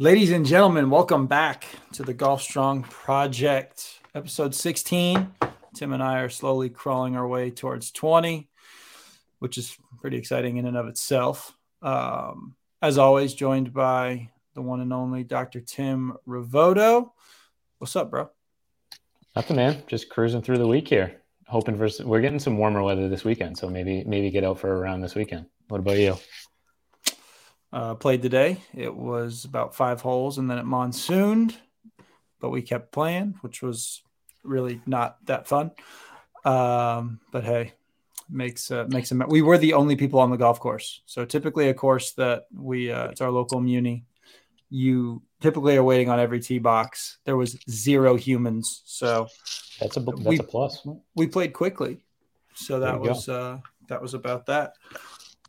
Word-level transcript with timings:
Ladies 0.00 0.32
and 0.32 0.46
gentlemen, 0.46 0.88
welcome 0.88 1.26
back 1.26 1.66
to 1.92 2.02
the 2.02 2.14
Golf 2.14 2.40
Strong 2.40 2.84
Project, 2.84 4.00
episode 4.14 4.54
16. 4.54 5.30
Tim 5.74 5.92
and 5.92 6.02
I 6.02 6.20
are 6.20 6.30
slowly 6.30 6.70
crawling 6.70 7.16
our 7.16 7.28
way 7.28 7.50
towards 7.50 7.92
20, 7.92 8.48
which 9.40 9.58
is 9.58 9.76
pretty 10.00 10.16
exciting 10.16 10.56
in 10.56 10.64
and 10.64 10.78
of 10.78 10.86
itself. 10.86 11.54
Um, 11.82 12.54
as 12.80 12.96
always, 12.96 13.34
joined 13.34 13.74
by 13.74 14.30
the 14.54 14.62
one 14.62 14.80
and 14.80 14.94
only 14.94 15.22
Dr. 15.22 15.60
Tim 15.60 16.16
Ravoto. 16.26 17.10
What's 17.76 17.94
up, 17.94 18.10
bro? 18.10 18.30
Nothing, 19.36 19.56
man. 19.56 19.82
Just 19.86 20.08
cruising 20.08 20.40
through 20.40 20.56
the 20.56 20.66
week 20.66 20.88
here. 20.88 21.20
Hoping 21.46 21.76
for 21.76 21.90
we're 22.06 22.22
getting 22.22 22.38
some 22.38 22.56
warmer 22.56 22.82
weather 22.82 23.10
this 23.10 23.24
weekend, 23.24 23.58
so 23.58 23.68
maybe 23.68 24.02
maybe 24.04 24.30
get 24.30 24.44
out 24.44 24.60
for 24.60 24.72
a 24.72 24.80
round 24.80 25.04
this 25.04 25.14
weekend. 25.14 25.44
What 25.68 25.80
about 25.80 25.98
you? 25.98 26.16
Uh, 27.72 27.94
played 27.94 28.20
today. 28.20 28.60
It 28.74 28.92
was 28.92 29.44
about 29.44 29.76
five 29.76 30.00
holes, 30.00 30.38
and 30.38 30.50
then 30.50 30.58
it 30.58 30.64
monsooned, 30.64 31.56
but 32.40 32.50
we 32.50 32.62
kept 32.62 32.90
playing, 32.90 33.36
which 33.42 33.62
was 33.62 34.02
really 34.42 34.80
not 34.86 35.24
that 35.26 35.46
fun. 35.46 35.70
Um, 36.44 37.20
but 37.30 37.44
hey, 37.44 37.74
makes 38.28 38.70
uh, 38.70 38.86
makes 38.88 39.12
a 39.12 39.14
we 39.28 39.42
were 39.42 39.58
the 39.58 39.74
only 39.74 39.96
people 39.96 40.20
on 40.20 40.30
the 40.30 40.36
golf 40.36 40.60
course. 40.60 41.02
So 41.06 41.24
typically, 41.24 41.68
a 41.68 41.74
course 41.74 42.12
that 42.12 42.46
we 42.52 42.90
uh, 42.90 43.08
it's 43.08 43.20
our 43.20 43.30
local 43.30 43.60
muni. 43.60 44.04
You 44.68 45.22
typically 45.40 45.76
are 45.76 45.84
waiting 45.84 46.08
on 46.08 46.20
every 46.20 46.40
tee 46.40 46.58
box. 46.58 47.18
There 47.24 47.36
was 47.36 47.58
zero 47.68 48.16
humans, 48.16 48.82
so 48.84 49.28
that's 49.80 49.96
a 49.96 50.00
that's 50.00 50.24
we, 50.24 50.38
a 50.38 50.42
plus. 50.42 50.86
We 51.14 51.26
played 51.26 51.52
quickly, 51.52 52.04
so 52.54 52.80
that 52.80 53.00
was 53.00 53.28
uh, 53.28 53.58
that 53.88 54.00
was 54.00 54.14
about 54.14 54.46
that. 54.46 54.74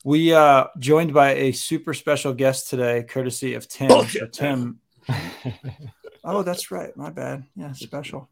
We 0.03 0.33
uh 0.33 0.67
joined 0.79 1.13
by 1.13 1.35
a 1.35 1.51
super 1.51 1.93
special 1.93 2.33
guest 2.33 2.69
today, 2.69 3.03
courtesy 3.03 3.53
of 3.53 3.67
Tim. 3.67 4.05
So 4.05 4.27
Tim. 4.27 4.79
oh, 6.23 6.43
that's 6.43 6.71
right. 6.71 6.95
My 6.97 7.09
bad. 7.09 7.45
Yeah, 7.55 7.71
special. 7.73 8.29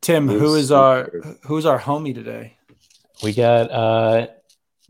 Tim, 0.00 0.28
who 0.28 0.54
is 0.54 0.70
our 0.70 1.10
who's 1.44 1.66
our 1.66 1.78
homie 1.80 2.14
today? 2.14 2.56
We 3.22 3.32
got 3.32 3.70
uh 3.70 4.28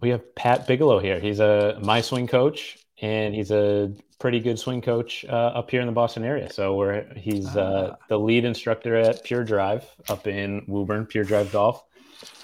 we 0.00 0.11
have 0.11 0.34
Pat 0.34 0.66
Bigelow 0.66 0.98
here. 0.98 1.20
He's 1.20 1.41
a 1.41 1.78
my 1.83 2.00
swing 2.00 2.27
coach 2.27 2.78
and 3.00 3.34
he's 3.34 3.50
a 3.50 3.94
pretty 4.18 4.41
good 4.41 4.58
swing 4.58 4.83
coach 4.83 5.24
uh, 5.28 5.33
up 5.33 5.70
here 5.70 5.80
in 5.80 5.86
the 5.86 5.92
Boston 5.92 6.24
area. 6.24 6.52
So 6.52 6.74
we're 6.74 7.12
he's 7.14 7.56
uh, 7.56 7.92
ah. 7.92 8.05
the 8.08 8.18
lead 8.18 8.44
instructor 8.44 8.96
at 8.96 9.24
Pure 9.24 9.44
Drive 9.44 9.84
up 10.08 10.27
in 10.27 10.64
Woburn, 10.66 11.06
Pure 11.06 11.24
Drive 11.24 11.50
Golf. 11.50 11.83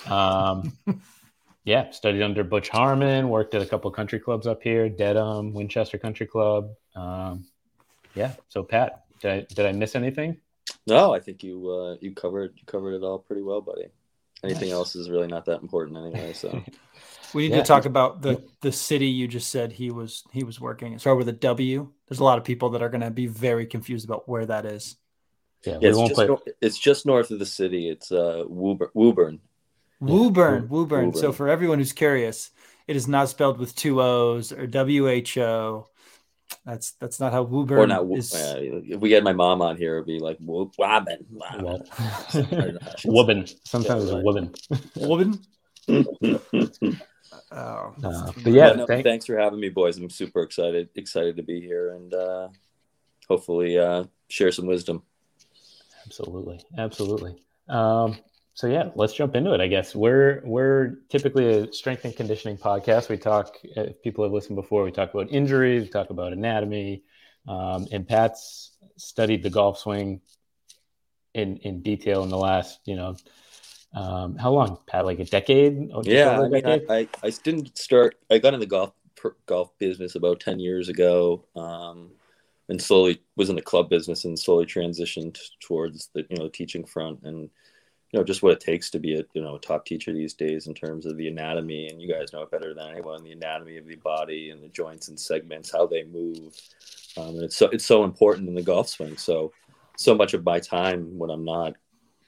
Um, 0.06 0.72
yeah, 1.66 1.90
studied 1.90 2.22
under 2.22 2.44
Butch 2.44 2.68
Harmon, 2.68 3.28
worked 3.28 3.52
at 3.56 3.60
a 3.60 3.66
couple 3.66 3.90
country 3.90 4.20
clubs 4.20 4.46
up 4.46 4.62
here, 4.62 4.88
Dedham, 4.88 5.52
Winchester 5.52 5.98
Country 5.98 6.24
Club. 6.24 6.70
Um, 6.94 7.44
yeah. 8.14 8.34
So 8.48 8.62
Pat, 8.62 9.04
did 9.20 9.30
I, 9.30 9.46
did 9.52 9.66
I 9.66 9.72
miss 9.72 9.96
anything? 9.96 10.38
No, 10.86 11.12
I 11.12 11.18
think 11.18 11.42
you 11.42 11.68
uh, 11.68 11.96
you 12.00 12.14
covered 12.14 12.54
you 12.56 12.62
covered 12.66 12.94
it 12.94 13.02
all 13.02 13.18
pretty 13.18 13.42
well, 13.42 13.60
buddy. 13.60 13.88
Anything 14.44 14.68
nice. 14.68 14.74
else 14.74 14.96
is 14.96 15.10
really 15.10 15.26
not 15.26 15.44
that 15.46 15.60
important 15.60 15.98
anyway. 15.98 16.32
So 16.32 16.62
we 17.34 17.48
need 17.48 17.56
yeah. 17.56 17.62
to 17.62 17.66
talk 17.66 17.84
about 17.84 18.22
the 18.22 18.44
the 18.60 18.70
city 18.70 19.08
you 19.08 19.26
just 19.26 19.50
said 19.50 19.72
he 19.72 19.90
was 19.90 20.22
he 20.32 20.44
was 20.44 20.60
working. 20.60 20.96
Start 21.00 21.18
with 21.18 21.28
a 21.28 21.32
W. 21.32 21.90
There's 22.06 22.20
a 22.20 22.24
lot 22.24 22.38
of 22.38 22.44
people 22.44 22.70
that 22.70 22.82
are 22.82 22.88
going 22.88 23.00
to 23.00 23.10
be 23.10 23.26
very 23.26 23.66
confused 23.66 24.04
about 24.04 24.28
where 24.28 24.46
that 24.46 24.66
is. 24.66 24.96
Yeah, 25.64 25.78
yeah 25.80 25.88
it's, 25.88 25.98
just 25.98 26.14
play... 26.14 26.28
it's 26.60 26.78
just 26.78 27.06
north 27.06 27.32
of 27.32 27.40
the 27.40 27.46
city. 27.46 27.88
It's 27.88 28.12
uh, 28.12 28.44
Woburn, 28.46 28.90
Woburn, 28.94 29.40
Woburn, 30.00 30.68
Woburn. 30.68 31.14
So 31.14 31.32
for 31.32 31.48
everyone 31.48 31.78
who's 31.78 31.92
curious, 31.92 32.50
it 32.86 32.96
is 32.96 33.08
not 33.08 33.28
spelled 33.28 33.58
with 33.58 33.74
two 33.74 34.00
O's 34.00 34.52
or 34.52 34.66
W 34.66 35.08
H 35.08 35.38
O. 35.38 35.88
That's 36.64 36.92
that's 36.92 37.18
not 37.18 37.32
how 37.32 37.42
Woburn 37.42 37.78
or 37.78 37.86
not. 37.86 38.16
Is... 38.16 38.34
Uh, 38.34 38.58
if 38.60 39.00
we 39.00 39.12
had 39.12 39.24
my 39.24 39.32
mom 39.32 39.62
on 39.62 39.76
here, 39.76 39.96
it'd 39.96 40.06
be 40.06 40.18
like 40.18 40.38
Wobbin. 40.40 41.24
Wobbin. 41.30 43.48
Sometimes 43.64 44.04
it's 44.04 44.12
Wobbin. 44.12 44.54
Wobbin. 44.96 45.40
oh, 47.52 47.94
uh, 48.02 48.32
but 48.42 48.52
yeah, 48.52 48.72
no, 48.72 48.86
thank- 48.86 49.04
thanks 49.04 49.26
for 49.26 49.38
having 49.38 49.60
me, 49.60 49.68
boys. 49.68 49.98
I'm 49.98 50.10
super 50.10 50.42
excited 50.42 50.88
excited 50.94 51.36
to 51.36 51.42
be 51.42 51.60
here 51.60 51.94
and 51.94 52.14
uh, 52.14 52.48
hopefully 53.28 53.78
uh, 53.78 54.04
share 54.28 54.52
some 54.52 54.66
wisdom. 54.66 55.02
Absolutely, 56.06 56.60
absolutely. 56.78 57.36
Um, 57.68 58.16
so 58.56 58.68
yeah, 58.68 58.88
let's 58.94 59.12
jump 59.12 59.36
into 59.36 59.52
it. 59.52 59.60
I 59.60 59.66
guess 59.66 59.94
we're 59.94 60.40
we're 60.42 60.94
typically 61.10 61.46
a 61.46 61.72
strength 61.74 62.06
and 62.06 62.16
conditioning 62.16 62.56
podcast. 62.56 63.10
We 63.10 63.18
talk. 63.18 63.58
If 63.62 64.00
people 64.02 64.24
have 64.24 64.32
listened 64.32 64.56
before, 64.56 64.82
we 64.82 64.90
talk 64.90 65.12
about 65.12 65.30
injuries, 65.30 65.82
we 65.82 65.88
talk 65.90 66.08
about 66.08 66.32
anatomy, 66.32 67.02
um, 67.46 67.86
and 67.92 68.08
Pat's 68.08 68.70
studied 68.96 69.42
the 69.42 69.50
golf 69.50 69.78
swing 69.78 70.22
in 71.34 71.58
in 71.58 71.82
detail 71.82 72.22
in 72.22 72.30
the 72.30 72.38
last 72.38 72.80
you 72.86 72.96
know 72.96 73.14
um, 73.92 74.36
how 74.36 74.52
long 74.52 74.78
Pat 74.86 75.04
like 75.04 75.18
a 75.18 75.26
decade? 75.26 75.90
Oh, 75.92 76.02
yeah, 76.02 76.40
I, 76.40 76.48
mean, 76.48 76.66
I, 76.66 76.80
I, 76.88 77.08
I 77.22 77.30
didn't 77.44 77.76
start. 77.76 78.16
I 78.30 78.38
got 78.38 78.54
in 78.54 78.60
the 78.60 78.64
golf 78.64 78.94
golf 79.44 79.78
business 79.78 80.14
about 80.14 80.40
ten 80.40 80.58
years 80.58 80.88
ago. 80.88 81.44
Um, 81.54 82.12
and 82.70 82.82
slowly 82.82 83.22
was 83.36 83.50
in 83.50 83.54
the 83.54 83.62
club 83.62 83.90
business 83.90 84.24
and 84.24 84.36
slowly 84.36 84.64
transitioned 84.64 85.38
towards 85.60 86.08
the 86.14 86.24
you 86.30 86.38
know 86.38 86.48
teaching 86.48 86.86
front 86.86 87.20
and 87.22 87.50
you 88.12 88.18
know 88.18 88.24
just 88.24 88.42
what 88.42 88.52
it 88.52 88.60
takes 88.60 88.90
to 88.90 88.98
be 88.98 89.14
a 89.14 89.24
you 89.34 89.42
know 89.42 89.56
a 89.56 89.60
top 89.60 89.84
teacher 89.84 90.12
these 90.12 90.34
days 90.34 90.66
in 90.66 90.74
terms 90.74 91.06
of 91.06 91.16
the 91.16 91.28
anatomy 91.28 91.88
and 91.88 92.00
you 92.00 92.12
guys 92.12 92.32
know 92.32 92.42
it 92.42 92.50
better 92.50 92.72
than 92.72 92.88
anyone 92.88 93.22
the 93.22 93.32
anatomy 93.32 93.76
of 93.76 93.86
the 93.86 93.96
body 93.96 94.50
and 94.50 94.62
the 94.62 94.68
joints 94.68 95.08
and 95.08 95.18
segments 95.18 95.72
how 95.72 95.86
they 95.86 96.04
move. 96.04 96.54
Um, 97.16 97.36
and 97.36 97.44
it's 97.44 97.56
so 97.56 97.68
it's 97.68 97.84
so 97.84 98.04
important 98.04 98.48
in 98.48 98.54
the 98.54 98.62
golf 98.62 98.88
swing. 98.88 99.16
So 99.16 99.52
so 99.96 100.14
much 100.14 100.34
of 100.34 100.44
my 100.44 100.60
time 100.60 101.18
when 101.18 101.30
i'm 101.30 101.44
not 101.44 101.74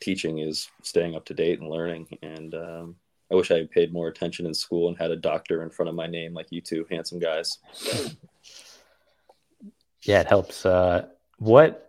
teaching 0.00 0.38
is 0.38 0.70
staying 0.82 1.14
up 1.14 1.24
to 1.26 1.34
date 1.34 1.60
and 1.60 1.70
learning. 1.70 2.06
And 2.22 2.54
um, 2.54 2.96
i 3.30 3.34
wish 3.34 3.50
i 3.50 3.58
had 3.58 3.70
paid 3.70 3.92
more 3.92 4.08
attention 4.08 4.46
in 4.46 4.54
school 4.54 4.88
and 4.88 4.98
had 4.98 5.10
a 5.10 5.16
doctor 5.16 5.62
in 5.62 5.70
front 5.70 5.88
of 5.88 5.94
my 5.94 6.06
name 6.06 6.34
like 6.34 6.48
you 6.50 6.60
two 6.60 6.86
handsome 6.90 7.18
guys. 7.18 7.58
Yeah 10.02 10.20
it 10.20 10.26
helps. 10.26 10.64
Uh, 10.64 11.06
what 11.38 11.87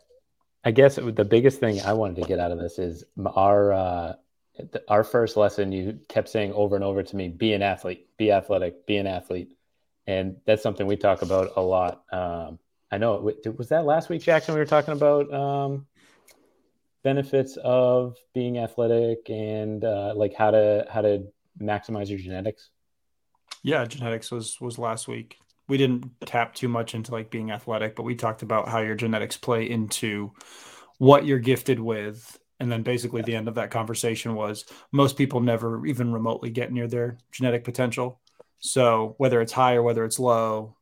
I 0.63 0.71
guess 0.71 0.95
the 0.95 1.25
biggest 1.25 1.59
thing 1.59 1.81
I 1.81 1.93
wanted 1.93 2.21
to 2.21 2.27
get 2.27 2.39
out 2.39 2.51
of 2.51 2.59
this 2.59 2.79
is 2.79 3.03
our 3.25 3.71
uh, 3.71 4.13
our 4.87 5.03
first 5.03 5.37
lesson. 5.37 5.71
You 5.71 5.99
kept 6.09 6.29
saying 6.29 6.53
over 6.53 6.75
and 6.75 6.83
over 6.83 7.01
to 7.01 7.15
me, 7.15 7.29
"Be 7.29 7.53
an 7.53 7.61
athlete, 7.61 8.07
be 8.17 8.31
athletic, 8.31 8.85
be 8.85 8.97
an 8.97 9.07
athlete," 9.07 9.55
and 10.05 10.37
that's 10.45 10.61
something 10.61 10.85
we 10.85 10.97
talk 10.97 11.21
about 11.21 11.51
a 11.55 11.61
lot. 11.61 12.03
Um, 12.11 12.59
I 12.91 12.97
know 12.97 13.31
was 13.57 13.69
that 13.69 13.85
last 13.85 14.09
week, 14.09 14.21
Jackson. 14.21 14.53
We 14.53 14.59
were 14.59 14.65
talking 14.65 14.93
about 14.93 15.33
um, 15.33 15.87
benefits 17.03 17.57
of 17.63 18.17
being 18.33 18.57
athletic 18.57 19.29
and 19.29 19.83
uh, 19.85 20.13
like 20.15 20.33
how 20.33 20.51
to 20.51 20.85
how 20.89 21.01
to 21.01 21.23
maximize 21.61 22.09
your 22.09 22.19
genetics. 22.19 22.69
Yeah, 23.63 23.85
genetics 23.85 24.29
was 24.29 24.59
was 24.59 24.77
last 24.77 25.07
week 25.07 25.37
we 25.69 25.77
didn't 25.77 26.11
tap 26.25 26.55
too 26.55 26.67
much 26.67 26.95
into 26.95 27.11
like 27.11 27.29
being 27.29 27.51
athletic, 27.51 27.95
but 27.95 28.03
we 28.03 28.15
talked 28.15 28.41
about 28.41 28.67
how 28.67 28.79
your 28.79 28.95
genetics 28.95 29.37
play 29.37 29.69
into 29.69 30.33
what 30.97 31.25
you're 31.25 31.39
gifted 31.39 31.79
with. 31.79 32.37
And 32.59 32.69
then 32.69 32.83
basically 32.83 33.21
the 33.21 33.35
end 33.35 33.47
of 33.47 33.55
that 33.55 33.71
conversation 33.71 34.35
was 34.35 34.65
most 34.91 35.15
people 35.15 35.39
never 35.39 35.85
even 35.85 36.11
remotely 36.11 36.49
get 36.49 36.73
near 36.73 36.87
their 36.87 37.17
genetic 37.31 37.63
potential. 37.63 38.19
So 38.57 39.15
whether 39.17 39.39
it's 39.39 39.53
high 39.53 39.75
or 39.75 39.83
whether 39.83 40.03
it's 40.03 40.19
low, 40.19 40.75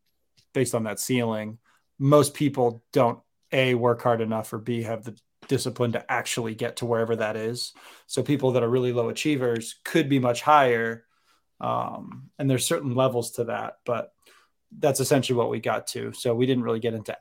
based 0.54 0.74
on 0.74 0.86
that 0.86 1.00
ceiling, 1.00 1.60
most 2.00 2.34
people 2.34 2.84
don't 2.94 3.20
a 3.52 3.76
work 3.76 4.02
hard 4.02 4.22
enough 4.22 4.52
or 4.52 4.58
b 4.58 4.84
have 4.84 5.04
the 5.04 5.18
discipline 5.48 5.94
to 5.94 6.12
actually 6.12 6.56
get 6.56 6.78
to 6.78 6.86
wherever 6.86 7.16
that 7.16 7.36
is. 7.36 7.74
So 8.08 8.24
people 8.24 8.54
that 8.54 8.64
are 8.64 8.70
really 8.70 8.92
low 8.92 9.10
achievers 9.10 9.76
could 9.84 10.10
be 10.10 10.20
much 10.20 10.42
higher. 10.42 11.06
Um, 11.62 12.30
and 12.40 12.50
there's 12.50 12.66
certain 12.66 12.96
levels 12.96 13.32
to 13.32 13.46
that, 13.46 13.78
but 13.86 14.12
that's 14.72 15.00
essentially 15.00 15.38
what 15.38 15.50
we 15.50 15.60
got 15.60 15.88
to. 15.88 16.12
So 16.14 16.36
we 16.36 16.46
didn't 16.46 16.64
really 16.64 16.80
get 16.80 16.94
into 16.94 17.18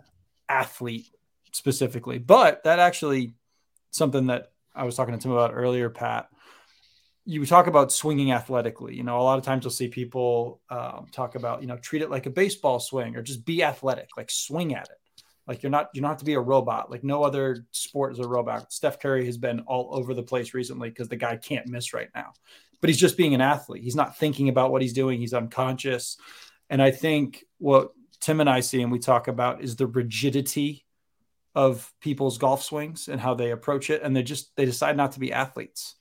athlete 0.49 1.11
specifically, 1.53 2.19
but 2.19 2.65
that 2.65 2.79
actually 2.79 3.35
something 3.91 4.27
that 4.27 4.53
I 4.75 4.85
was 4.85 4.95
talking 4.95 5.15
to 5.15 5.21
Tim 5.21 5.33
about 5.33 5.53
earlier, 5.55 5.89
Pat. 5.89 6.29
You 7.25 7.45
talk 7.45 7.67
about 7.67 7.91
swinging 7.91 8.31
athletically. 8.31 8.95
You 8.95 9.03
know, 9.03 9.19
a 9.19 9.23
lot 9.23 9.39
of 9.39 9.45
times 9.45 9.65
you'll 9.65 9.73
see 9.73 9.89
people 9.89 10.61
um, 10.71 11.07
talk 11.11 11.35
about, 11.35 11.61
you 11.61 11.67
know, 11.67 11.77
treat 11.77 12.03
it 12.03 12.11
like 12.11 12.27
a 12.27 12.31
baseball 12.31 12.79
swing 12.79 13.17
or 13.17 13.23
just 13.23 13.45
be 13.45 13.65
athletic, 13.65 14.11
like 14.17 14.31
swing 14.31 14.75
at 14.75 14.85
it. 14.85 14.99
Like 15.49 15.63
you're 15.63 15.71
not, 15.71 15.91
you 15.93 16.01
don't 16.01 16.11
have 16.11 16.19
to 16.19 16.25
be 16.25 16.35
a 16.35 16.41
robot. 16.41 16.91
Like 16.91 17.03
no 17.03 17.25
other 17.25 17.67
sport 17.73 18.13
is 18.13 18.19
a 18.19 18.29
robot. 18.29 18.73
Steph 18.73 19.01
Curry 19.01 19.27
has 19.27 19.39
been 19.39 19.61
all 19.61 19.89
over 19.93 20.15
the 20.15 20.23
place 20.23 20.55
recently 20.55 20.89
because 20.89 21.09
the 21.09 21.17
guy 21.17 21.37
can't 21.37 21.67
miss 21.67 21.93
right 21.93 22.11
now, 22.15 22.33
but 22.81 22.91
he's 22.91 22.99
just 22.99 23.17
being 23.17 23.35
an 23.35 23.41
athlete. 23.41 23.83
He's 23.83 23.97
not 23.97 24.19
thinking 24.19 24.49
about 24.49 24.71
what 24.71 24.83
he's 24.83 24.93
doing. 24.93 25.19
He's 25.19 25.35
unconscious. 25.35 26.19
And 26.69 26.83
I 26.83 26.91
think 26.91 27.45
what 27.59 27.93
Tim 28.21 28.41
and 28.41 28.51
I 28.51 28.61
see 28.61 28.83
and 28.83 28.91
we 28.91 28.99
talk 28.99 29.29
about 29.29 29.63
is 29.63 29.77
the 29.77 29.87
rigidity 29.87 30.85
of 31.55 31.93
people's 32.01 32.39
golf 32.39 32.63
swings 32.63 33.09
and 33.09 33.21
how 33.21 33.35
they 33.35 33.51
approach 33.51 33.89
it. 33.91 34.03
And 34.03 34.15
they 34.15 34.23
just 34.23 34.55
they 34.57 34.65
decide 34.65 34.97
not 34.97 35.13
to 35.13 35.21
be 35.21 35.33
athletes. 35.33 35.95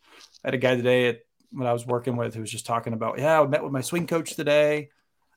I 0.44 0.47
had 0.47 0.53
a 0.53 0.57
guy 0.57 0.75
today 0.75 1.07
at, 1.07 1.19
when 1.51 1.67
I 1.67 1.73
was 1.73 1.85
working 1.85 2.17
with 2.17 2.35
who 2.35 2.41
was 2.41 2.51
just 2.51 2.65
talking 2.65 2.94
about, 2.94 3.19
yeah, 3.19 3.41
I 3.41 3.47
met 3.47 3.63
with 3.63 3.71
my 3.71 3.81
swing 3.81 4.07
coach 4.07 4.35
today. 4.35 4.89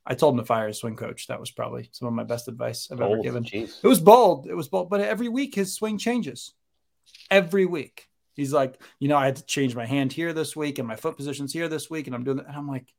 I 0.04 0.14
told 0.14 0.34
him 0.34 0.40
to 0.40 0.46
fire 0.46 0.66
his 0.66 0.78
swing 0.78 0.96
coach. 0.96 1.26
That 1.26 1.38
was 1.38 1.50
probably 1.50 1.90
some 1.92 2.08
of 2.08 2.14
my 2.14 2.24
best 2.24 2.48
advice 2.48 2.88
I've 2.90 3.00
ever 3.00 3.18
oh, 3.18 3.22
given. 3.22 3.44
Geez. 3.44 3.78
It 3.82 3.86
was 3.86 4.00
bold. 4.00 4.46
It 4.46 4.54
was 4.54 4.68
bold, 4.68 4.88
but 4.88 5.00
every 5.00 5.28
week 5.28 5.54
his 5.54 5.74
swing 5.74 5.98
changes. 5.98 6.54
Every 7.30 7.66
week. 7.66 8.08
He's 8.34 8.52
like, 8.52 8.80
you 8.98 9.08
know, 9.08 9.16
I 9.16 9.26
had 9.26 9.36
to 9.36 9.44
change 9.44 9.76
my 9.76 9.84
hand 9.84 10.12
here 10.12 10.32
this 10.32 10.56
week 10.56 10.78
and 10.78 10.88
my 10.88 10.96
foot 10.96 11.16
positions 11.16 11.52
here 11.52 11.68
this 11.68 11.90
week. 11.90 12.06
And 12.06 12.16
I'm 12.16 12.24
doing 12.24 12.38
that. 12.38 12.46
And 12.46 12.56
I'm 12.56 12.68
like, 12.68 12.94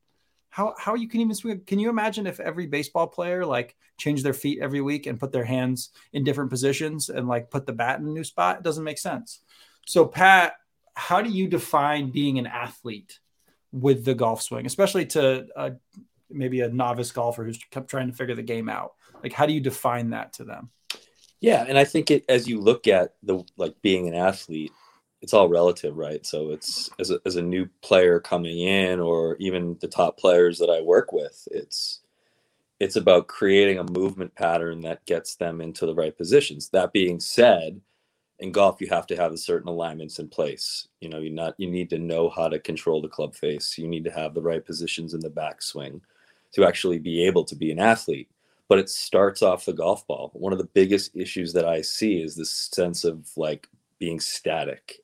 how, 0.50 0.74
how 0.78 0.96
you 0.96 1.08
can 1.08 1.22
even 1.22 1.36
swing? 1.36 1.62
Can 1.66 1.80
you 1.80 1.90
imagine 1.90 2.28
if 2.28 2.40
every 2.40 2.68
baseball 2.68 3.08
player 3.08 3.46
like 3.46 3.76
changed 3.98 4.24
their 4.24 4.34
feet 4.34 4.60
every 4.62 4.82
week 4.82 5.06
and 5.06 5.20
put 5.20 5.32
their 5.32 5.44
hands 5.44 5.92
in 6.14 6.24
different 6.24 6.50
positions 6.50 7.10
and 7.10 7.28
like 7.28 7.52
put 7.52 7.66
the 7.66 7.74
bat 7.74 8.00
in 8.00 8.06
a 8.06 8.10
new 8.10 8.24
spot? 8.24 8.58
It 8.58 8.64
doesn't 8.64 8.84
make 8.84 8.98
sense. 8.98 9.42
So, 9.86 10.06
Pat, 10.06 10.54
how 10.96 11.22
do 11.22 11.30
you 11.30 11.48
define 11.48 12.12
being 12.12 12.40
an 12.40 12.48
athlete 12.48 13.20
with 13.72 14.06
the 14.06 14.16
golf 14.16 14.42
swing, 14.42 14.66
especially 14.66 15.06
to 15.08 15.78
maybe 16.30 16.62
a 16.62 16.70
novice 16.70 17.12
golfer 17.12 17.44
who's 17.44 17.60
kept 17.72 17.90
trying 17.90 18.08
to 18.08 18.16
figure 18.16 18.36
the 18.36 18.44
game 18.44 18.70
out? 18.70 18.94
Like, 19.24 19.34
how 19.34 19.46
do 19.46 19.54
you 19.54 19.62
define 19.62 20.12
that 20.12 20.34
to 20.34 20.44
them? 20.44 20.72
Yeah, 21.42 21.66
and 21.68 21.78
I 21.78 21.86
think 21.86 22.12
it 22.12 22.26
as 22.28 22.48
you 22.48 22.60
look 22.60 22.88
at 22.88 23.16
the 23.24 23.44
like 23.56 23.82
being 23.82 24.08
an 24.08 24.16
athlete, 24.16 24.74
it's 25.22 25.34
all 25.34 25.50
relative, 25.50 25.98
right? 25.98 26.26
So 26.26 26.52
it's 26.52 26.90
as 27.00 27.12
a, 27.12 27.20
as 27.26 27.36
a 27.36 27.42
new 27.42 27.68
player 27.82 28.20
coming 28.20 28.60
in, 28.60 29.00
or 29.00 29.36
even 29.40 29.78
the 29.82 29.88
top 29.88 30.18
players 30.18 30.58
that 30.60 30.70
I 30.70 30.82
work 30.82 31.12
with, 31.12 31.48
it's 31.52 32.02
it's 32.80 32.96
about 32.96 33.28
creating 33.28 33.80
a 33.80 33.92
movement 33.92 34.34
pattern 34.36 34.82
that 34.82 35.06
gets 35.06 35.36
them 35.36 35.60
into 35.60 35.86
the 35.86 35.96
right 35.96 36.18
positions. 36.18 36.70
That 36.70 36.94
being 36.94 37.20
said, 37.20 37.82
in 38.40 38.54
golf, 38.54 38.80
you 38.80 38.88
have 38.88 39.06
to 39.08 39.18
have 39.18 39.38
certain 39.38 39.68
alignments 39.68 40.20
in 40.20 40.30
place. 40.30 40.88
You 41.02 41.10
know, 41.10 41.20
you 41.20 41.30
not 41.32 41.56
you 41.58 41.70
need 41.70 41.90
to 41.90 42.00
know 42.00 42.30
how 42.30 42.48
to 42.48 42.60
control 42.60 43.02
the 43.02 43.10
club 43.10 43.36
face. 43.36 43.78
You 43.78 43.88
need 43.88 44.06
to 44.06 44.12
have 44.12 44.34
the 44.34 44.42
right 44.42 44.66
positions 44.66 45.14
in 45.14 45.20
the 45.20 45.30
backswing 45.30 46.00
to 46.54 46.66
actually 46.66 47.00
be 47.00 47.26
able 47.26 47.44
to 47.44 47.56
be 47.56 47.72
an 47.72 47.80
athlete. 47.80 48.30
But 48.70 48.80
it 48.80 48.90
starts 48.90 49.42
off 49.42 49.66
the 49.66 49.74
golf 49.74 50.08
ball. 50.08 50.32
One 50.34 50.54
of 50.54 50.60
the 50.60 50.70
biggest 50.74 51.16
issues 51.16 51.52
that 51.54 51.66
I 51.66 51.82
see 51.82 52.22
is 52.22 52.36
this 52.36 52.52
sense 52.52 53.04
of 53.04 53.28
like 53.36 53.68
being 54.00 54.20
static 54.20 55.00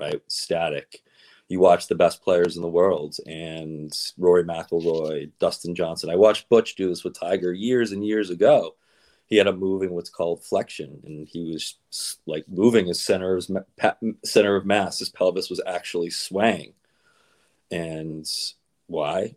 right? 0.00 0.22
Static. 0.28 1.02
You 1.48 1.60
watch 1.60 1.88
the 1.88 1.96
best 1.96 2.22
players 2.22 2.56
in 2.56 2.62
the 2.62 2.68
world 2.68 3.16
and 3.26 3.92
Rory 4.16 4.44
McIlroy, 4.44 5.30
Dustin 5.40 5.74
Johnson. 5.74 6.08
I 6.08 6.16
watched 6.16 6.48
Butch 6.48 6.76
do 6.76 6.88
this 6.88 7.04
with 7.04 7.18
Tiger 7.18 7.52
years 7.52 7.92
and 7.92 8.06
years 8.06 8.30
ago. 8.30 8.76
He 9.26 9.36
had 9.36 9.46
a 9.46 9.52
moving 9.52 9.90
what's 9.90 10.10
called 10.10 10.42
flexion, 10.42 11.00
and 11.04 11.28
he 11.28 11.52
was 11.52 11.76
like 12.26 12.48
moving 12.48 12.86
his 12.86 13.00
center 13.00 13.36
of 13.36 13.46
center 14.24 14.56
of 14.56 14.66
mass. 14.66 14.98
His 14.98 15.08
pelvis 15.08 15.48
was 15.48 15.60
actually 15.64 16.10
swaying, 16.10 16.72
and 17.70 18.28
why? 18.88 19.36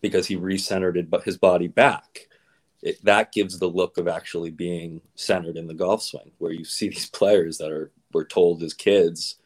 Because 0.00 0.26
he 0.26 0.36
recentered 0.36 1.22
his 1.24 1.36
body 1.36 1.68
back. 1.68 2.28
It, 2.80 3.04
that 3.04 3.32
gives 3.32 3.58
the 3.58 3.68
look 3.68 3.98
of 3.98 4.08
actually 4.08 4.50
being 4.50 5.02
centered 5.14 5.58
in 5.58 5.66
the 5.66 5.74
golf 5.74 6.02
swing, 6.02 6.30
where 6.38 6.52
you 6.52 6.64
see 6.64 6.88
these 6.88 7.10
players 7.10 7.58
that 7.58 7.70
are 7.70 7.90
were 8.14 8.24
told 8.24 8.62
as 8.62 8.72
kids 8.72 9.36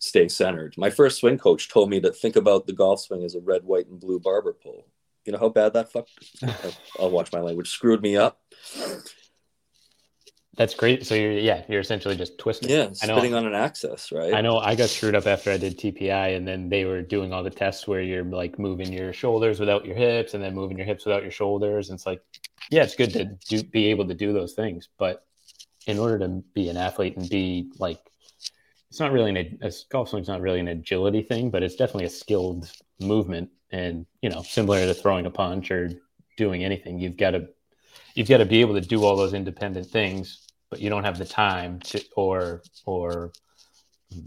stay 0.00 0.26
centered. 0.28 0.74
My 0.76 0.90
first 0.90 1.20
swing 1.20 1.38
coach 1.38 1.68
told 1.68 1.88
me 1.88 2.00
to 2.00 2.10
think 2.10 2.34
about 2.34 2.66
the 2.66 2.72
golf 2.72 3.00
swing 3.00 3.22
as 3.22 3.36
a 3.36 3.40
red, 3.40 3.64
white, 3.64 3.86
and 3.86 4.00
blue 4.00 4.18
barber 4.18 4.54
pole. 4.54 4.86
You 5.24 5.32
know 5.32 5.38
how 5.38 5.50
bad 5.50 5.74
that 5.74 5.92
fuck? 5.92 6.08
I'll 6.98 7.10
watch 7.10 7.32
my 7.32 7.40
language. 7.40 7.68
Screwed 7.68 8.02
me 8.02 8.16
up. 8.16 8.40
That's 10.56 10.74
great. 10.74 11.06
So 11.06 11.14
you're 11.14 11.32
yeah, 11.32 11.62
you're 11.68 11.80
essentially 11.80 12.16
just 12.16 12.36
twisting. 12.38 12.70
Yeah, 12.70 12.90
spitting 12.92 13.34
on 13.34 13.46
an 13.46 13.54
axis, 13.54 14.10
right? 14.10 14.34
I 14.34 14.40
know 14.40 14.58
I 14.58 14.74
got 14.74 14.88
screwed 14.88 15.14
up 15.14 15.26
after 15.26 15.50
I 15.50 15.56
did 15.58 15.78
TPI, 15.78 16.36
and 16.36 16.48
then 16.48 16.68
they 16.68 16.84
were 16.84 17.02
doing 17.02 17.32
all 17.32 17.42
the 17.42 17.50
tests 17.50 17.86
where 17.86 18.00
you're 18.00 18.24
like 18.24 18.58
moving 18.58 18.92
your 18.92 19.12
shoulders 19.12 19.60
without 19.60 19.84
your 19.84 19.94
hips, 19.94 20.34
and 20.34 20.42
then 20.42 20.54
moving 20.54 20.76
your 20.76 20.86
hips 20.86 21.04
without 21.06 21.22
your 21.22 21.30
shoulders. 21.30 21.90
And 21.90 21.96
it's 21.96 22.06
like, 22.06 22.22
yeah, 22.70 22.82
it's 22.82 22.96
good 22.96 23.12
to 23.12 23.24
do, 23.48 23.62
be 23.62 23.86
able 23.86 24.08
to 24.08 24.14
do 24.14 24.32
those 24.32 24.54
things, 24.54 24.88
but 24.98 25.24
in 25.86 25.98
order 25.98 26.18
to 26.18 26.42
be 26.54 26.68
an 26.68 26.76
athlete 26.76 27.16
and 27.16 27.28
be 27.28 27.70
like 27.78 28.00
it's 28.90 28.98
not 28.98 29.12
really 29.12 29.30
an 29.30 29.58
a 29.62 29.72
golf 29.88 30.08
swing's 30.08 30.28
not 30.28 30.40
really 30.40 30.58
an 30.58 30.68
agility 30.68 31.22
thing, 31.22 31.50
but 31.50 31.62
it's 31.62 31.76
definitely 31.76 32.06
a 32.06 32.10
skilled 32.10 32.70
movement. 33.00 33.48
And 33.70 34.04
you 34.20 34.28
know, 34.28 34.42
similar 34.42 34.84
to 34.84 34.94
throwing 34.94 35.26
a 35.26 35.30
punch 35.30 35.70
or 35.70 35.90
doing 36.36 36.64
anything, 36.64 36.98
you've 36.98 37.16
got 37.16 37.30
to 37.30 37.48
you've 38.14 38.28
got 38.28 38.38
to 38.38 38.46
be 38.46 38.60
able 38.60 38.74
to 38.74 38.80
do 38.80 39.04
all 39.04 39.16
those 39.16 39.32
independent 39.32 39.86
things, 39.86 40.46
but 40.70 40.80
you 40.80 40.90
don't 40.90 41.04
have 41.04 41.18
the 41.18 41.24
time 41.24 41.78
to 41.80 42.02
or 42.16 42.62
or 42.84 43.32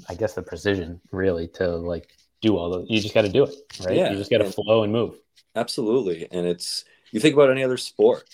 I 0.07 0.15
guess 0.15 0.33
the 0.33 0.41
precision 0.41 1.01
really 1.11 1.49
to 1.49 1.67
like 1.67 2.15
do 2.41 2.57
all 2.57 2.69
those. 2.69 2.87
You 2.89 3.01
just 3.01 3.13
got 3.13 3.23
to 3.23 3.29
do 3.29 3.43
it, 3.43 3.55
right? 3.85 3.97
Yeah, 3.97 4.11
you 4.11 4.17
just 4.17 4.31
got 4.31 4.37
to 4.37 4.49
flow 4.49 4.83
and 4.83 4.93
move. 4.93 5.19
Absolutely, 5.57 6.27
and 6.31 6.45
it's 6.47 6.85
you 7.11 7.19
think 7.19 7.33
about 7.33 7.51
any 7.51 7.65
other 7.65 7.77
sport, 7.77 8.29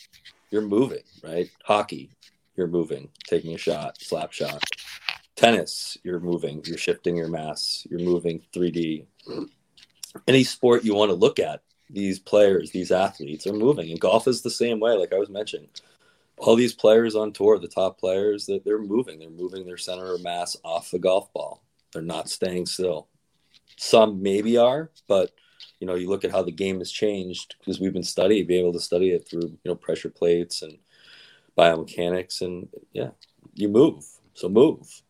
you're 0.51 0.61
moving, 0.61 1.03
right? 1.23 1.49
Hockey, 1.63 2.11
you're 2.55 2.67
moving, 2.67 3.09
taking 3.27 3.55
a 3.55 3.57
shot, 3.57 3.99
slap 3.99 4.31
shot 4.31 4.63
tennis 5.39 5.97
you're 6.03 6.19
moving 6.19 6.61
you're 6.65 6.77
shifting 6.77 7.15
your 7.15 7.29
mass 7.29 7.87
you're 7.89 8.01
moving 8.01 8.41
3d 8.53 9.05
any 10.27 10.43
sport 10.43 10.83
you 10.83 10.93
want 10.93 11.07
to 11.07 11.15
look 11.15 11.39
at 11.39 11.61
these 11.89 12.19
players 12.19 12.71
these 12.71 12.91
athletes 12.91 13.47
are 13.47 13.53
moving 13.53 13.89
and 13.89 14.01
golf 14.01 14.27
is 14.27 14.41
the 14.41 14.49
same 14.49 14.81
way 14.81 14.91
like 14.91 15.13
i 15.13 15.17
was 15.17 15.29
mentioning. 15.29 15.69
All 16.37 16.57
these 16.57 16.73
players 16.73 17.15
on 17.15 17.31
tour 17.31 17.57
the 17.57 17.69
top 17.69 17.97
players 17.97 18.47
that 18.47 18.65
they're 18.65 18.79
moving 18.79 19.17
they're 19.17 19.29
moving 19.29 19.65
their 19.65 19.77
center 19.77 20.13
of 20.13 20.21
mass 20.21 20.57
off 20.65 20.91
the 20.91 20.99
golf 20.99 21.31
ball. 21.31 21.63
They're 21.93 22.01
not 22.01 22.29
staying 22.29 22.65
still. 22.65 23.07
Some 23.77 24.21
maybe 24.21 24.57
are 24.57 24.91
but 25.07 25.31
you 25.79 25.87
know 25.87 25.95
you 25.95 26.09
look 26.09 26.25
at 26.25 26.31
how 26.31 26.43
the 26.43 26.51
game 26.51 26.79
has 26.79 26.91
changed 26.91 27.55
because 27.59 27.79
we've 27.79 27.93
been 27.93 28.03
studying 28.03 28.45
being 28.45 28.65
able 28.65 28.73
to 28.73 28.81
study 28.81 29.11
it 29.11 29.25
through 29.25 29.57
you 29.63 29.67
know 29.69 29.75
pressure 29.75 30.09
plates 30.09 30.63
and 30.63 30.77
biomechanics 31.57 32.41
and 32.41 32.67
yeah 32.91 33.11
you 33.53 33.69
move. 33.69 34.05
So 34.33 34.49
move 34.49 35.01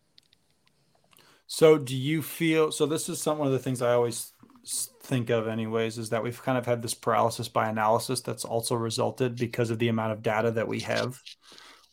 so, 1.51 1.79
do 1.79 1.97
you 1.97 2.21
feel 2.21 2.71
so? 2.71 2.85
This 2.85 3.09
is 3.09 3.19
some 3.19 3.39
one 3.39 3.47
of 3.47 3.53
the 3.53 3.57
things 3.57 3.81
I 3.81 3.93
always 3.93 4.33
think 5.01 5.31
of, 5.31 5.47
anyways, 5.47 5.97
is 5.97 6.11
that 6.11 6.21
we've 6.21 6.39
kind 6.43 6.59
of 6.59 6.65
had 6.67 6.83
this 6.83 6.93
paralysis 6.93 7.47
by 7.47 7.67
analysis 7.67 8.21
that's 8.21 8.45
also 8.45 8.75
resulted 8.75 9.35
because 9.35 9.71
of 9.71 9.79
the 9.79 9.87
amount 9.87 10.11
of 10.11 10.21
data 10.21 10.51
that 10.51 10.67
we 10.67 10.81
have. 10.81 11.19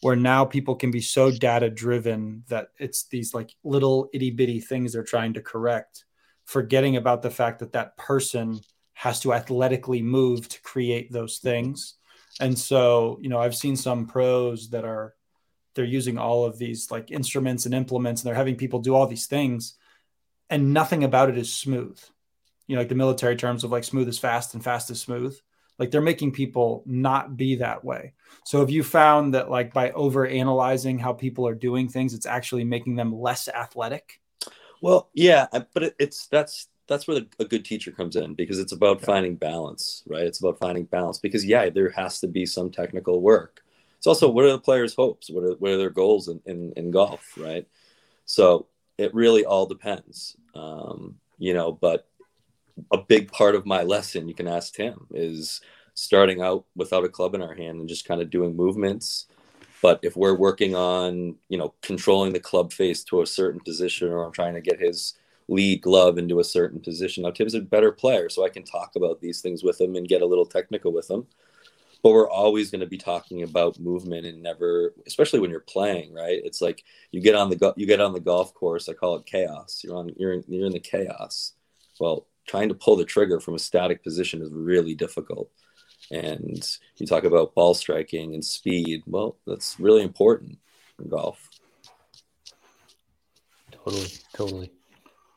Where 0.03 0.15
now 0.15 0.45
people 0.45 0.75
can 0.75 0.91
be 0.91 1.01
so 1.01 1.31
data 1.31 1.71
driven 1.71 2.45
that 2.49 2.69
it's 2.79 3.09
these 3.09 3.33
like 3.33 3.51
little 3.65 4.11
itty 4.13 4.31
bitty 4.31 4.61
things 4.61 4.93
they're 4.93 5.03
trying 5.03 5.33
to 5.33 5.41
correct, 5.41 6.05
forgetting 6.45 6.97
about 6.97 7.23
the 7.23 7.31
fact 7.31 7.61
that 7.61 7.73
that 7.73 7.97
person 7.97 8.61
has 8.93 9.21
to 9.21 9.33
athletically 9.33 10.03
move 10.03 10.51
to 10.51 10.61
create 10.61 11.11
those 11.11 11.39
things. 11.39 11.95
And 12.41 12.59
so, 12.59 13.19
you 13.23 13.31
know, 13.31 13.39
I've 13.39 13.57
seen 13.57 13.75
some 13.75 14.07
pros 14.07 14.69
that 14.69 14.85
are 14.85 15.15
they're 15.77 15.85
using 15.85 16.19
all 16.19 16.45
of 16.45 16.59
these 16.59 16.91
like 16.91 17.13
instruments 17.13 17.67
and 17.67 17.75
implements 17.75 18.23
and 18.23 18.27
they're 18.27 18.35
having 18.35 18.57
people 18.57 18.81
do 18.81 18.95
all 18.95 19.07
these 19.07 19.27
things 19.27 19.75
and 20.51 20.73
nothing 20.73 21.05
about 21.05 21.29
it 21.29 21.39
is 21.39 21.53
smooth. 21.53 22.01
You 22.67 22.75
know 22.75 22.81
like 22.81 22.89
the 22.89 22.97
military 22.97 23.37
terms 23.37 23.63
of 23.63 23.71
like 23.71 23.85
smooth 23.85 24.09
is 24.09 24.19
fast 24.19 24.55
and 24.55 24.65
fast 24.65 24.91
is 24.91 25.01
smooth. 25.01 25.39
Like 25.79 25.91
they're 25.91 26.01
making 26.01 26.33
people 26.33 26.83
not 26.87 27.37
be 27.37 27.57
that 27.57 27.85
way. 27.85 28.15
So 28.45 28.61
have 28.61 28.71
you 28.71 28.83
found 28.83 29.35
that 29.35 29.51
like 29.51 29.75
by 29.75 29.91
over 29.91 30.27
analyzing 30.27 30.99
how 30.99 31.13
people 31.13 31.47
are 31.47 31.55
doing 31.55 31.89
things 31.89 32.15
it's 32.15 32.27
actually 32.27 32.65
making 32.65 32.97
them 32.97 33.15
less 33.15 33.47
athletic? 33.47 34.21
Well 34.81 35.11
yeah 35.15 35.47
but 35.53 35.95
it's 35.99 36.27
that's 36.27 36.69
that's 36.89 37.07
where 37.07 37.21
the, 37.21 37.27
a 37.41 37.45
good 37.45 37.65
teacher 37.65 37.91
comes 37.91 38.17
in 38.17 38.35
because 38.35 38.59
it's 38.59 38.73
about 38.73 38.99
okay. 38.99 39.07
finding 39.07 39.37
balance 39.37 40.03
right? 40.07 40.25
It's 40.25 40.41
about 40.41 40.59
finding 40.59 40.85
balance 40.85 41.19
because 41.19 41.45
yeah 41.45 41.69
there 41.69 41.91
has 41.91 42.21
to 42.21 42.27
be 42.27 42.47
some 42.47 42.71
technical 42.71 43.21
work 43.21 43.63
it's 44.07 44.23
also 44.23 44.31
what 44.31 44.45
are 44.45 44.53
the 44.53 44.59
players' 44.61 44.95
hopes? 44.95 45.29
What 45.31 45.43
are 45.43 45.55
what 45.55 45.73
are 45.73 45.79
their 45.79 45.91
goals 45.91 46.29
in, 46.29 46.41
in, 46.47 46.73
in 46.77 46.93
golf, 46.93 47.37
right? 47.37 47.67
So 48.25 48.69
it 48.99 49.13
really 49.13 49.45
all 49.45 49.67
depends, 49.67 50.37
um, 50.55 51.17
you 51.39 51.53
know. 51.53 51.73
But 51.73 52.07
a 52.93 52.99
big 52.99 53.33
part 53.33 53.57
of 53.57 53.67
my 53.67 53.83
lesson, 53.83 54.29
you 54.29 54.35
can 54.35 54.47
ask 54.47 54.75
Tim, 54.75 55.09
is 55.11 55.61
starting 55.95 56.41
out 56.41 56.67
without 56.77 57.03
a 57.03 57.09
club 57.09 57.35
in 57.35 57.43
our 57.43 57.55
hand 57.55 57.81
and 57.81 57.89
just 57.89 58.07
kind 58.07 58.23
of 58.23 58.31
doing 58.31 58.55
movements. 58.55 59.27
But 59.83 59.99
if 60.05 60.17
we're 60.17 60.37
working 60.37 60.77
on, 60.77 61.35
you 61.49 61.59
know, 61.59 61.75
controlling 61.83 62.33
the 62.33 62.39
club 62.39 62.73
face 62.73 63.03
to 63.05 63.23
a 63.23 63.27
certain 63.27 63.59
position, 63.59 64.07
or 64.13 64.23
I'm 64.23 64.31
trying 64.31 64.55
to 64.55 64.61
get 64.61 64.79
his 64.79 65.15
lead 65.49 65.83
glove 65.83 66.17
into 66.17 66.39
a 66.39 66.45
certain 66.45 66.79
position. 66.79 67.25
Now 67.25 67.31
Tim's 67.33 67.55
a 67.55 67.61
better 67.61 67.91
player, 67.91 68.29
so 68.29 68.45
I 68.45 68.51
can 68.51 68.63
talk 68.63 68.93
about 68.95 69.21
these 69.21 69.41
things 69.41 69.65
with 69.65 69.81
him 69.81 69.97
and 69.97 70.07
get 70.07 70.23
a 70.23 70.27
little 70.27 70.47
technical 70.47 70.93
with 70.93 71.11
him 71.11 71.27
but 72.07 72.13
we're 72.13 72.31
always 72.31 72.71
going 72.71 72.83
to 72.83 72.87
be 72.87 72.97
talking 72.97 73.43
about 73.43 73.81
movement 73.81 74.25
and 74.25 74.41
never 74.41 74.95
especially 75.09 75.41
when 75.41 75.51
you're 75.51 75.59
playing 75.59 76.15
right? 76.15 76.41
It's 76.45 76.61
like 76.61 76.85
you 77.11 77.21
get 77.21 77.35
on 77.35 77.51
the 77.51 77.75
you 77.77 77.85
get 77.85 78.01
on 78.01 78.13
the 78.13 78.21
golf 78.21 78.55
course 78.55 78.89
i 78.89 78.93
call 78.93 79.17
it 79.17 79.27
chaos. 79.27 79.81
You're 79.83 79.97
on 79.97 80.11
you're 80.17 80.33
in, 80.35 80.45
you're 80.47 80.67
in 80.67 80.73
the 80.73 80.79
chaos. 80.79 81.55
Well 81.99 82.29
trying 82.47 82.69
to 82.69 82.77
pull 82.77 82.95
the 82.95 83.05
trigger 83.05 83.41
from 83.41 83.57
a 83.57 83.59
static 83.59 84.05
position 84.05 84.41
is 84.41 84.53
really 84.53 84.95
difficult. 84.95 85.51
And 86.13 86.65
you 86.99 87.09
talk 87.09 87.25
about 87.25 87.57
ball 87.57 87.75
striking 87.75 88.35
and 88.35 88.45
speed 88.45 89.03
well 89.09 89.39
that's 89.45 89.81
really 89.81 90.05
important 90.05 90.59
in 91.03 91.09
golf. 91.09 91.51
Totally 93.73 94.13
totally. 94.33 94.71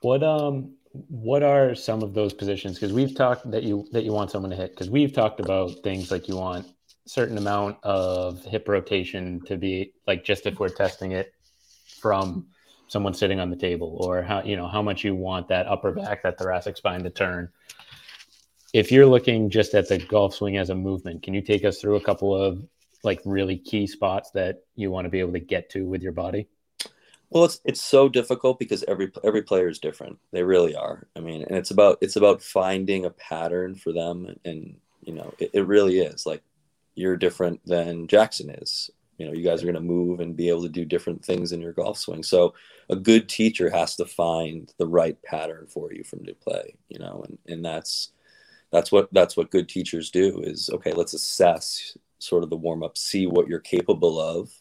What 0.01 0.21
um 0.21 0.75
what 0.91 1.43
are 1.43 1.75
some 1.75 2.01
of 2.01 2.13
those 2.13 2.33
positions? 2.33 2.75
Because 2.75 2.93
we've 2.93 3.15
talked 3.15 3.49
that 3.51 3.63
you 3.63 3.87
that 3.91 4.03
you 4.03 4.11
want 4.11 4.31
someone 4.31 4.51
to 4.51 4.57
hit. 4.57 4.71
Because 4.71 4.89
we've 4.89 5.13
talked 5.13 5.39
about 5.39 5.71
things 5.83 6.11
like 6.11 6.27
you 6.27 6.35
want 6.35 6.67
certain 7.09 7.39
amount 7.39 7.77
of 7.83 8.43
hip 8.43 8.67
rotation 8.67 9.41
to 9.47 9.57
be 9.57 9.93
like 10.05 10.23
just 10.23 10.45
if 10.45 10.59
we're 10.59 10.69
testing 10.69 11.11
it 11.11 11.33
from 11.99 12.45
someone 12.87 13.15
sitting 13.15 13.39
on 13.39 13.49
the 13.49 13.55
table 13.55 13.97
or 14.01 14.21
how 14.21 14.43
you 14.43 14.55
know 14.55 14.67
how 14.67 14.81
much 14.81 15.03
you 15.03 15.15
want 15.15 15.47
that 15.47 15.65
upper 15.65 15.91
back 15.91 16.21
that 16.21 16.37
thoracic 16.37 16.77
spine 16.77 17.01
to 17.01 17.09
turn 17.09 17.49
if 18.73 18.91
you're 18.91 19.07
looking 19.07 19.49
just 19.49 19.73
at 19.73 19.87
the 19.87 19.97
golf 19.97 20.35
swing 20.35 20.57
as 20.57 20.69
a 20.69 20.75
movement 20.75 21.23
can 21.23 21.33
you 21.33 21.41
take 21.41 21.65
us 21.65 21.81
through 21.81 21.95
a 21.95 22.01
couple 22.01 22.35
of 22.35 22.63
like 23.03 23.19
really 23.25 23.57
key 23.57 23.87
spots 23.87 24.29
that 24.29 24.57
you 24.75 24.91
want 24.91 25.05
to 25.05 25.09
be 25.09 25.19
able 25.19 25.33
to 25.33 25.39
get 25.39 25.67
to 25.67 25.87
with 25.87 26.03
your 26.03 26.11
body 26.11 26.47
well 27.29 27.45
it's 27.45 27.59
it's 27.65 27.81
so 27.81 28.09
difficult 28.09 28.59
because 28.59 28.83
every 28.87 29.11
every 29.23 29.41
player 29.41 29.67
is 29.67 29.79
different 29.79 30.17
they 30.31 30.43
really 30.43 30.75
are 30.75 31.07
i 31.15 31.19
mean 31.19 31.43
and 31.43 31.57
it's 31.57 31.71
about 31.71 31.97
it's 32.01 32.15
about 32.15 32.41
finding 32.41 33.05
a 33.05 33.09
pattern 33.11 33.75
for 33.75 33.91
them 33.93 34.35
and 34.45 34.75
you 35.01 35.13
know 35.13 35.33
it, 35.39 35.51
it 35.53 35.67
really 35.67 35.99
is 35.99 36.25
like 36.25 36.41
you're 36.99 37.15
different 37.15 37.65
than 37.65 38.07
Jackson 38.07 38.49
is. 38.49 38.91
You 39.17 39.25
know, 39.25 39.33
you 39.33 39.43
guys 39.43 39.61
are 39.61 39.65
going 39.65 39.75
to 39.75 39.81
move 39.81 40.19
and 40.19 40.35
be 40.35 40.49
able 40.49 40.63
to 40.63 40.69
do 40.69 40.83
different 40.83 41.23
things 41.23 41.53
in 41.53 41.61
your 41.61 41.71
golf 41.71 41.97
swing. 41.97 42.23
So 42.23 42.53
a 42.89 42.95
good 42.95 43.29
teacher 43.29 43.69
has 43.69 43.95
to 43.97 44.05
find 44.05 44.71
the 44.77 44.87
right 44.87 45.21
pattern 45.23 45.67
for 45.67 45.93
you 45.93 46.03
from 46.03 46.25
to 46.25 46.33
play, 46.33 46.75
you 46.89 46.99
know, 46.99 47.23
and, 47.25 47.37
and 47.47 47.65
that's, 47.65 48.11
that's 48.71 48.91
what, 48.91 49.09
that's 49.13 49.37
what 49.37 49.51
good 49.51 49.67
teachers 49.69 50.11
do 50.11 50.41
is, 50.41 50.69
okay, 50.73 50.91
let's 50.91 51.13
assess 51.13 51.97
sort 52.19 52.43
of 52.43 52.49
the 52.49 52.57
warm 52.57 52.83
up, 52.83 52.97
see 52.97 53.27
what 53.27 53.47
you're 53.47 53.59
capable 53.59 54.19
of. 54.19 54.51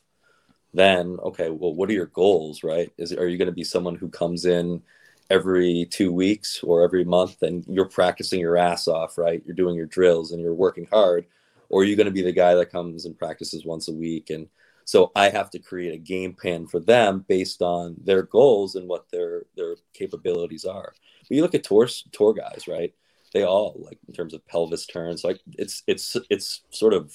Then, 0.74 1.18
okay, 1.22 1.50
well, 1.50 1.74
what 1.74 1.88
are 1.88 1.94
your 1.94 2.06
goals, 2.06 2.62
right? 2.62 2.92
Is, 2.98 3.12
are 3.12 3.28
you 3.28 3.38
going 3.38 3.46
to 3.46 3.52
be 3.52 3.64
someone 3.64 3.94
who 3.94 4.08
comes 4.08 4.44
in 4.44 4.82
every 5.30 5.86
two 5.90 6.12
weeks 6.12 6.62
or 6.62 6.82
every 6.82 7.04
month 7.04 7.42
and 7.42 7.64
you're 7.68 7.88
practicing 7.88 8.40
your 8.40 8.56
ass 8.56 8.88
off, 8.88 9.18
right? 9.18 9.42
You're 9.44 9.56
doing 9.56 9.76
your 9.76 9.86
drills 9.86 10.32
and 10.32 10.42
you're 10.42 10.54
working 10.54 10.86
hard 10.90 11.26
or 11.68 11.82
are 11.82 11.84
you 11.84 11.96
going 11.96 12.06
to 12.06 12.12
be 12.12 12.22
the 12.22 12.32
guy 12.32 12.54
that 12.54 12.72
comes 12.72 13.04
and 13.04 13.18
practices 13.18 13.64
once 13.64 13.88
a 13.88 13.92
week 13.92 14.30
and 14.30 14.48
so 14.84 15.10
i 15.14 15.28
have 15.28 15.50
to 15.50 15.58
create 15.58 15.94
a 15.94 15.98
game 15.98 16.32
plan 16.32 16.66
for 16.66 16.80
them 16.80 17.24
based 17.28 17.62
on 17.62 17.96
their 18.04 18.22
goals 18.22 18.74
and 18.74 18.88
what 18.88 19.06
their 19.10 19.44
their 19.56 19.76
capabilities 19.94 20.64
are 20.64 20.92
but 21.28 21.34
you 21.34 21.42
look 21.42 21.54
at 21.54 21.64
tour 21.64 21.88
tour 22.12 22.32
guys 22.32 22.64
right 22.68 22.94
they 23.32 23.44
all 23.44 23.74
like 23.84 23.98
in 24.08 24.14
terms 24.14 24.34
of 24.34 24.46
pelvis 24.46 24.86
turns 24.86 25.24
like 25.24 25.40
it's 25.56 25.82
it's 25.86 26.16
it's 26.30 26.62
sort 26.70 26.94
of 26.94 27.12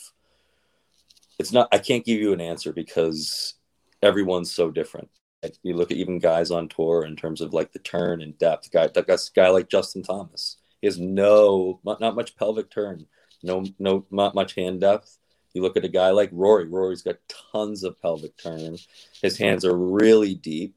it's 1.39 1.51
not 1.51 1.67
i 1.71 1.77
can't 1.77 2.05
give 2.05 2.19
you 2.19 2.33
an 2.33 2.41
answer 2.41 2.73
because 2.73 3.55
everyone's 4.01 4.51
so 4.51 4.69
different 4.71 5.09
like 5.41 5.55
you 5.63 5.75
look 5.75 5.91
at 5.91 5.97
even 5.97 6.19
guys 6.19 6.51
on 6.51 6.67
tour 6.67 7.05
in 7.05 7.15
terms 7.15 7.41
of 7.41 7.53
like 7.53 7.71
the 7.71 7.79
turn 7.79 8.21
and 8.21 8.37
depth 8.37 8.71
guy 8.71 8.87
that 8.87 9.29
guy 9.35 9.49
like 9.49 9.69
justin 9.69 10.03
thomas 10.03 10.57
he 10.81 10.87
has 10.87 10.99
no 10.99 11.79
not, 11.83 11.99
not 11.99 12.15
much 12.15 12.35
pelvic 12.35 12.69
turn 12.69 13.05
no 13.43 13.65
no 13.77 14.05
not 14.09 14.33
much 14.33 14.55
hand 14.55 14.81
depth. 14.81 15.19
You 15.53 15.61
look 15.61 15.77
at 15.77 15.85
a 15.85 15.89
guy 15.89 16.09
like 16.09 16.29
Rory. 16.31 16.65
Rory's 16.65 17.03
got 17.03 17.17
tons 17.51 17.83
of 17.83 18.01
pelvic 18.01 18.35
turn. 18.37 18.77
His 19.21 19.37
hands 19.37 19.63
are 19.65 19.77
really 19.77 20.33
deep, 20.33 20.75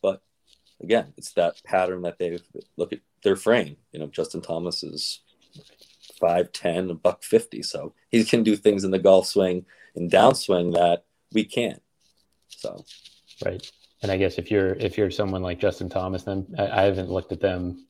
but 0.00 0.22
again, 0.80 1.12
it's 1.18 1.32
that 1.32 1.62
pattern 1.64 2.02
that 2.02 2.18
they 2.18 2.38
look 2.78 2.94
at 2.94 3.00
their 3.22 3.36
frame. 3.36 3.76
You 3.92 3.98
know, 3.98 4.06
Justin 4.06 4.40
Thomas 4.40 4.82
is 4.82 5.20
five 6.24 6.46
ten, 6.52 6.90
a 6.90 6.94
buck 6.94 7.22
fifty, 7.22 7.62
so 7.62 7.92
he 8.10 8.24
can 8.24 8.42
do 8.42 8.56
things 8.56 8.84
in 8.84 8.90
the 8.90 9.04
golf 9.08 9.26
swing 9.26 9.66
and 9.96 10.10
downswing 10.10 10.72
that 10.72 11.04
we 11.32 11.44
can't. 11.44 11.82
So, 12.48 12.84
right. 13.44 13.62
And 14.02 14.12
I 14.12 14.16
guess 14.16 14.38
if 14.38 14.50
you're 14.50 14.74
if 14.88 14.96
you're 14.96 15.10
someone 15.10 15.42
like 15.42 15.58
Justin 15.60 15.88
Thomas, 15.88 16.22
then 16.24 16.46
I, 16.58 16.66
I 16.66 16.82
haven't 16.88 17.10
looked 17.10 17.32
at 17.32 17.40
them 17.40 17.86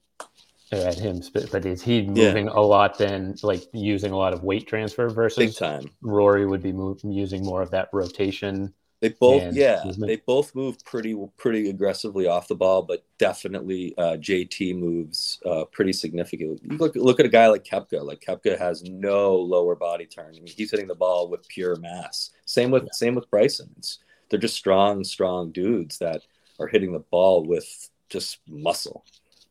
uh, 0.73 0.91
at 0.91 0.99
him, 0.99 1.23
but 1.33 1.67
is 1.67 1.83
he 1.83 2.03
moving 2.03 2.47
yeah. 2.47 2.61
a 2.61 2.65
lot 2.75 2.99
then, 2.99 3.37
like 3.43 3.63
using 3.73 4.13
a 4.13 4.17
lot 4.17 4.33
of 4.33 4.43
weight 4.43 4.67
transfer 4.67 5.09
versus 5.09 5.39
big 5.39 5.57
time? 5.57 5.91
Rory 6.03 6.47
would 6.47 6.63
be 6.63 6.73
move, 6.73 7.01
using 7.05 7.45
more 7.45 7.63
of 7.63 7.71
that 7.71 7.89
rotation. 7.93 8.73
They 9.05 9.11
both, 9.11 9.53
yeah, 9.53 9.85
they 9.99 10.17
both 10.17 10.55
move 10.55 10.83
pretty 10.83 11.15
pretty 11.37 11.69
aggressively 11.69 12.27
off 12.27 12.49
the 12.49 12.55
ball, 12.55 12.81
but 12.81 13.05
definitely 13.19 13.93
uh, 13.99 14.17
JT 14.17 14.79
moves 14.79 15.43
uh, 15.45 15.67
pretty 15.67 15.93
significantly. 15.93 16.59
You 16.63 16.79
look 16.79 16.97
look 16.97 17.21
at 17.21 17.27
a 17.27 17.29
guy 17.29 17.49
like 17.49 17.65
Koepka. 17.65 18.03
Like 18.03 18.23
Koepka 18.27 18.59
has 18.59 18.83
no 18.85 19.37
lower 19.37 19.75
body 19.75 20.07
turn. 20.07 20.29
I 20.35 20.41
mean, 20.41 20.47
he's 20.47 20.71
hitting 20.71 20.87
the 20.87 20.95
ball 20.95 21.29
with 21.29 21.47
pure 21.49 21.77
mass. 21.77 22.31
Same 22.47 22.71
with 22.71 22.85
yeah. 22.85 22.93
same 22.93 23.15
with 23.15 23.31
Bryson. 23.31 23.69
It's, 23.77 23.99
they're 24.31 24.41
just 24.41 24.57
strong, 24.57 25.05
strong 25.05 25.53
dudes 25.53 25.99
that 25.99 26.23
are 26.59 26.67
hitting 26.67 26.95
the 26.95 27.05
ball 27.11 27.45
with 27.45 27.91
just 28.09 28.39
muscle. 28.49 29.05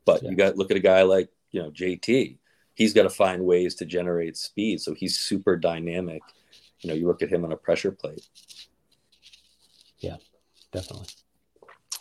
But 0.04 0.24
yeah. 0.24 0.32
you 0.32 0.36
got 0.36 0.58
look 0.58 0.72
at 0.72 0.78
a 0.78 0.80
guy 0.80 1.04
like 1.04 1.30
you 1.52 1.62
know 1.62 1.70
JT. 1.70 2.38
He's 2.74 2.94
got 2.96 3.04
to 3.04 3.12
find 3.12 3.46
ways 3.46 3.76
to 3.76 3.86
generate 3.86 4.36
speed, 4.36 4.82
so 4.82 4.96
he's 4.96 5.20
super 5.20 5.56
dynamic. 5.56 6.24
You 6.80 6.90
know, 6.90 6.96
you 6.96 7.06
look 7.06 7.22
at 7.22 7.30
him 7.30 7.46
on 7.46 7.52
a 7.52 7.56
pressure 7.56 7.92
plate. 7.92 8.28
Yeah, 10.04 10.18
definitely. 10.74 11.08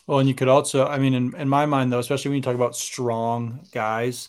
Well, 0.07 0.19
and 0.19 0.29
you 0.29 0.35
could 0.35 0.49
also, 0.49 0.87
I 0.87 0.99
mean, 0.99 1.15
in, 1.15 1.37
in 1.37 1.49
my 1.49 1.67
mind, 1.67 1.93
though, 1.93 2.01
especially 2.01 2.31
when 2.31 2.37
you 2.37 2.43
talk 2.43 2.57
about 2.57 2.75
strong 2.75 3.61
guys 3.73 4.29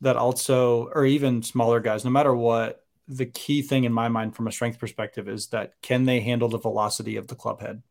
that 0.00 0.16
also, 0.16 0.90
or 0.94 1.04
even 1.04 1.42
smaller 1.42 1.80
guys, 1.80 2.04
no 2.04 2.10
matter 2.10 2.32
what, 2.34 2.84
the 3.08 3.26
key 3.26 3.62
thing 3.62 3.84
in 3.84 3.92
my 3.92 4.08
mind 4.08 4.36
from 4.36 4.46
a 4.46 4.52
strength 4.52 4.78
perspective 4.78 5.28
is 5.28 5.48
that 5.48 5.72
can 5.82 6.04
they 6.04 6.20
handle 6.20 6.48
the 6.48 6.58
velocity 6.58 7.16
of 7.16 7.26
the 7.26 7.34
club 7.34 7.60
head? 7.60 7.82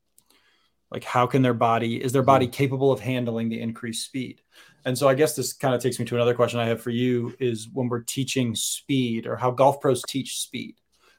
Like, 0.90 1.04
how 1.04 1.28
can 1.28 1.42
their 1.42 1.54
body, 1.54 2.02
is 2.02 2.14
their 2.14 2.24
body 2.24 2.46
mm-hmm. 2.46 2.54
capable 2.54 2.94
of 2.94 3.02
handling 3.02 3.50
the 3.50 3.60
increased 3.60 4.06
speed? 4.06 4.42
And 4.86 4.98
so 4.98 5.10
I 5.10 5.16
guess 5.16 5.36
this 5.36 5.52
kind 5.52 5.76
of 5.76 5.82
takes 5.82 6.00
me 6.00 6.06
to 6.06 6.16
another 6.16 6.34
question 6.34 6.62
I 6.62 6.68
have 6.68 6.82
for 6.82 6.92
you 6.92 7.36
is 7.42 7.68
when 7.74 7.90
we're 7.90 8.04
teaching 8.04 8.56
speed 8.56 9.28
or 9.28 9.36
how 9.36 9.52
golf 9.52 9.82
pros 9.82 10.02
teach 10.04 10.38
speed, 10.38 10.78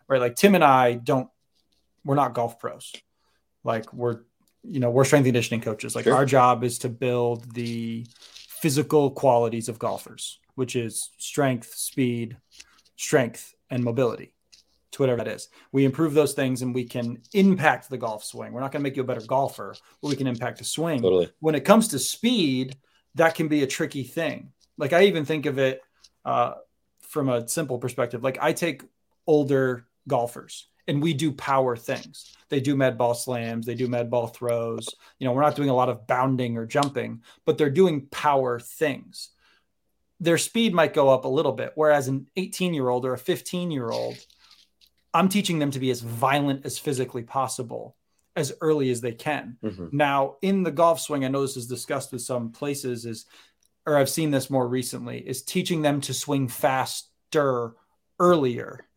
right? 0.08 0.22
Like 0.22 0.36
Tim 0.36 0.54
and 0.54 0.64
I 0.64 0.94
don't, 0.94 1.28
we're 2.02 2.14
not 2.14 2.32
golf 2.32 2.58
pros. 2.58 2.94
Like 3.68 3.92
we're, 3.92 4.20
you 4.64 4.80
know, 4.80 4.90
we're 4.90 5.04
strength 5.04 5.26
conditioning 5.26 5.60
coaches. 5.60 5.94
Like 5.94 6.04
sure. 6.04 6.14
our 6.14 6.24
job 6.24 6.64
is 6.64 6.78
to 6.78 6.88
build 6.88 7.54
the 7.54 8.06
physical 8.62 9.10
qualities 9.10 9.68
of 9.68 9.78
golfers, 9.78 10.38
which 10.54 10.74
is 10.74 11.10
strength, 11.18 11.74
speed, 11.74 12.38
strength, 12.96 13.54
and 13.68 13.84
mobility 13.84 14.32
to 14.92 15.02
whatever 15.02 15.18
that 15.18 15.28
is. 15.28 15.50
We 15.70 15.84
improve 15.84 16.14
those 16.14 16.32
things 16.32 16.62
and 16.62 16.74
we 16.74 16.84
can 16.84 17.20
impact 17.34 17.90
the 17.90 17.98
golf 17.98 18.24
swing. 18.24 18.52
We're 18.52 18.60
not 18.60 18.72
going 18.72 18.80
to 18.82 18.88
make 18.88 18.96
you 18.96 19.02
a 19.02 19.06
better 19.06 19.26
golfer, 19.26 19.74
but 20.00 20.08
we 20.08 20.16
can 20.16 20.26
impact 20.26 20.58
the 20.58 20.64
swing. 20.64 21.02
Totally. 21.02 21.30
When 21.40 21.54
it 21.54 21.66
comes 21.66 21.88
to 21.88 21.98
speed, 21.98 22.78
that 23.16 23.34
can 23.34 23.48
be 23.48 23.62
a 23.62 23.66
tricky 23.66 24.02
thing. 24.02 24.52
Like 24.78 24.94
I 24.94 25.02
even 25.04 25.26
think 25.26 25.44
of 25.44 25.58
it 25.58 25.82
uh, 26.24 26.54
from 27.02 27.28
a 27.28 27.46
simple 27.46 27.76
perspective. 27.76 28.24
Like 28.24 28.38
I 28.40 28.54
take 28.54 28.82
older 29.26 29.86
golfers 30.08 30.68
and 30.88 31.02
we 31.02 31.12
do 31.12 31.30
power 31.30 31.76
things. 31.76 32.34
They 32.48 32.60
do 32.60 32.74
med 32.74 32.96
ball 32.96 33.14
slams, 33.14 33.66
they 33.66 33.74
do 33.74 33.86
med 33.86 34.10
ball 34.10 34.26
throws. 34.26 34.88
You 35.18 35.26
know, 35.26 35.32
we're 35.32 35.42
not 35.42 35.54
doing 35.54 35.68
a 35.68 35.74
lot 35.74 35.90
of 35.90 36.06
bounding 36.06 36.56
or 36.56 36.66
jumping, 36.66 37.22
but 37.44 37.58
they're 37.58 37.70
doing 37.70 38.06
power 38.10 38.58
things. 38.58 39.28
Their 40.18 40.38
speed 40.38 40.74
might 40.74 40.94
go 40.94 41.10
up 41.10 41.26
a 41.26 41.28
little 41.28 41.52
bit, 41.52 41.72
whereas 41.74 42.08
an 42.08 42.26
18 42.36 42.74
year 42.74 42.88
old 42.88 43.04
or 43.04 43.12
a 43.12 43.18
15 43.18 43.70
year 43.70 43.90
old, 43.90 44.16
I'm 45.14 45.28
teaching 45.28 45.58
them 45.58 45.70
to 45.72 45.78
be 45.78 45.90
as 45.90 46.00
violent 46.00 46.66
as 46.66 46.78
physically 46.78 47.22
possible 47.22 47.94
as 48.34 48.52
early 48.60 48.90
as 48.90 49.00
they 49.00 49.12
can. 49.12 49.58
Mm-hmm. 49.62 49.88
Now, 49.92 50.36
in 50.42 50.62
the 50.62 50.70
golf 50.70 51.00
swing, 51.00 51.24
I 51.24 51.28
know 51.28 51.42
this 51.42 51.56
is 51.56 51.66
discussed 51.66 52.12
with 52.12 52.22
some 52.22 52.50
places, 52.50 53.04
is 53.04 53.26
or 53.84 53.96
I've 53.96 54.08
seen 54.08 54.30
this 54.30 54.48
more 54.48 54.66
recently, 54.66 55.18
is 55.18 55.42
teaching 55.42 55.82
them 55.82 56.00
to 56.02 56.14
swing 56.14 56.48
faster 56.48 57.74
earlier 58.18 58.87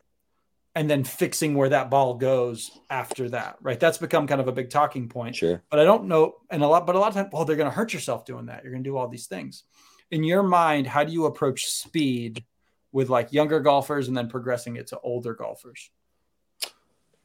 and 0.74 0.88
then 0.88 1.04
fixing 1.04 1.54
where 1.54 1.68
that 1.68 1.90
ball 1.90 2.14
goes 2.14 2.70
after 2.88 3.28
that. 3.30 3.56
Right. 3.60 3.78
That's 3.78 3.98
become 3.98 4.26
kind 4.26 4.40
of 4.40 4.48
a 4.48 4.52
big 4.52 4.70
talking 4.70 5.08
point. 5.08 5.36
Sure. 5.36 5.62
But 5.70 5.80
I 5.80 5.84
don't 5.84 6.06
know, 6.06 6.36
and 6.50 6.62
a 6.62 6.68
lot, 6.68 6.86
but 6.86 6.96
a 6.96 6.98
lot 6.98 7.08
of 7.08 7.14
times, 7.14 7.28
well, 7.32 7.44
they're 7.44 7.56
going 7.56 7.70
to 7.70 7.76
hurt 7.76 7.92
yourself 7.92 8.24
doing 8.24 8.46
that. 8.46 8.62
You're 8.62 8.72
going 8.72 8.84
to 8.84 8.88
do 8.88 8.96
all 8.96 9.08
these 9.08 9.26
things. 9.26 9.64
In 10.10 10.24
your 10.24 10.42
mind, 10.42 10.86
how 10.86 11.04
do 11.04 11.12
you 11.12 11.26
approach 11.26 11.66
speed 11.66 12.44
with 12.90 13.08
like 13.08 13.32
younger 13.32 13.60
golfers 13.60 14.08
and 14.08 14.16
then 14.16 14.28
progressing 14.28 14.76
it 14.76 14.88
to 14.88 15.00
older 15.00 15.34
golfers? 15.34 15.90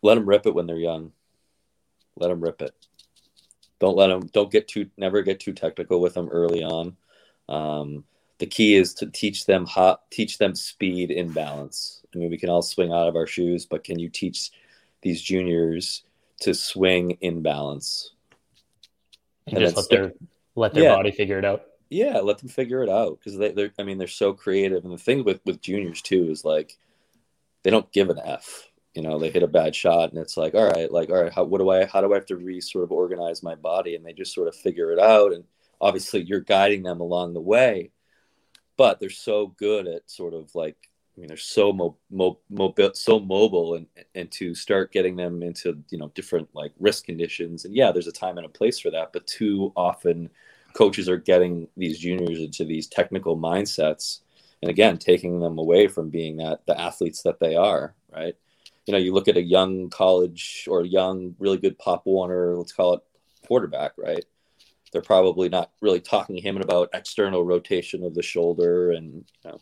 Let 0.02 0.16
them 0.16 0.28
rip 0.28 0.46
it 0.46 0.54
when 0.54 0.68
they're 0.68 0.78
young. 0.78 1.12
Let 2.16 2.30
them 2.30 2.42
rip 2.42 2.62
it. 2.62 2.74
Don't 3.80 3.98
let 3.98 4.08
them. 4.08 4.28
Don't 4.34 4.52
get 4.52 4.68
too. 4.68 4.90
Never 4.98 5.22
get 5.22 5.40
too 5.40 5.54
technical 5.54 6.02
with 6.02 6.14
them 6.14 6.30
early 6.30 6.64
on. 6.64 6.98
Um, 7.48 8.04
the 8.40 8.46
key 8.46 8.76
is 8.76 8.94
to 8.96 9.08
teach 9.08 9.46
them 9.46 9.66
how 9.66 10.00
teach 10.12 10.38
them 10.38 10.56
speed 10.56 11.12
in 11.12 11.32
balance. 11.32 12.02
I 12.14 12.18
mean, 12.18 12.30
we 12.30 12.38
can 12.38 12.50
all 12.50 12.62
swing 12.62 12.92
out 12.92 13.08
of 13.08 13.16
our 13.16 13.28
shoes, 13.28 13.66
but 13.66 13.84
can 13.84 14.00
you 14.00 14.10
teach 14.10 14.52
these 15.02 15.22
juniors 15.22 16.04
to 16.42 16.54
swing 16.54 17.12
in 17.22 17.42
balance? 17.42 18.12
And, 19.48 19.58
and 19.58 19.66
just 19.66 19.78
let 19.78 19.90
their 19.90 20.14
let 20.56 20.74
their 20.74 20.84
yeah. 20.84 20.96
body 20.96 21.12
figure 21.12 21.40
it 21.40 21.46
out. 21.46 21.64
Yeah, 21.90 22.20
let 22.20 22.40
them 22.40 22.50
figure 22.50 22.84
it 22.84 22.90
out 22.90 23.18
because 23.20 23.38
they, 23.38 23.52
they're. 23.52 23.72
I 23.80 23.84
mean, 23.84 23.98
they're 23.98 24.08
so 24.08 24.34
creative, 24.34 24.84
and 24.84 24.94
the 24.94 24.98
thing 24.98 25.24
with 25.24 25.42
with 25.46 25.62
juniors 25.62 26.02
too 26.02 26.30
is 26.30 26.44
like 26.44 26.78
they 27.64 27.72
don't 27.72 27.92
give 27.92 28.10
an 28.10 28.20
f 28.24 28.68
you 28.94 29.04
know 29.04 29.20
they 29.20 29.30
hit 29.30 29.44
a 29.44 29.48
bad 29.48 29.76
shot 29.76 30.10
and 30.10 30.20
it's 30.20 30.38
like 30.38 30.56
all 30.56 30.68
right 30.68 30.92
like 30.92 31.10
all 31.10 31.22
right 31.22 31.32
how, 31.32 31.44
what 31.44 31.60
do 31.60 31.70
i 31.70 31.86
how 31.86 32.02
do 32.02 32.12
i 32.12 32.16
have 32.16 32.26
to 32.26 32.36
re 32.36 32.60
sort 32.60 32.84
of 32.84 32.92
organize 32.92 33.44
my 33.44 33.54
body 33.54 33.96
and 33.96 34.04
they 34.04 34.12
just 34.12 34.34
sort 34.34 34.48
of 34.48 34.56
figure 34.56 34.92
it 34.92 34.98
out 34.98 35.34
and 35.34 35.44
obviously 35.80 36.24
you're 36.24 36.40
guiding 36.40 36.82
them 36.82 37.00
along 37.00 37.34
the 37.34 37.40
way 37.40 37.92
but 38.78 39.00
they're 39.00 39.10
so 39.10 39.48
good 39.58 39.88
at 39.88 40.10
sort 40.10 40.34
of 40.34 40.54
like 40.56 40.78
I 41.18 41.20
mean, 41.20 41.30
they're 41.30 41.38
so 41.38 41.74
mo- 41.74 41.98
mo- 42.12 42.40
mobile, 42.50 42.92
so 42.94 43.20
mobile, 43.20 43.74
and 43.74 43.88
and 44.14 44.32
to 44.34 44.54
start 44.54 44.92
getting 44.92 45.16
them 45.16 45.42
into 45.42 45.84
you 45.90 45.98
know 45.98 46.12
different 46.14 46.48
like 46.54 46.74
risk 46.80 47.06
conditions, 47.06 47.66
and 47.66 47.76
yeah, 47.76 47.92
there's 47.92 48.08
a 48.08 48.12
time 48.12 48.38
and 48.38 48.46
a 48.46 48.50
place 48.50 48.80
for 48.80 48.92
that. 48.92 49.14
But 49.14 49.26
too 49.26 49.74
often, 49.76 50.30
coaches 50.74 51.10
are 51.10 51.18
getting 51.18 51.68
these 51.76 51.98
juniors 51.98 52.40
into 52.40 52.66
these 52.66 52.88
technical 52.88 53.36
mindsets, 53.36 54.20
and 54.62 54.70
again, 54.70 54.98
taking 54.98 55.40
them 55.40 55.58
away 55.58 55.88
from 55.88 56.10
being 56.10 56.38
that 56.38 56.66
the 56.68 56.80
athletes 56.80 57.24
that 57.24 57.40
they 57.40 57.56
are. 57.56 57.96
Right? 58.14 58.36
You 58.86 58.92
know, 58.92 59.00
you 59.00 59.12
look 59.14 59.28
at 59.28 59.38
a 59.38 59.42
young 59.42 59.90
college 59.90 60.68
or 60.70 60.86
young, 60.86 61.36
really 61.40 61.58
good 61.58 61.80
Pop 61.80 62.06
Warner, 62.06 62.56
let's 62.56 62.72
call 62.72 62.94
it 62.94 63.02
quarterback, 63.48 63.94
right? 63.98 64.24
They're 64.92 65.02
probably 65.02 65.50
not 65.50 65.72
really 65.82 66.00
talking 66.00 66.36
to 66.36 66.42
him 66.42 66.58
about 66.58 66.90
external 66.94 67.44
rotation 67.44 68.04
of 68.04 68.16
the 68.16 68.24
shoulder 68.24 68.92
and 68.92 69.26
you 69.44 69.52
know 69.52 69.60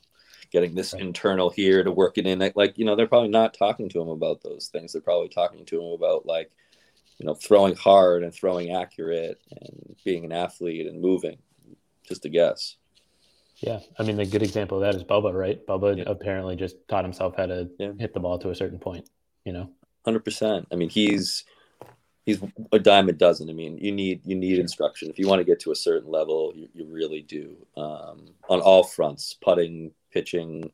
getting 0.51 0.75
this 0.75 0.93
right. 0.93 1.01
internal 1.01 1.49
here 1.49 1.83
to 1.83 1.91
work 1.91 2.17
it 2.17 2.25
in. 2.25 2.39
Like, 2.55 2.77
you 2.77 2.85
know, 2.85 2.95
they're 2.95 3.07
probably 3.07 3.29
not 3.29 3.53
talking 3.53 3.89
to 3.89 4.01
him 4.01 4.07
about 4.07 4.41
those 4.41 4.69
things. 4.71 4.93
They're 4.93 5.01
probably 5.01 5.27
talking 5.27 5.65
to 5.65 5.81
him 5.81 5.91
about 5.93 6.25
like, 6.25 6.49
you 7.17 7.25
know, 7.25 7.33
throwing 7.33 7.75
hard 7.75 8.23
and 8.23 8.33
throwing 8.33 8.73
accurate 8.73 9.41
and 9.51 9.95
being 10.05 10.23
an 10.23 10.31
athlete 10.31 10.87
and 10.87 11.01
moving. 11.01 11.37
Just 12.07 12.25
a 12.25 12.29
guess. 12.29 12.77
Yeah, 13.57 13.79
I 13.97 14.03
mean, 14.03 14.17
the 14.17 14.25
good 14.25 14.43
example 14.43 14.77
of 14.77 14.83
that 14.83 14.95
is 14.95 15.03
Bubba, 15.03 15.33
right? 15.33 15.65
Bubba 15.65 15.97
yeah. 15.97 16.03
apparently 16.07 16.55
just 16.55 16.75
taught 16.87 17.05
himself 17.05 17.35
how 17.37 17.45
to 17.45 17.69
yeah. 17.79 17.91
hit 17.97 18.13
the 18.13 18.19
ball 18.19 18.37
to 18.39 18.49
a 18.49 18.55
certain 18.55 18.79
point. 18.79 19.09
You 19.45 19.53
know, 19.53 19.69
hundred 20.03 20.25
percent. 20.25 20.67
I 20.71 20.75
mean, 20.75 20.89
he's 20.89 21.45
he's 22.25 22.41
a 22.71 22.79
dime 22.79 23.09
a 23.09 23.13
dozen. 23.13 23.49
I 23.49 23.53
mean, 23.53 23.77
you 23.77 23.91
need 23.91 24.21
you 24.25 24.35
need 24.35 24.59
instruction 24.59 25.09
if 25.09 25.19
you 25.19 25.27
want 25.27 25.39
to 25.39 25.45
get 25.45 25.59
to 25.61 25.71
a 25.71 25.75
certain 25.75 26.09
level. 26.11 26.51
You, 26.55 26.67
you 26.73 26.85
really 26.85 27.21
do 27.21 27.55
um, 27.77 28.25
on 28.49 28.61
all 28.61 28.83
fronts: 28.83 29.35
putting, 29.41 29.91
pitching, 30.11 30.71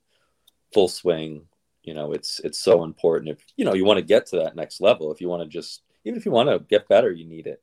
full 0.74 0.88
swing. 0.88 1.44
You 1.84 1.94
know, 1.94 2.14
it's 2.14 2.40
it's 2.44 2.60
so 2.60 2.84
important. 2.84 3.32
If 3.32 3.46
you 3.58 3.66
know 3.66 3.74
you 3.74 3.86
want 3.86 3.98
to 3.98 4.06
get 4.06 4.26
to 4.28 4.38
that 4.38 4.56
next 4.56 4.82
level, 4.82 5.12
if 5.12 5.22
you 5.22 5.30
want 5.30 5.44
to 5.44 5.50
just 5.50 5.84
even 6.06 6.18
if 6.18 6.26
you 6.26 6.32
want 6.32 6.50
to 6.50 6.60
get 6.60 6.88
better, 6.88 7.12
you 7.12 7.26
need 7.26 7.48
it. 7.48 7.62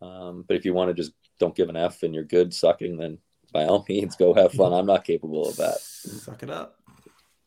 Um, 0.00 0.44
but 0.46 0.56
if 0.56 0.64
you 0.64 0.74
want 0.74 0.88
to 0.90 0.94
just 0.94 1.12
don't 1.38 1.54
give 1.54 1.68
an 1.68 1.76
F 1.76 2.02
and 2.02 2.14
you're 2.14 2.24
good 2.24 2.54
sucking, 2.54 2.96
then 2.96 3.18
by 3.52 3.64
all 3.64 3.84
means 3.88 4.16
go 4.16 4.34
have 4.34 4.52
fun. 4.52 4.72
I'm 4.74 4.86
not 4.86 5.04
capable 5.04 5.48
of 5.48 5.56
that. 5.56 5.78
Suck 5.80 6.42
it 6.42 6.50
up. 6.50 6.78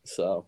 So 0.04 0.46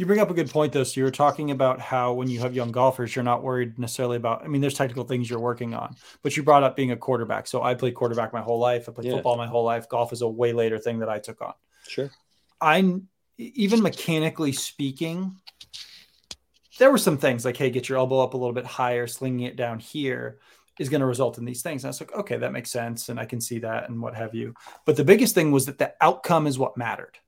you 0.00 0.06
bring 0.06 0.18
up 0.18 0.30
a 0.30 0.34
good 0.34 0.48
point 0.48 0.72
though. 0.72 0.82
So 0.82 0.98
you 0.98 1.04
were 1.04 1.10
talking 1.10 1.50
about 1.50 1.78
how 1.78 2.14
when 2.14 2.26
you 2.26 2.40
have 2.40 2.54
young 2.54 2.72
golfers, 2.72 3.14
you're 3.14 3.22
not 3.22 3.42
worried 3.42 3.78
necessarily 3.78 4.16
about. 4.16 4.42
I 4.42 4.48
mean, 4.48 4.62
there's 4.62 4.72
technical 4.72 5.04
things 5.04 5.28
you're 5.28 5.38
working 5.38 5.74
on, 5.74 5.94
but 6.22 6.34
you 6.38 6.42
brought 6.42 6.62
up 6.62 6.74
being 6.74 6.92
a 6.92 6.96
quarterback. 6.96 7.46
So 7.46 7.62
I 7.62 7.74
played 7.74 7.94
quarterback 7.94 8.32
my 8.32 8.40
whole 8.40 8.58
life. 8.58 8.88
I 8.88 8.92
played 8.92 9.08
yeah. 9.08 9.12
football 9.12 9.36
my 9.36 9.46
whole 9.46 9.62
life. 9.62 9.90
Golf 9.90 10.14
is 10.14 10.22
a 10.22 10.28
way 10.28 10.54
later 10.54 10.78
thing 10.78 11.00
that 11.00 11.10
I 11.10 11.18
took 11.18 11.42
on. 11.42 11.52
Sure. 11.86 12.10
I 12.62 12.94
even 13.36 13.82
mechanically 13.82 14.52
speaking, 14.52 15.36
there 16.78 16.90
were 16.90 16.98
some 16.98 17.18
things 17.18 17.44
like, 17.44 17.58
hey, 17.58 17.68
get 17.68 17.90
your 17.90 17.98
elbow 17.98 18.20
up 18.20 18.32
a 18.32 18.38
little 18.38 18.54
bit 18.54 18.64
higher, 18.64 19.06
slinging 19.06 19.46
it 19.46 19.56
down 19.56 19.78
here 19.80 20.38
is 20.78 20.88
going 20.88 21.02
to 21.02 21.06
result 21.06 21.36
in 21.36 21.44
these 21.44 21.60
things. 21.60 21.84
And 21.84 21.88
I 21.88 21.90
was 21.90 22.00
like, 22.00 22.14
okay, 22.14 22.38
that 22.38 22.52
makes 22.52 22.70
sense. 22.70 23.10
And 23.10 23.20
I 23.20 23.26
can 23.26 23.38
see 23.38 23.58
that 23.58 23.90
and 23.90 24.00
what 24.00 24.14
have 24.14 24.34
you. 24.34 24.54
But 24.86 24.96
the 24.96 25.04
biggest 25.04 25.34
thing 25.34 25.50
was 25.50 25.66
that 25.66 25.76
the 25.76 25.92
outcome 26.00 26.46
is 26.46 26.58
what 26.58 26.78
mattered. 26.78 27.18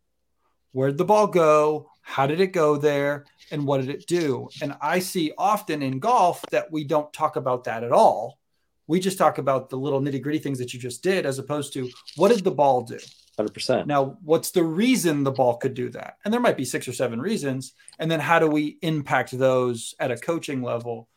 Where'd 0.73 0.99
the 0.99 1.05
ball 1.05 1.27
go? 1.27 1.91
How 2.01 2.27
did 2.27 2.41
it 2.41 2.49
go 2.49 2.77
there? 2.77 3.27
And 3.51 3.67
what 3.67 3.81
did 3.81 3.91
it 3.91 4.07
do? 4.07 4.49
And 4.63 4.75
I 4.81 4.99
see 4.99 5.33
often 5.37 5.83
in 5.83 5.99
golf 5.99 6.43
that 6.51 6.73
we 6.73 6.85
don't 6.85 7.13
talk 7.13 7.37
about 7.37 7.65
that 7.65 7.85
at 7.85 7.93
all. 7.93 8.39
We 8.87 8.99
just 8.99 9.19
talk 9.19 9.39
about 9.39 9.71
the 9.71 9.77
little 9.77 10.01
nitty 10.01 10.23
gritty 10.23 10.39
things 10.39 10.59
that 10.59 10.75
you 10.75 10.81
just 10.81 11.03
did, 11.03 11.27
as 11.27 11.39
opposed 11.39 11.73
to 11.75 11.89
what 12.17 12.33
did 12.33 12.43
the 12.43 12.51
ball 12.51 12.83
do? 12.83 12.99
100%. 13.39 13.87
Now, 13.87 14.19
what's 14.23 14.51
the 14.51 14.65
reason 14.65 15.23
the 15.23 15.31
ball 15.31 15.57
could 15.57 15.75
do 15.75 15.89
that? 15.91 16.19
And 16.25 16.33
there 16.33 16.41
might 16.41 16.57
be 16.57 16.65
six 16.65 16.89
or 16.89 16.93
seven 16.93 17.21
reasons. 17.21 17.73
And 17.99 18.11
then 18.11 18.21
how 18.21 18.39
do 18.39 18.49
we 18.49 18.79
impact 18.83 19.37
those 19.39 19.95
at 20.01 20.11
a 20.11 20.17
coaching 20.17 20.63
level? 20.63 21.09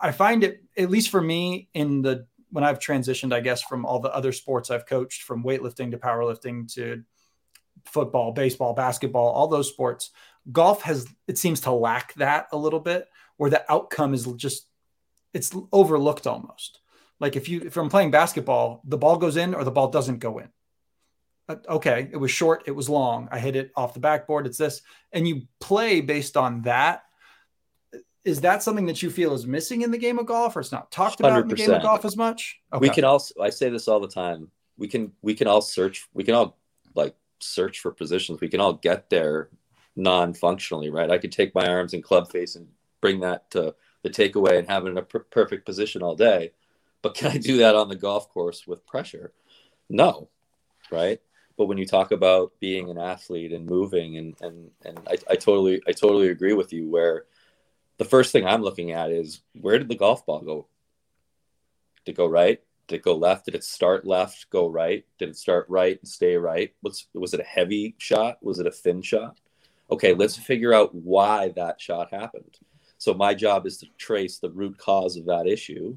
I 0.00 0.12
find 0.12 0.44
it, 0.44 0.62
at 0.76 0.90
least 0.90 1.10
for 1.10 1.20
me, 1.20 1.68
in 1.74 2.02
the 2.02 2.26
when 2.50 2.64
I've 2.64 2.78
transitioned, 2.78 3.34
I 3.34 3.40
guess, 3.40 3.62
from 3.62 3.84
all 3.84 3.98
the 3.98 4.14
other 4.14 4.32
sports 4.32 4.70
I've 4.70 4.86
coached, 4.86 5.22
from 5.22 5.42
weightlifting 5.42 5.90
to 5.90 5.98
powerlifting 5.98 6.72
to 6.74 7.02
football, 7.88 8.32
baseball, 8.32 8.74
basketball, 8.74 9.28
all 9.28 9.48
those 9.48 9.68
sports, 9.68 10.10
golf 10.50 10.82
has, 10.82 11.06
it 11.26 11.38
seems 11.38 11.60
to 11.60 11.72
lack 11.72 12.14
that 12.14 12.48
a 12.52 12.56
little 12.56 12.80
bit, 12.80 13.08
where 13.36 13.50
the 13.50 13.70
outcome 13.70 14.14
is 14.14 14.26
just, 14.36 14.66
it's 15.32 15.54
overlooked 15.72 16.26
almost. 16.26 16.80
Like 17.20 17.36
if 17.36 17.48
you, 17.48 17.62
if 17.62 17.76
I'm 17.76 17.88
playing 17.88 18.10
basketball, 18.10 18.82
the 18.84 18.98
ball 18.98 19.16
goes 19.16 19.36
in 19.36 19.54
or 19.54 19.64
the 19.64 19.70
ball 19.70 19.88
doesn't 19.88 20.18
go 20.18 20.38
in 20.38 20.48
okay, 21.48 22.08
it 22.12 22.16
was 22.16 22.30
short, 22.30 22.64
it 22.66 22.72
was 22.72 22.88
long. 22.88 23.28
I 23.30 23.38
hit 23.38 23.56
it 23.56 23.70
off 23.76 23.94
the 23.94 24.00
backboard. 24.00 24.46
It's 24.46 24.58
this, 24.58 24.82
and 25.12 25.26
you 25.26 25.42
play 25.60 26.00
based 26.00 26.36
on 26.36 26.62
that. 26.62 27.02
Is 28.24 28.40
that 28.40 28.62
something 28.62 28.86
that 28.86 29.02
you 29.02 29.10
feel 29.10 29.34
is 29.34 29.46
missing 29.46 29.82
in 29.82 29.92
the 29.92 29.98
game 29.98 30.18
of 30.18 30.26
golf, 30.26 30.56
or 30.56 30.60
it's 30.60 30.72
not 30.72 30.90
talked 30.90 31.20
about 31.20 31.32
100%. 31.32 31.42
in 31.42 31.48
the 31.48 31.54
game 31.54 31.70
of 31.70 31.82
golf 31.82 32.04
as 32.04 32.16
much? 32.16 32.58
Okay. 32.72 32.80
We 32.80 32.90
can 32.92 33.04
also. 33.04 33.40
I 33.40 33.50
say 33.50 33.70
this 33.70 33.86
all 33.86 34.00
the 34.00 34.08
time. 34.08 34.50
We 34.76 34.88
can. 34.88 35.12
We 35.22 35.34
can 35.34 35.46
all 35.46 35.62
search. 35.62 36.08
We 36.12 36.24
can 36.24 36.34
all 36.34 36.58
search 37.40 37.80
for 37.80 37.90
positions. 37.90 38.40
We 38.40 38.48
can 38.48 38.60
all 38.60 38.74
get 38.74 39.10
there 39.10 39.48
non-functionally, 39.94 40.90
right? 40.90 41.10
I 41.10 41.18
could 41.18 41.32
take 41.32 41.54
my 41.54 41.66
arms 41.66 41.94
and 41.94 42.02
club 42.02 42.30
face 42.30 42.56
and 42.56 42.68
bring 43.00 43.20
that 43.20 43.50
to 43.52 43.74
the 44.02 44.10
takeaway 44.10 44.58
and 44.58 44.68
have 44.68 44.86
it 44.86 44.90
in 44.90 44.98
a 44.98 45.02
per- 45.02 45.20
perfect 45.20 45.64
position 45.64 46.02
all 46.02 46.14
day. 46.14 46.52
But 47.02 47.14
can 47.14 47.30
I 47.30 47.38
do 47.38 47.58
that 47.58 47.74
on 47.74 47.88
the 47.88 47.96
golf 47.96 48.28
course 48.28 48.66
with 48.66 48.86
pressure? 48.86 49.32
No, 49.88 50.28
right? 50.90 51.20
but 51.56 51.66
when 51.66 51.78
you 51.78 51.86
talk 51.86 52.12
about 52.12 52.52
being 52.60 52.90
an 52.90 52.98
athlete 52.98 53.52
and 53.52 53.68
moving 53.68 54.16
and 54.18 54.36
and 54.40 54.70
and 54.84 55.00
I, 55.08 55.16
I 55.30 55.36
totally 55.36 55.80
I 55.86 55.92
totally 55.92 56.28
agree 56.28 56.52
with 56.52 56.72
you 56.72 56.88
where 56.88 57.24
the 57.98 58.04
first 58.04 58.32
thing 58.32 58.46
I'm 58.46 58.62
looking 58.62 58.92
at 58.92 59.10
is 59.10 59.40
where 59.60 59.78
did 59.78 59.88
the 59.88 59.96
golf 59.96 60.26
ball 60.26 60.40
go? 60.40 60.66
Did 62.04 62.12
it 62.12 62.16
go 62.16 62.26
right? 62.26 62.60
Did 62.88 62.96
it 62.96 63.02
go 63.02 63.16
left? 63.16 63.46
Did 63.46 63.54
it 63.54 63.64
start 63.64 64.06
left, 64.06 64.48
go 64.50 64.68
right? 64.68 65.04
Did 65.18 65.30
it 65.30 65.36
start 65.36 65.66
right 65.68 65.98
and 65.98 66.08
stay 66.08 66.36
right? 66.36 66.72
Was 66.82 67.06
was 67.14 67.34
it 67.34 67.40
a 67.40 67.44
heavy 67.44 67.94
shot? 67.98 68.38
Was 68.42 68.58
it 68.58 68.66
a 68.66 68.70
thin 68.70 69.02
shot? 69.02 69.38
Okay, 69.90 70.14
let's 70.14 70.36
figure 70.36 70.72
out 70.72 70.94
why 70.94 71.52
that 71.56 71.80
shot 71.80 72.12
happened. 72.12 72.58
So 72.98 73.14
my 73.14 73.34
job 73.34 73.66
is 73.66 73.78
to 73.78 73.86
trace 73.98 74.38
the 74.38 74.50
root 74.50 74.78
cause 74.78 75.16
of 75.16 75.26
that 75.26 75.46
issue. 75.46 75.96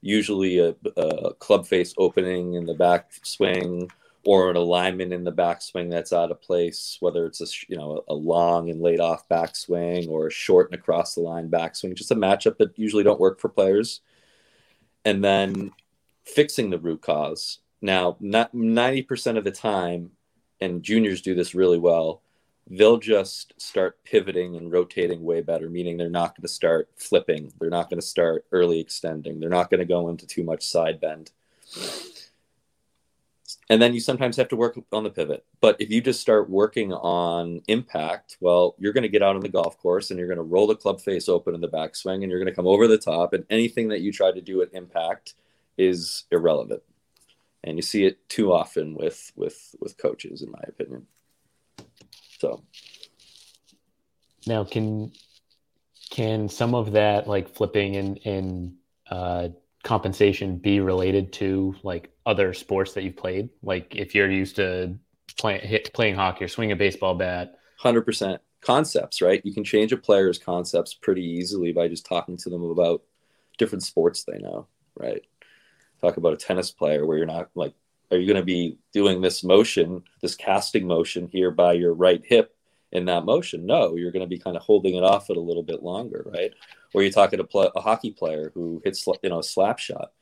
Usually 0.00 0.58
a, 0.58 0.74
a 0.96 1.34
club 1.34 1.66
face 1.66 1.94
opening 1.98 2.54
in 2.54 2.64
the 2.64 2.74
back 2.74 3.12
swing, 3.22 3.90
or 4.24 4.50
an 4.50 4.56
alignment 4.56 5.12
in 5.12 5.24
the 5.24 5.32
backswing 5.32 5.90
that's 5.90 6.12
out 6.12 6.30
of 6.30 6.42
place, 6.42 6.96
whether 7.00 7.26
it's 7.26 7.40
a 7.40 7.46
you 7.68 7.76
know 7.76 8.04
a 8.08 8.14
long 8.14 8.70
and 8.70 8.80
laid 8.80 9.00
off 9.00 9.28
backswing 9.28 10.08
or 10.08 10.26
a 10.26 10.32
short 10.32 10.70
and 10.70 10.78
across 10.78 11.14
the 11.14 11.20
line 11.20 11.48
backswing, 11.48 11.94
just 11.94 12.10
a 12.10 12.16
matchup 12.16 12.58
that 12.58 12.78
usually 12.78 13.04
don't 13.04 13.20
work 13.20 13.40
for 13.40 13.48
players. 13.48 14.00
And 15.04 15.24
then 15.24 15.72
fixing 16.34 16.70
the 16.70 16.78
root 16.78 17.02
cause. 17.02 17.58
Now, 17.82 18.16
not 18.20 18.54
ninety 18.54 19.02
percent 19.02 19.38
of 19.38 19.44
the 19.44 19.50
time, 19.50 20.10
and 20.60 20.82
juniors 20.82 21.22
do 21.22 21.34
this 21.34 21.54
really 21.54 21.78
well. 21.78 22.22
They'll 22.68 22.98
just 22.98 23.54
start 23.60 24.04
pivoting 24.04 24.56
and 24.56 24.70
rotating 24.70 25.24
way 25.24 25.40
better, 25.40 25.68
meaning 25.68 25.96
they're 25.96 26.08
not 26.08 26.36
going 26.36 26.42
to 26.42 26.48
start 26.48 26.88
flipping. 26.96 27.52
They're 27.58 27.70
not 27.70 27.90
going 27.90 28.00
to 28.00 28.06
start 28.06 28.44
early 28.52 28.78
extending. 28.78 29.40
They're 29.40 29.48
not 29.48 29.70
going 29.70 29.80
to 29.80 29.86
go 29.86 30.08
into 30.08 30.26
too 30.26 30.44
much 30.44 30.62
side 30.62 31.00
bend 31.00 31.32
and 33.70 33.80
then 33.80 33.94
you 33.94 34.00
sometimes 34.00 34.36
have 34.36 34.48
to 34.48 34.56
work 34.56 34.78
on 34.92 35.04
the 35.04 35.10
pivot. 35.10 35.44
But 35.60 35.80
if 35.80 35.90
you 35.90 36.00
just 36.00 36.20
start 36.20 36.50
working 36.50 36.92
on 36.92 37.62
impact, 37.68 38.36
well, 38.40 38.74
you're 38.78 38.92
going 38.92 39.02
to 39.02 39.08
get 39.08 39.22
out 39.22 39.36
on 39.36 39.42
the 39.42 39.48
golf 39.48 39.78
course 39.78 40.10
and 40.10 40.18
you're 40.18 40.28
going 40.28 40.38
to 40.38 40.42
roll 40.42 40.66
the 40.66 40.74
club 40.74 41.00
face 41.00 41.28
open 41.28 41.54
in 41.54 41.60
the 41.60 41.68
backswing 41.68 42.22
and 42.22 42.30
you're 42.30 42.40
going 42.40 42.50
to 42.50 42.54
come 42.54 42.66
over 42.66 42.88
the 42.88 42.98
top. 42.98 43.32
And 43.32 43.44
anything 43.48 43.88
that 43.88 44.00
you 44.00 44.12
try 44.12 44.32
to 44.32 44.40
do 44.40 44.60
at 44.60 44.74
impact 44.74 45.34
is 45.80 46.24
irrelevant. 46.30 46.82
And 47.62 47.76
you 47.76 47.82
see 47.82 48.04
it 48.04 48.28
too 48.28 48.52
often 48.52 48.94
with 48.94 49.32
with 49.36 49.74
with 49.80 49.98
coaches, 49.98 50.42
in 50.42 50.50
my 50.50 50.62
opinion. 50.66 51.06
So 52.38 52.62
now, 54.46 54.64
can 54.64 55.12
can 56.10 56.48
some 56.48 56.74
of 56.74 56.92
that 56.92 57.28
like 57.28 57.48
flipping 57.48 57.96
and 57.96 58.20
and 58.24 58.74
uh, 59.10 59.48
compensation 59.82 60.56
be 60.56 60.80
related 60.80 61.32
to 61.34 61.74
like 61.82 62.10
other 62.24 62.54
sports 62.54 62.94
that 62.94 63.04
you've 63.04 63.16
played? 63.16 63.50
Like 63.62 63.94
if 63.94 64.14
you're 64.14 64.30
used 64.30 64.56
to 64.56 64.96
playing 65.38 65.60
hit, 65.60 65.92
playing 65.92 66.14
hockey 66.14 66.44
or 66.44 66.48
swing 66.48 66.72
a 66.72 66.76
baseball 66.76 67.14
bat. 67.14 67.56
Hundred 67.78 68.02
percent 68.02 68.42
concepts, 68.60 69.22
right? 69.22 69.40
You 69.44 69.54
can 69.54 69.64
change 69.64 69.92
a 69.92 69.96
player's 69.96 70.38
concepts 70.38 70.94
pretty 70.94 71.24
easily 71.24 71.72
by 71.72 71.88
just 71.88 72.06
talking 72.06 72.36
to 72.38 72.50
them 72.50 72.62
about 72.62 73.02
different 73.58 73.82
sports 73.82 74.24
they 74.24 74.38
know, 74.38 74.66
right? 74.94 75.22
Talk 76.00 76.16
about 76.16 76.32
a 76.32 76.36
tennis 76.36 76.70
player 76.70 77.06
where 77.06 77.18
you're 77.18 77.26
not 77.26 77.50
like, 77.54 77.74
are 78.10 78.18
you 78.18 78.26
going 78.26 78.40
to 78.40 78.44
be 78.44 78.78
doing 78.92 79.20
this 79.20 79.44
motion, 79.44 80.02
this 80.20 80.34
casting 80.34 80.86
motion 80.86 81.28
here 81.28 81.50
by 81.50 81.74
your 81.74 81.94
right 81.94 82.22
hip 82.24 82.56
in 82.92 83.04
that 83.04 83.24
motion? 83.24 83.66
No, 83.66 83.94
you're 83.94 84.10
going 84.10 84.24
to 84.24 84.28
be 84.28 84.38
kind 84.38 84.56
of 84.56 84.62
holding 84.62 84.96
it 84.96 85.04
off 85.04 85.30
it 85.30 85.36
a 85.36 85.40
little 85.40 85.62
bit 85.62 85.82
longer, 85.82 86.24
right? 86.26 86.52
Or 86.92 87.02
you're 87.02 87.12
talking 87.12 87.38
to 87.38 87.44
play, 87.44 87.68
a 87.76 87.80
hockey 87.80 88.10
player 88.10 88.50
who 88.54 88.82
hits, 88.84 89.06
you 89.22 89.30
know, 89.30 89.38
a 89.38 89.44
slap 89.44 89.78
shot 89.78 90.12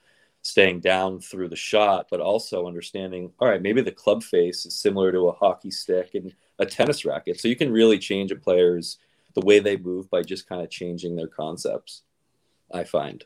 staying 0.42 0.80
down 0.80 1.20
through 1.20 1.48
the 1.48 1.56
shot, 1.56 2.06
but 2.10 2.20
also 2.20 2.66
understanding, 2.66 3.32
all 3.38 3.48
right, 3.48 3.62
maybe 3.62 3.80
the 3.80 3.90
club 3.90 4.22
face 4.22 4.66
is 4.66 4.74
similar 4.74 5.12
to 5.12 5.28
a 5.28 5.32
hockey 5.32 5.70
stick 5.70 6.10
and 6.14 6.34
a 6.58 6.66
tennis 6.66 7.04
racket. 7.04 7.40
So 7.40 7.48
you 7.48 7.56
can 7.56 7.72
really 7.72 7.98
change 7.98 8.30
a 8.30 8.36
player's 8.36 8.98
the 9.34 9.44
way 9.44 9.58
they 9.58 9.76
move 9.76 10.10
by 10.10 10.22
just 10.22 10.48
kind 10.48 10.62
of 10.62 10.70
changing 10.70 11.16
their 11.16 11.28
concepts, 11.28 12.02
I 12.72 12.84
find. 12.84 13.24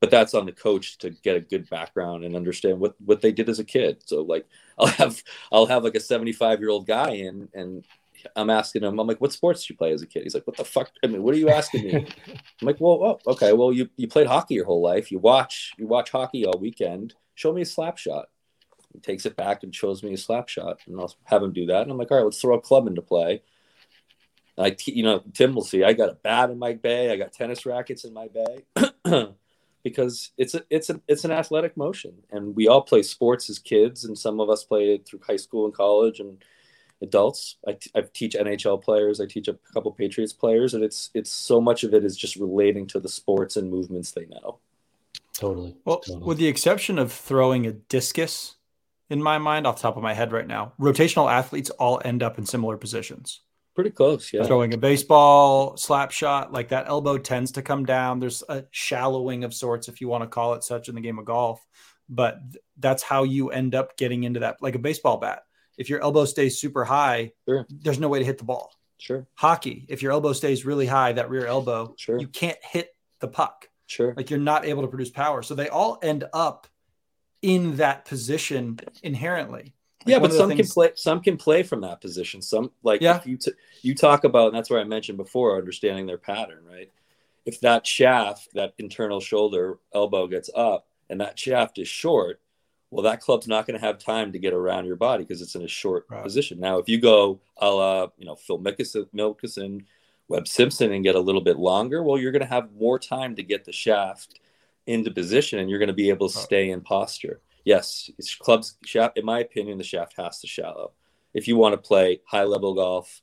But 0.00 0.10
that's 0.10 0.34
on 0.34 0.46
the 0.46 0.52
coach 0.52 0.96
to 0.98 1.10
get 1.10 1.36
a 1.36 1.40
good 1.40 1.68
background 1.68 2.24
and 2.24 2.34
understand 2.34 2.80
what 2.80 2.94
what 3.04 3.20
they 3.20 3.32
did 3.32 3.48
as 3.48 3.58
a 3.58 3.64
kid. 3.64 4.02
So 4.06 4.22
like 4.22 4.46
I'll 4.78 4.86
have 4.86 5.22
I'll 5.52 5.66
have 5.66 5.84
like 5.84 5.94
a 5.94 6.00
75 6.00 6.60
year 6.60 6.70
old 6.70 6.86
guy 6.86 7.10
in 7.10 7.48
and 7.54 7.84
I'm 8.36 8.50
asking 8.50 8.82
him, 8.82 8.98
I'm 8.98 9.06
like, 9.06 9.20
what 9.20 9.32
sports 9.32 9.62
did 9.62 9.70
you 9.70 9.76
play 9.76 9.92
as 9.92 10.02
a 10.02 10.06
kid? 10.06 10.24
He's 10.24 10.34
like, 10.34 10.46
what 10.46 10.56
the 10.56 10.64
fuck? 10.64 10.90
I 11.02 11.06
mean, 11.06 11.22
what 11.22 11.34
are 11.34 11.38
you 11.38 11.48
asking 11.48 11.84
me? 11.84 11.94
I'm 12.28 12.66
like, 12.66 12.80
well, 12.80 13.18
oh, 13.26 13.32
okay, 13.32 13.52
well, 13.52 13.72
you, 13.72 13.88
you 13.96 14.08
played 14.08 14.26
hockey 14.26 14.54
your 14.54 14.64
whole 14.64 14.82
life. 14.82 15.10
You 15.10 15.18
watch 15.18 15.72
you 15.78 15.86
watch 15.86 16.10
hockey 16.10 16.44
all 16.44 16.58
weekend. 16.58 17.14
Show 17.34 17.52
me 17.52 17.62
a 17.62 17.66
slap 17.66 17.98
shot. 17.98 18.28
He 18.92 19.00
takes 19.00 19.24
it 19.24 19.36
back 19.36 19.62
and 19.62 19.74
shows 19.74 20.02
me 20.02 20.12
a 20.12 20.18
slap 20.18 20.48
shot, 20.48 20.80
and 20.86 21.00
I'll 21.00 21.14
have 21.24 21.42
him 21.42 21.52
do 21.52 21.66
that. 21.66 21.82
And 21.82 21.90
I'm 21.90 21.98
like, 21.98 22.10
all 22.10 22.18
right, 22.18 22.24
let's 22.24 22.40
throw 22.40 22.56
a 22.56 22.60
club 22.60 22.86
into 22.86 23.02
play. 23.02 23.42
I, 24.58 24.76
you 24.84 25.02
know, 25.02 25.22
Tim 25.32 25.54
will 25.54 25.64
see. 25.64 25.84
I 25.84 25.92
got 25.92 26.10
a 26.10 26.14
bat 26.14 26.50
in 26.50 26.58
my 26.58 26.74
bay. 26.74 27.10
I 27.10 27.16
got 27.16 27.32
tennis 27.32 27.64
rackets 27.64 28.04
in 28.04 28.12
my 28.12 28.28
bay, 28.28 28.64
because 29.82 30.30
it's 30.36 30.54
a, 30.54 30.62
it's 30.70 30.90
a, 30.90 31.00
it's 31.08 31.24
an 31.24 31.30
athletic 31.30 31.76
motion, 31.76 32.14
and 32.30 32.54
we 32.54 32.68
all 32.68 32.82
play 32.82 33.02
sports 33.02 33.48
as 33.50 33.58
kids, 33.58 34.04
and 34.04 34.18
some 34.18 34.40
of 34.40 34.50
us 34.50 34.64
play 34.64 34.94
it 34.94 35.06
through 35.06 35.20
high 35.26 35.36
school 35.36 35.64
and 35.64 35.74
college, 35.74 36.20
and 36.20 36.42
adults. 37.02 37.56
I, 37.66 37.72
t- 37.72 37.90
I 37.94 38.02
teach 38.12 38.34
NHL 38.34 38.82
players. 38.82 39.20
I 39.20 39.26
teach 39.26 39.48
a 39.48 39.58
couple 39.72 39.90
Patriots 39.92 40.32
players, 40.32 40.74
and 40.74 40.84
it's 40.84 41.10
it's 41.14 41.30
so 41.30 41.60
much 41.60 41.84
of 41.84 41.94
it 41.94 42.04
is 42.04 42.16
just 42.16 42.36
relating 42.36 42.86
to 42.88 43.00
the 43.00 43.08
sports 43.08 43.56
and 43.56 43.70
movements 43.70 44.12
they 44.12 44.26
know. 44.26 44.58
Totally. 45.34 45.76
Well, 45.84 46.00
totally. 46.00 46.26
with 46.26 46.38
the 46.38 46.48
exception 46.48 46.98
of 46.98 47.12
throwing 47.12 47.66
a 47.66 47.72
discus, 47.72 48.56
in 49.08 49.22
my 49.22 49.38
mind, 49.38 49.66
off 49.66 49.76
the 49.76 49.82
top 49.82 49.96
of 49.96 50.02
my 50.02 50.12
head 50.12 50.32
right 50.32 50.46
now, 50.46 50.72
rotational 50.78 51.30
athletes 51.30 51.70
all 51.70 52.00
end 52.04 52.22
up 52.22 52.38
in 52.38 52.44
similar 52.44 52.76
positions. 52.76 53.40
Pretty 53.74 53.90
close, 53.90 54.32
yeah. 54.32 54.44
Throwing 54.44 54.74
a 54.74 54.78
baseball, 54.78 55.76
slap 55.76 56.10
shot, 56.10 56.52
like 56.52 56.68
that 56.68 56.88
elbow 56.88 57.18
tends 57.18 57.52
to 57.52 57.62
come 57.62 57.84
down. 57.84 58.18
There's 58.18 58.42
a 58.48 58.64
shallowing 58.70 59.44
of 59.44 59.54
sorts, 59.54 59.88
if 59.88 60.00
you 60.00 60.08
want 60.08 60.24
to 60.24 60.28
call 60.28 60.54
it 60.54 60.64
such, 60.64 60.88
in 60.88 60.94
the 60.94 61.00
game 61.00 61.18
of 61.18 61.24
golf. 61.24 61.64
But 62.08 62.40
that's 62.78 63.02
how 63.02 63.22
you 63.22 63.50
end 63.50 63.74
up 63.74 63.96
getting 63.96 64.24
into 64.24 64.40
that, 64.40 64.56
like 64.60 64.74
a 64.74 64.80
baseball 64.80 65.18
bat 65.18 65.44
if 65.80 65.88
your 65.88 66.02
elbow 66.02 66.26
stays 66.26 66.60
super 66.60 66.84
high, 66.84 67.32
sure. 67.48 67.66
there's 67.70 67.98
no 67.98 68.08
way 68.08 68.18
to 68.18 68.24
hit 68.24 68.36
the 68.36 68.44
ball. 68.44 68.70
Sure. 68.98 69.26
Hockey, 69.34 69.86
if 69.88 70.02
your 70.02 70.12
elbow 70.12 70.34
stays 70.34 70.66
really 70.66 70.84
high, 70.84 71.12
that 71.12 71.30
rear 71.30 71.46
elbow, 71.46 71.94
sure. 71.96 72.20
you 72.20 72.28
can't 72.28 72.58
hit 72.62 72.94
the 73.20 73.28
puck. 73.28 73.66
Sure. 73.86 74.12
Like 74.14 74.28
you're 74.28 74.38
not 74.38 74.66
able 74.66 74.82
to 74.82 74.88
produce 74.88 75.08
power. 75.08 75.42
So 75.42 75.54
they 75.54 75.70
all 75.70 75.98
end 76.02 76.24
up 76.34 76.66
in 77.40 77.76
that 77.76 78.04
position 78.04 78.78
inherently. 79.02 79.72
Like 80.04 80.12
yeah, 80.12 80.18
but 80.18 80.32
some 80.32 80.48
things... 80.48 80.60
can 80.60 80.68
play. 80.72 80.90
Some 80.94 81.20
can 81.20 81.36
play 81.36 81.62
from 81.62 81.82
that 81.82 82.00
position. 82.00 82.40
Some 82.40 82.70
like 82.82 83.02
yeah. 83.02 83.20
you 83.24 83.36
t- 83.36 83.52
you 83.82 83.94
talk 83.94 84.24
about, 84.24 84.48
and 84.48 84.56
that's 84.56 84.70
where 84.70 84.80
I 84.80 84.84
mentioned 84.84 85.18
before, 85.18 85.56
understanding 85.56 86.06
their 86.06 86.18
pattern, 86.18 86.64
right? 86.64 86.90
If 87.44 87.60
that 87.60 87.86
shaft, 87.86 88.48
that 88.54 88.74
internal 88.78 89.20
shoulder 89.20 89.78
elbow 89.94 90.26
gets 90.26 90.50
up, 90.54 90.86
and 91.08 91.20
that 91.20 91.38
shaft 91.38 91.78
is 91.78 91.88
short, 91.88 92.40
well, 92.90 93.04
that 93.04 93.20
club's 93.20 93.46
not 93.46 93.66
going 93.66 93.78
to 93.78 93.86
have 93.86 93.98
time 93.98 94.32
to 94.32 94.38
get 94.38 94.52
around 94.52 94.86
your 94.86 94.96
body 94.96 95.24
because 95.24 95.40
it's 95.40 95.54
in 95.54 95.62
a 95.62 95.68
short 95.68 96.06
right. 96.10 96.22
position. 96.22 96.58
Now, 96.58 96.78
if 96.78 96.88
you 96.88 96.98
go 96.98 97.40
a 97.56 97.70
la, 97.70 98.08
you 98.18 98.26
know, 98.26 98.34
Phil 98.34 98.58
Mickelson, 98.58 99.84
Webb 100.28 100.48
Simpson 100.48 100.92
and 100.92 101.04
get 101.04 101.14
a 101.14 101.20
little 101.20 101.40
bit 101.40 101.58
longer, 101.58 102.02
well, 102.02 102.18
you're 102.18 102.32
going 102.32 102.40
to 102.40 102.46
have 102.46 102.72
more 102.72 102.98
time 102.98 103.36
to 103.36 103.42
get 103.42 103.64
the 103.64 103.72
shaft 103.72 104.40
into 104.86 105.10
position 105.10 105.58
and 105.58 105.70
you're 105.70 105.78
going 105.78 105.88
to 105.88 105.92
be 105.92 106.08
able 106.08 106.28
to 106.28 106.38
stay 106.38 106.70
in 106.70 106.80
posture. 106.80 107.40
Yes, 107.64 108.10
clubs 108.38 108.76
shaft, 108.84 109.18
in 109.18 109.24
my 109.24 109.40
opinion, 109.40 109.78
the 109.78 109.84
shaft 109.84 110.14
has 110.16 110.40
to 110.40 110.46
shallow. 110.46 110.92
If 111.34 111.46
you 111.46 111.56
want 111.56 111.74
to 111.74 111.78
play 111.78 112.20
high 112.26 112.44
level 112.44 112.74
golf, 112.74 113.22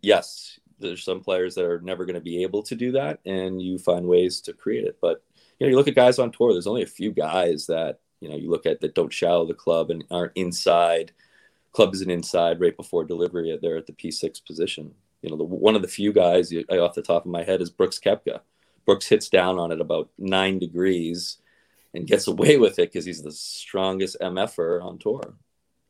yes, 0.00 0.58
there's 0.78 1.04
some 1.04 1.20
players 1.20 1.54
that 1.54 1.64
are 1.64 1.80
never 1.80 2.04
going 2.04 2.14
to 2.14 2.20
be 2.20 2.42
able 2.42 2.62
to 2.64 2.74
do 2.74 2.92
that 2.92 3.20
and 3.24 3.60
you 3.60 3.78
find 3.78 4.06
ways 4.06 4.40
to 4.42 4.52
create 4.52 4.84
it. 4.84 4.98
But 5.00 5.22
you 5.58 5.66
know, 5.66 5.70
you 5.70 5.76
look 5.76 5.88
at 5.88 5.94
guys 5.94 6.18
on 6.18 6.32
tour, 6.32 6.52
there's 6.52 6.66
only 6.66 6.82
a 6.82 6.86
few 6.86 7.12
guys 7.12 7.66
that 7.66 8.00
you 8.24 8.30
know 8.30 8.36
you 8.36 8.50
look 8.50 8.64
at 8.64 8.80
that 8.80 8.94
don't 8.94 9.12
shallow 9.12 9.46
the 9.46 9.52
club 9.52 9.90
and 9.90 10.02
aren't 10.10 10.32
inside 10.34 11.12
club 11.72 11.92
isn't 11.94 12.10
inside 12.10 12.58
right 12.58 12.76
before 12.76 13.04
delivery 13.04 13.52
uh, 13.52 13.58
they're 13.60 13.76
at 13.76 13.86
the 13.86 13.92
p6 13.92 14.44
position 14.46 14.94
you 15.20 15.28
know 15.28 15.36
the, 15.36 15.44
one 15.44 15.76
of 15.76 15.82
the 15.82 15.88
few 15.88 16.10
guys 16.10 16.50
off 16.70 16.94
the 16.94 17.02
top 17.02 17.26
of 17.26 17.30
my 17.30 17.42
head 17.42 17.60
is 17.60 17.68
brooks 17.68 18.00
koepka 18.02 18.40
brooks 18.86 19.08
hits 19.08 19.28
down 19.28 19.58
on 19.58 19.70
it 19.70 19.80
about 19.80 20.08
nine 20.18 20.58
degrees 20.58 21.36
and 21.94 22.06
gets 22.06 22.26
away 22.26 22.56
with 22.64 22.78
it 22.78 22.92
because 22.92 23.04
he's 23.04 23.22
the 23.22 23.32
strongest 23.32 24.16
mf'er 24.20 24.82
on 24.82 24.98
tour 24.98 25.34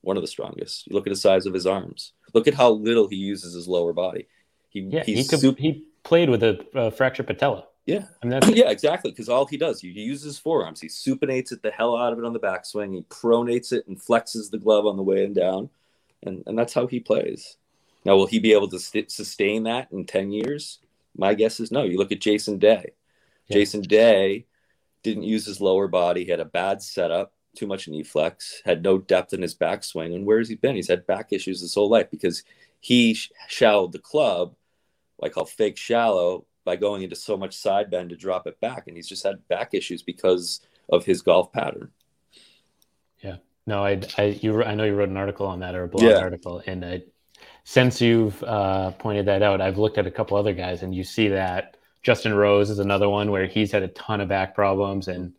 one 0.02 0.16
of 0.16 0.22
the 0.22 0.28
strongest 0.28 0.86
you 0.86 0.94
look 0.94 1.06
at 1.06 1.12
the 1.12 1.16
size 1.16 1.46
of 1.46 1.54
his 1.54 1.66
arms 1.66 2.12
look 2.34 2.46
at 2.46 2.54
how 2.54 2.70
little 2.70 3.08
he 3.08 3.16
uses 3.16 3.54
his 3.54 3.66
lower 3.66 3.92
body 3.92 4.28
he, 4.68 4.80
yeah, 4.80 5.04
he, 5.04 5.24
could, 5.24 5.40
super... 5.40 5.60
he 5.60 5.84
played 6.02 6.28
with 6.28 6.42
a 6.42 6.64
uh, 6.76 6.90
fractured 6.90 7.26
patella 7.26 7.64
yeah, 7.86 8.06
I 8.22 8.26
mean, 8.26 8.40
yeah, 8.56 8.70
exactly. 8.70 9.10
Because 9.10 9.28
all 9.28 9.46
he 9.46 9.56
does, 9.56 9.80
he, 9.80 9.92
he 9.92 10.00
uses 10.00 10.38
forearms. 10.38 10.80
He 10.80 10.88
supinates 10.88 11.52
it 11.52 11.62
the 11.62 11.70
hell 11.70 11.96
out 11.96 12.12
of 12.12 12.18
it 12.18 12.24
on 12.24 12.32
the 12.32 12.40
backswing. 12.40 12.94
He 12.94 13.02
pronates 13.02 13.72
it 13.72 13.86
and 13.86 14.00
flexes 14.00 14.50
the 14.50 14.58
glove 14.58 14.86
on 14.86 14.96
the 14.96 15.02
way 15.02 15.24
and 15.24 15.34
down, 15.34 15.70
and 16.22 16.42
and 16.46 16.58
that's 16.58 16.72
how 16.74 16.86
he 16.86 17.00
plays. 17.00 17.56
Now, 18.04 18.16
will 18.16 18.26
he 18.26 18.38
be 18.38 18.52
able 18.52 18.68
to 18.68 18.78
st- 18.78 19.10
sustain 19.10 19.64
that 19.64 19.88
in 19.92 20.06
ten 20.06 20.32
years? 20.32 20.78
My 21.16 21.34
guess 21.34 21.60
is 21.60 21.70
no. 21.70 21.84
You 21.84 21.98
look 21.98 22.12
at 22.12 22.20
Jason 22.20 22.58
Day. 22.58 22.92
Yeah. 23.48 23.58
Jason 23.58 23.82
Day 23.82 24.46
didn't 25.04 25.22
use 25.22 25.46
his 25.46 25.60
lower 25.60 25.86
body. 25.86 26.24
He 26.24 26.30
had 26.30 26.40
a 26.40 26.44
bad 26.44 26.82
setup, 26.82 27.32
too 27.54 27.68
much 27.68 27.86
knee 27.86 28.02
flex, 28.02 28.60
had 28.64 28.82
no 28.82 28.98
depth 28.98 29.32
in 29.32 29.42
his 29.42 29.54
backswing. 29.54 30.14
And 30.14 30.26
where 30.26 30.38
has 30.38 30.48
he 30.48 30.56
been? 30.56 30.74
He's 30.74 30.88
had 30.88 31.06
back 31.06 31.28
issues 31.30 31.60
his 31.60 31.74
whole 31.74 31.88
life 31.88 32.10
because 32.10 32.42
he 32.80 33.14
sh- 33.14 33.30
shallowed 33.46 33.92
the 33.92 34.00
club, 34.00 34.56
I 35.22 35.28
call 35.28 35.44
fake 35.44 35.76
shallow, 35.76 36.46
by 36.64 36.76
going 36.76 37.02
into 37.02 37.14
so 37.14 37.36
much 37.36 37.54
side 37.54 37.90
bend 37.90 38.10
to 38.10 38.16
drop 38.16 38.46
it 38.46 38.58
back, 38.60 38.88
and 38.88 38.96
he's 38.96 39.08
just 39.08 39.22
had 39.22 39.46
back 39.48 39.74
issues 39.74 40.02
because 40.02 40.60
of 40.88 41.04
his 41.04 41.22
golf 41.22 41.52
pattern. 41.52 41.90
Yeah, 43.22 43.36
no, 43.66 43.84
I, 43.84 44.00
I, 44.18 44.38
you, 44.40 44.64
I 44.64 44.74
know 44.74 44.84
you 44.84 44.94
wrote 44.94 45.10
an 45.10 45.16
article 45.16 45.46
on 45.46 45.60
that 45.60 45.74
or 45.74 45.84
a 45.84 45.88
blog 45.88 46.04
yeah. 46.04 46.18
article, 46.18 46.62
and 46.66 46.84
I, 46.84 47.02
since 47.64 48.00
you've 48.00 48.42
uh, 48.42 48.92
pointed 48.92 49.26
that 49.26 49.42
out, 49.42 49.60
I've 49.60 49.78
looked 49.78 49.98
at 49.98 50.06
a 50.06 50.10
couple 50.10 50.36
other 50.38 50.54
guys, 50.54 50.82
and 50.82 50.94
you 50.94 51.04
see 51.04 51.28
that 51.28 51.76
Justin 52.04 52.34
Rose 52.34 52.70
is 52.70 52.78
another 52.78 53.08
one 53.08 53.30
where 53.30 53.46
he's 53.46 53.72
had 53.72 53.82
a 53.82 53.88
ton 53.88 54.20
of 54.20 54.28
back 54.28 54.54
problems, 54.54 55.08
and 55.08 55.32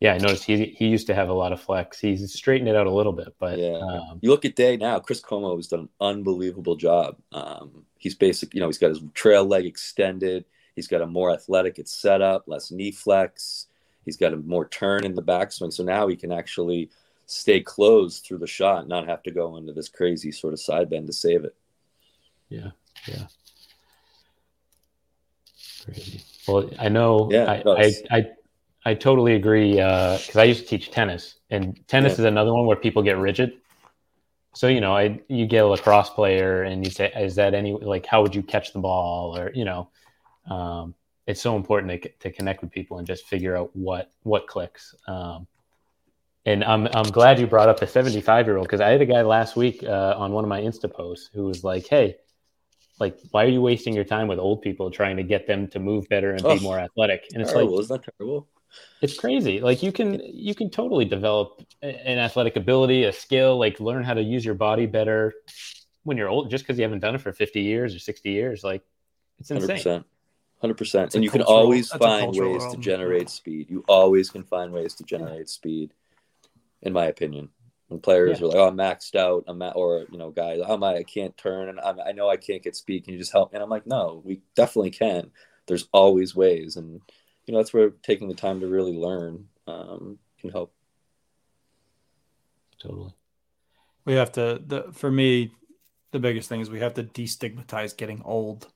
yeah, 0.00 0.12
I 0.12 0.18
noticed 0.18 0.44
he 0.44 0.66
he 0.76 0.88
used 0.88 1.06
to 1.06 1.14
have 1.14 1.28
a 1.28 1.32
lot 1.32 1.52
of 1.52 1.60
flex. 1.60 2.00
He's 2.00 2.32
straightened 2.34 2.68
it 2.68 2.76
out 2.76 2.88
a 2.88 2.92
little 2.92 3.12
bit, 3.12 3.34
but 3.38 3.58
yeah, 3.58 3.78
um, 3.78 4.18
you 4.20 4.28
look 4.28 4.44
at 4.44 4.56
Day 4.56 4.76
now. 4.76 4.98
Chris 4.98 5.20
Como 5.20 5.56
has 5.56 5.68
done 5.68 5.80
an 5.80 5.88
unbelievable 6.00 6.74
job. 6.74 7.16
Um, 7.32 7.86
he's 7.96 8.16
basic, 8.16 8.52
you 8.54 8.60
know, 8.60 8.66
he's 8.66 8.78
got 8.78 8.90
his 8.90 9.02
trail 9.14 9.44
leg 9.44 9.64
extended. 9.64 10.44
He's 10.74 10.88
got 10.88 11.00
a 11.00 11.06
more 11.06 11.30
athletic 11.32 11.78
it's 11.78 11.92
set 11.92 12.20
up, 12.20 12.44
less 12.46 12.70
knee 12.70 12.90
flex. 12.90 13.68
He's 14.04 14.16
got 14.16 14.32
a 14.32 14.36
more 14.36 14.66
turn 14.68 15.04
in 15.04 15.14
the 15.14 15.22
backswing. 15.22 15.72
So 15.72 15.84
now 15.84 16.08
he 16.08 16.16
can 16.16 16.32
actually 16.32 16.90
stay 17.26 17.60
closed 17.60 18.24
through 18.24 18.38
the 18.38 18.46
shot, 18.48 18.80
and 18.80 18.88
not 18.88 19.06
have 19.06 19.22
to 19.22 19.30
go 19.30 19.56
into 19.56 19.72
this 19.72 19.88
crazy 19.88 20.32
sort 20.32 20.54
of 20.54 20.60
side 20.60 20.90
bend 20.90 21.06
to 21.06 21.12
save 21.12 21.44
it. 21.44 21.54
Yeah. 22.48 22.70
Yeah. 23.06 23.26
Crazy. 25.84 26.20
Well, 26.46 26.70
I 26.78 26.88
know. 26.88 27.28
Yeah, 27.30 27.44
I, 27.44 27.62
I, 27.66 27.92
I, 28.10 28.26
I, 28.84 28.94
totally 28.94 29.34
agree. 29.34 29.72
Because 29.72 30.36
uh, 30.36 30.40
I 30.40 30.44
used 30.44 30.62
to 30.62 30.66
teach 30.66 30.90
tennis, 30.90 31.36
and 31.50 31.78
tennis 31.88 32.12
yeah. 32.12 32.20
is 32.20 32.24
another 32.24 32.52
one 32.52 32.66
where 32.66 32.76
people 32.76 33.02
get 33.02 33.18
rigid. 33.18 33.52
So 34.54 34.66
you 34.66 34.80
know, 34.80 34.96
I 34.96 35.20
you 35.28 35.46
get 35.46 35.64
a 35.64 35.66
lacrosse 35.66 36.10
player, 36.10 36.64
and 36.64 36.84
you 36.84 36.90
say, 36.90 37.12
"Is 37.16 37.36
that 37.36 37.54
any 37.54 37.72
like 37.72 38.06
how 38.06 38.22
would 38.22 38.34
you 38.34 38.42
catch 38.42 38.72
the 38.72 38.80
ball?" 38.80 39.36
Or 39.36 39.52
you 39.54 39.64
know, 39.64 39.90
um, 40.48 40.94
it's 41.26 41.40
so 41.40 41.56
important 41.56 42.02
to, 42.02 42.08
to 42.20 42.32
connect 42.32 42.60
with 42.60 42.70
people 42.70 42.98
and 42.98 43.06
just 43.06 43.26
figure 43.26 43.56
out 43.56 43.70
what 43.74 44.12
what 44.22 44.46
clicks. 44.46 44.94
Um, 45.06 45.46
and 46.46 46.64
I'm 46.64 46.88
I'm 46.94 47.10
glad 47.10 47.38
you 47.38 47.46
brought 47.46 47.68
up 47.68 47.78
the 47.78 47.86
75 47.86 48.46
year 48.46 48.56
old 48.56 48.66
because 48.66 48.80
I 48.80 48.88
had 48.88 49.00
a 49.00 49.06
guy 49.06 49.22
last 49.22 49.56
week 49.56 49.84
uh, 49.84 50.14
on 50.16 50.32
one 50.32 50.44
of 50.44 50.48
my 50.48 50.60
Insta 50.60 50.92
posts 50.92 51.30
who 51.32 51.44
was 51.44 51.62
like, 51.62 51.86
"Hey, 51.86 52.16
like, 53.00 53.18
why 53.30 53.44
are 53.44 53.48
you 53.48 53.60
wasting 53.60 53.94
your 53.94 54.04
time 54.04 54.28
with 54.28 54.38
old 54.38 54.62
people 54.62 54.90
trying 54.90 55.16
to 55.16 55.22
get 55.22 55.46
them 55.46 55.68
to 55.68 55.78
move 55.78 56.08
better 56.08 56.32
and 56.32 56.44
oh, 56.44 56.56
be 56.56 56.60
more 56.62 56.78
athletic?" 56.78 57.24
And 57.32 57.42
it's 57.42 57.52
terrible. 57.52 57.74
like, 57.74 57.82
is 57.82 57.88
that 57.88 58.04
terrible? 58.04 58.48
It's 59.02 59.18
crazy. 59.18 59.60
Like 59.60 59.82
you 59.82 59.90
can 59.90 60.20
you 60.24 60.54
can 60.54 60.70
totally 60.70 61.04
develop 61.04 61.62
an 61.82 62.18
athletic 62.18 62.56
ability, 62.56 63.04
a 63.04 63.12
skill, 63.12 63.58
like 63.58 63.80
learn 63.80 64.04
how 64.04 64.14
to 64.14 64.22
use 64.22 64.44
your 64.44 64.54
body 64.54 64.86
better 64.86 65.34
when 66.04 66.16
you're 66.16 66.28
old. 66.28 66.50
Just 66.50 66.64
because 66.64 66.78
you 66.78 66.84
haven't 66.84 67.00
done 67.00 67.14
it 67.14 67.20
for 67.20 67.32
50 67.32 67.60
years 67.60 67.94
or 67.94 67.98
60 67.98 68.30
years, 68.30 68.62
like 68.62 68.82
it's 69.38 69.50
insane. 69.50 69.78
100% 69.78 70.04
hundred 70.60 70.76
percent. 70.76 71.14
And 71.14 71.24
you 71.24 71.30
can 71.30 71.42
always 71.42 71.88
find 71.88 72.36
ways 72.36 72.62
to 72.70 72.76
generate 72.76 73.30
speed. 73.30 73.70
You 73.70 73.84
always 73.88 74.30
can 74.30 74.44
find 74.44 74.72
ways 74.72 74.94
to 74.96 75.04
generate 75.04 75.48
speed, 75.48 75.92
in 76.82 76.92
my 76.92 77.06
opinion. 77.06 77.48
When 77.90 77.98
players 77.98 78.38
yeah. 78.38 78.46
are 78.46 78.48
like, 78.50 78.56
"Oh, 78.56 78.68
I'm 78.68 78.76
maxed 78.76 79.16
out," 79.16 79.42
I'm 79.48 79.60
at, 79.62 79.74
or 79.74 80.06
you 80.12 80.16
know, 80.16 80.30
guys, 80.30 80.60
"I'm 80.64 80.84
I 80.84 81.02
can't 81.02 81.36
turn," 81.36 81.70
and 81.70 81.80
I'm, 81.80 81.98
I 81.98 82.12
know 82.12 82.30
I 82.30 82.36
can't 82.36 82.62
get 82.62 82.76
speed. 82.76 83.02
Can 83.02 83.14
you 83.14 83.18
just 83.18 83.32
help? 83.32 83.52
And 83.52 83.60
I'm 83.60 83.68
like, 83.68 83.84
"No, 83.84 84.22
we 84.24 84.42
definitely 84.54 84.92
can. 84.92 85.32
There's 85.66 85.88
always 85.92 86.36
ways." 86.36 86.76
And 86.76 87.00
you 87.46 87.52
know, 87.52 87.58
that's 87.58 87.74
where 87.74 87.90
taking 87.90 88.28
the 88.28 88.34
time 88.36 88.60
to 88.60 88.68
really 88.68 88.96
learn 88.96 89.46
um, 89.66 90.20
can 90.38 90.50
help. 90.50 90.72
Totally. 92.80 93.12
We 94.04 94.12
have 94.14 94.30
to. 94.32 94.62
The 94.64 94.92
for 94.92 95.10
me, 95.10 95.50
the 96.12 96.20
biggest 96.20 96.48
thing 96.48 96.60
is 96.60 96.70
we 96.70 96.78
have 96.78 96.94
to 96.94 97.02
destigmatize 97.02 97.96
getting 97.96 98.22
old 98.24 98.68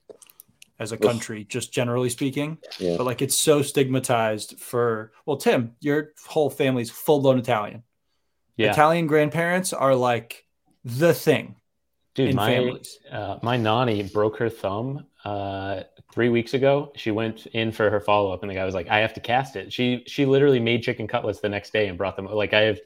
as 0.77 0.91
a 0.91 0.95
Oof. 0.95 1.01
country, 1.01 1.45
just 1.45 1.71
generally 1.71 2.09
speaking. 2.09 2.57
Yeah. 2.79 2.97
But 2.97 3.05
like 3.05 3.21
it's 3.21 3.39
so 3.39 3.61
stigmatized 3.61 4.59
for 4.59 5.13
well, 5.25 5.37
Tim, 5.37 5.77
your 5.79 6.09
whole 6.27 6.49
family's 6.49 6.91
full 6.91 7.21
blown 7.21 7.39
Italian. 7.39 7.83
Yeah, 8.57 8.71
Italian 8.71 9.07
grandparents 9.07 9.73
are 9.73 9.95
like 9.95 10.45
the 10.83 11.13
thing 11.13 11.55
dude, 12.13 12.29
in 12.29 12.35
my 12.35 12.51
families. 12.55 12.99
uh, 13.11 13.39
my 13.41 13.57
nanny 13.57 14.03
broke 14.03 14.37
her 14.37 14.49
thumb 14.49 15.05
uh, 15.25 15.83
three 16.13 16.29
weeks 16.29 16.53
ago. 16.53 16.91
She 16.95 17.11
went 17.11 17.47
in 17.47 17.71
for 17.71 17.89
her 17.89 17.99
follow 17.99 18.31
up, 18.31 18.43
and 18.43 18.49
the 18.49 18.55
guy 18.55 18.63
was 18.65 18.75
like, 18.75 18.87
"I 18.89 18.99
have 18.99 19.13
to 19.15 19.19
cast 19.19 19.55
it." 19.55 19.73
She 19.73 20.03
she 20.07 20.25
literally 20.25 20.59
made 20.59 20.83
chicken 20.83 21.07
cutlets 21.07 21.39
the 21.41 21.49
next 21.49 21.73
day 21.73 21.87
and 21.87 21.97
brought 21.97 22.15
them. 22.15 22.25
Like 22.25 22.53
I 22.53 22.61
have, 22.61 22.79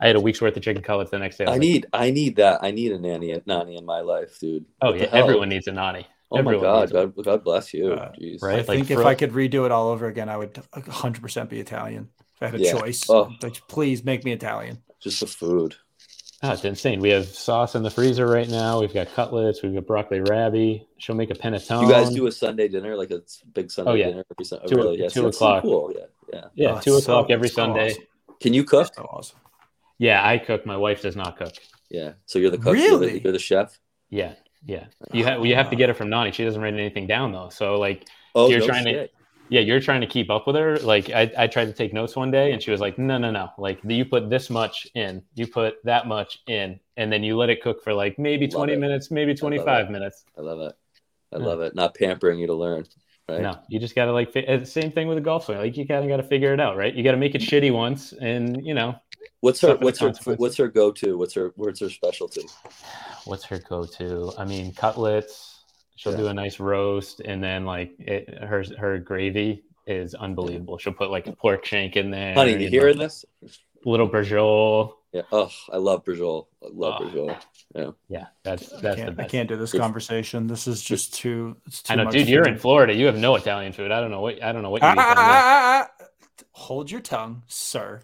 I 0.00 0.06
had 0.06 0.16
a 0.16 0.20
week's 0.20 0.40
worth 0.40 0.56
of 0.56 0.62
chicken 0.62 0.82
cutlets 0.82 1.10
the 1.10 1.18
next 1.18 1.36
day. 1.36 1.44
was 1.44 1.50
I 1.50 1.52
like, 1.54 1.60
need 1.60 1.86
I 1.92 2.10
need 2.10 2.36
that. 2.36 2.60
I 2.62 2.70
need 2.70 2.92
a 2.92 2.98
nanny 2.98 3.38
nanny 3.46 3.76
in 3.76 3.84
my 3.84 4.00
life, 4.00 4.38
dude. 4.40 4.64
Oh 4.80 4.90
What 4.90 4.98
the 4.98 5.04
yeah, 5.04 5.10
everyone 5.12 5.48
needs 5.50 5.66
a 5.66 5.72
nanny. 5.72 6.06
Oh 6.32 6.38
everyone 6.38 6.62
my 6.64 6.86
god. 6.86 6.92
God, 6.92 7.24
God 7.24 7.44
bless 7.44 7.74
you. 7.74 7.92
Uh, 7.92 8.12
Jeez. 8.12 8.40
right? 8.40 8.54
I 8.54 8.56
like 8.58 8.66
think 8.66 8.90
if 8.92 8.98
I 9.04 9.14
could 9.16 9.32
redo 9.32 9.66
it 9.66 9.72
all 9.72 9.88
over 9.88 10.06
again, 10.06 10.28
I 10.28 10.36
would 10.36 10.54
100% 10.54 11.48
be 11.48 11.58
Italian. 11.60 12.08
If 12.36 12.42
I 12.42 12.46
had 12.46 12.54
a 12.54 12.62
Yeah. 12.62 12.72
choice, 12.78 13.10
Oh. 13.10 13.32
like, 13.42 13.60
please 13.68 14.04
make 14.04 14.24
me 14.24 14.30
Italian. 14.32 14.78
Just 15.00 15.20
the 15.20 15.26
food. 15.26 15.76
Oh, 16.42 16.52
it's 16.52 16.64
insane. 16.64 17.00
We 17.00 17.10
have 17.10 17.26
sauce 17.26 17.74
in 17.74 17.82
the 17.82 17.90
freezer 17.90 18.26
right 18.26 18.48
now. 18.48 18.80
We've 18.80 18.92
got 18.94 19.12
cutlets. 19.14 19.62
We've 19.62 19.74
got 19.74 19.86
broccoli 19.86 20.20
rabi. 20.20 20.86
She'll 20.98 21.14
make 21.16 21.30
a 21.30 21.34
panettone. 21.34 21.82
You 21.82 21.90
guys 21.90 22.10
do 22.10 22.26
a 22.26 22.32
Sunday 22.32 22.66
dinner, 22.68 22.96
like 22.96 23.10
a 23.10 23.20
big 23.52 23.70
Sunday 23.70 23.90
Oh, 23.90 23.94
yeah. 23.94 24.06
dinner 24.06 24.24
every 24.30 24.44
Sunday. 24.46 24.64
Oh, 24.64 24.68
two- 24.68 24.76
really? 24.76 24.98
Yes, 25.00 25.12
two 25.12 25.22
that's 25.22 25.38
so 25.38 25.46
o'clock. 25.46 25.62
Cool. 25.62 25.92
Yeah, 25.94 26.04
yeah. 26.32 26.44
yeah, 26.54 26.74
Oh, 26.76 26.80
two 26.80 26.92
so- 26.92 26.98
o'clock 26.98 27.30
every 27.30 27.48
Sunday. 27.50 27.90
awesome. 27.90 28.04
Can 28.40 28.54
you 28.54 28.64
cook? 28.64 28.94
So 28.94 29.02
awesome. 29.02 29.38
Yeah, 29.98 30.26
I 30.26 30.38
cook. 30.38 30.64
My 30.64 30.78
wife 30.78 31.02
does 31.02 31.14
not 31.14 31.36
cook. 31.36 31.52
Yeah. 31.90 32.12
So 32.24 32.38
you're 32.38 32.50
the 32.50 32.56
cook. 32.56 32.76
You're 32.78 32.98
the, 32.98 33.06
Really? 33.06 33.20
you're 33.20 33.32
the 33.34 33.38
chef. 33.38 33.78
Yeah, 34.08 34.32
yeah. 34.64 34.86
You 35.12 35.24
have 35.26 35.44
you 35.44 35.54
have 35.56 35.68
to 35.70 35.76
get 35.76 35.90
it 35.90 35.94
from 35.98 36.08
Nani. 36.08 36.32
She 36.32 36.44
doesn't 36.44 36.60
write 36.62 36.72
anything 36.72 37.06
down 37.06 37.32
though. 37.32 37.50
So 37.50 37.78
like, 37.78 38.06
Oh, 38.34 38.48
You're 38.48 38.60
no 38.60 38.66
trying 38.66 38.84
to- 38.86 38.90
shit. 38.92 39.12
Yeah, 39.50 39.60
you're 39.60 39.80
trying 39.80 40.00
to 40.00 40.06
keep 40.06 40.30
up 40.30 40.46
with 40.46 40.56
her. 40.56 40.78
Like 40.78 41.10
I, 41.10 41.30
I 41.36 41.46
tried 41.48 41.66
to 41.66 41.72
take 41.72 41.92
notes 41.92 42.16
one 42.16 42.30
day, 42.30 42.52
and 42.52 42.62
she 42.62 42.70
was 42.70 42.80
like, 42.80 42.98
"No, 42.98 43.18
no, 43.18 43.30
no. 43.30 43.50
Like 43.58 43.80
you 43.84 44.04
put 44.04 44.30
this 44.30 44.48
much 44.48 44.86
in, 44.94 45.22
you 45.34 45.46
put 45.46 45.74
that 45.84 46.06
much 46.06 46.38
in, 46.46 46.78
and 46.96 47.12
then 47.12 47.22
you 47.22 47.36
let 47.36 47.50
it 47.50 47.62
cook 47.62 47.82
for 47.82 47.92
like 47.92 48.18
maybe 48.18 48.46
Love 48.46 48.54
20 48.54 48.72
it. 48.72 48.78
minutes, 48.78 49.10
maybe 49.10 49.34
25 49.34 49.86
it. 49.86 49.90
minutes. 49.90 50.24
I 50.38 50.40
love 50.42 50.60
it. 50.60 50.74
I 51.32 51.38
Yeah. 51.38 51.44
love 51.44 51.60
it. 51.60 51.74
Not 51.74 51.94
pampering 51.94 52.38
you 52.38 52.46
to 52.46 52.54
learn. 52.54 52.86
Right. 53.28 53.40
No, 53.42 53.58
you 53.68 53.78
just 53.78 53.94
gotta 53.94 54.12
like 54.12 54.34
uh, 54.36 54.64
same 54.64 54.90
thing 54.92 55.06
with 55.08 55.18
a 55.18 55.20
golf 55.20 55.44
swing. 55.44 55.58
Like 55.58 55.76
you 55.76 55.86
kind 55.86 56.02
of 56.04 56.08
got 56.08 56.16
to 56.16 56.24
figure 56.24 56.52
it 56.52 56.60
out, 56.60 56.76
right? 56.76 56.92
You 56.94 57.04
got 57.04 57.12
to 57.12 57.16
make 57.16 57.34
it 57.34 57.42
shitty 57.42 57.72
once, 57.72 58.12
and 58.12 58.64
you 58.64 58.74
know 58.74 58.96
What's 59.40 59.60
her 59.62 59.76
what's 59.76 59.98
her 60.00 60.12
what's 60.36 60.56
her 60.56 60.68
go 60.68 60.90
to? 60.92 61.16
What's 61.16 61.34
her 61.34 61.52
what's 61.56 61.80
her 61.80 61.90
specialty? 61.90 62.42
what's 63.24 63.44
her 63.44 63.58
go-to? 63.58 64.32
I 64.36 64.44
mean, 64.44 64.72
cutlets. 64.72 65.59
She'll 66.00 66.12
Yeah. 66.12 66.18
do 66.18 66.26
a 66.28 66.34
nice 66.34 66.58
roast, 66.58 67.20
and 67.20 67.44
then 67.44 67.66
like 67.66 67.92
it, 67.98 68.32
her 68.42 68.64
her 68.78 68.98
gravy 68.98 69.64
is 69.86 70.14
unbelievable. 70.14 70.78
She'll 70.78 70.94
put 70.94 71.10
like 71.10 71.26
a 71.26 71.32
pork 71.32 71.66
shank 71.66 71.94
in 71.94 72.10
there. 72.10 72.32
Honey, 72.32 72.52
you 72.52 72.58
know, 72.58 72.68
hearing 72.70 72.96
this? 72.96 73.26
Little 73.84 74.08
braciole. 74.08 74.94
Yeah. 75.12 75.22
Oh, 75.30 75.50
I 75.70 75.76
love 75.76 76.02
braciole. 76.06 76.46
I 76.64 76.68
love 76.72 77.02
Oh. 77.02 77.04
braciole. 77.74 77.94
Yeah, 78.08 78.26
that's 78.44 78.72
I 78.72 78.80
that's 78.80 78.96
the 78.96 78.96
can't, 78.96 79.10
I 79.10 79.12
best. 79.12 79.30
can't 79.30 79.48
do 79.50 79.56
this 79.56 79.72
conversation. 79.72 80.46
This 80.46 80.66
is 80.66 80.80
just 80.82 81.12
too. 81.12 81.58
It's 81.66 81.82
too 81.82 81.92
I 81.92 81.96
know, 81.96 82.04
much 82.04 82.14
dude. 82.14 82.28
You're 82.30 82.48
in 82.48 82.56
Florida. 82.56 82.94
You 82.94 83.04
have 83.04 83.18
no 83.18 83.34
Italian 83.34 83.74
food. 83.74 83.90
I 83.90 84.00
don't 84.00 84.10
know 84.10 84.22
what 84.22 84.42
I 84.42 84.52
don't 84.52 84.62
know 84.62 84.70
what 84.70 84.80
you 84.80 84.88
Ah, 84.88 84.94
ah, 84.96 85.04
ah, 85.06 85.14
ah, 85.18 85.88
ah. 86.00 86.06
Hold 86.52 86.90
your 86.90 87.02
tongue, 87.02 87.42
sir. 87.46 88.00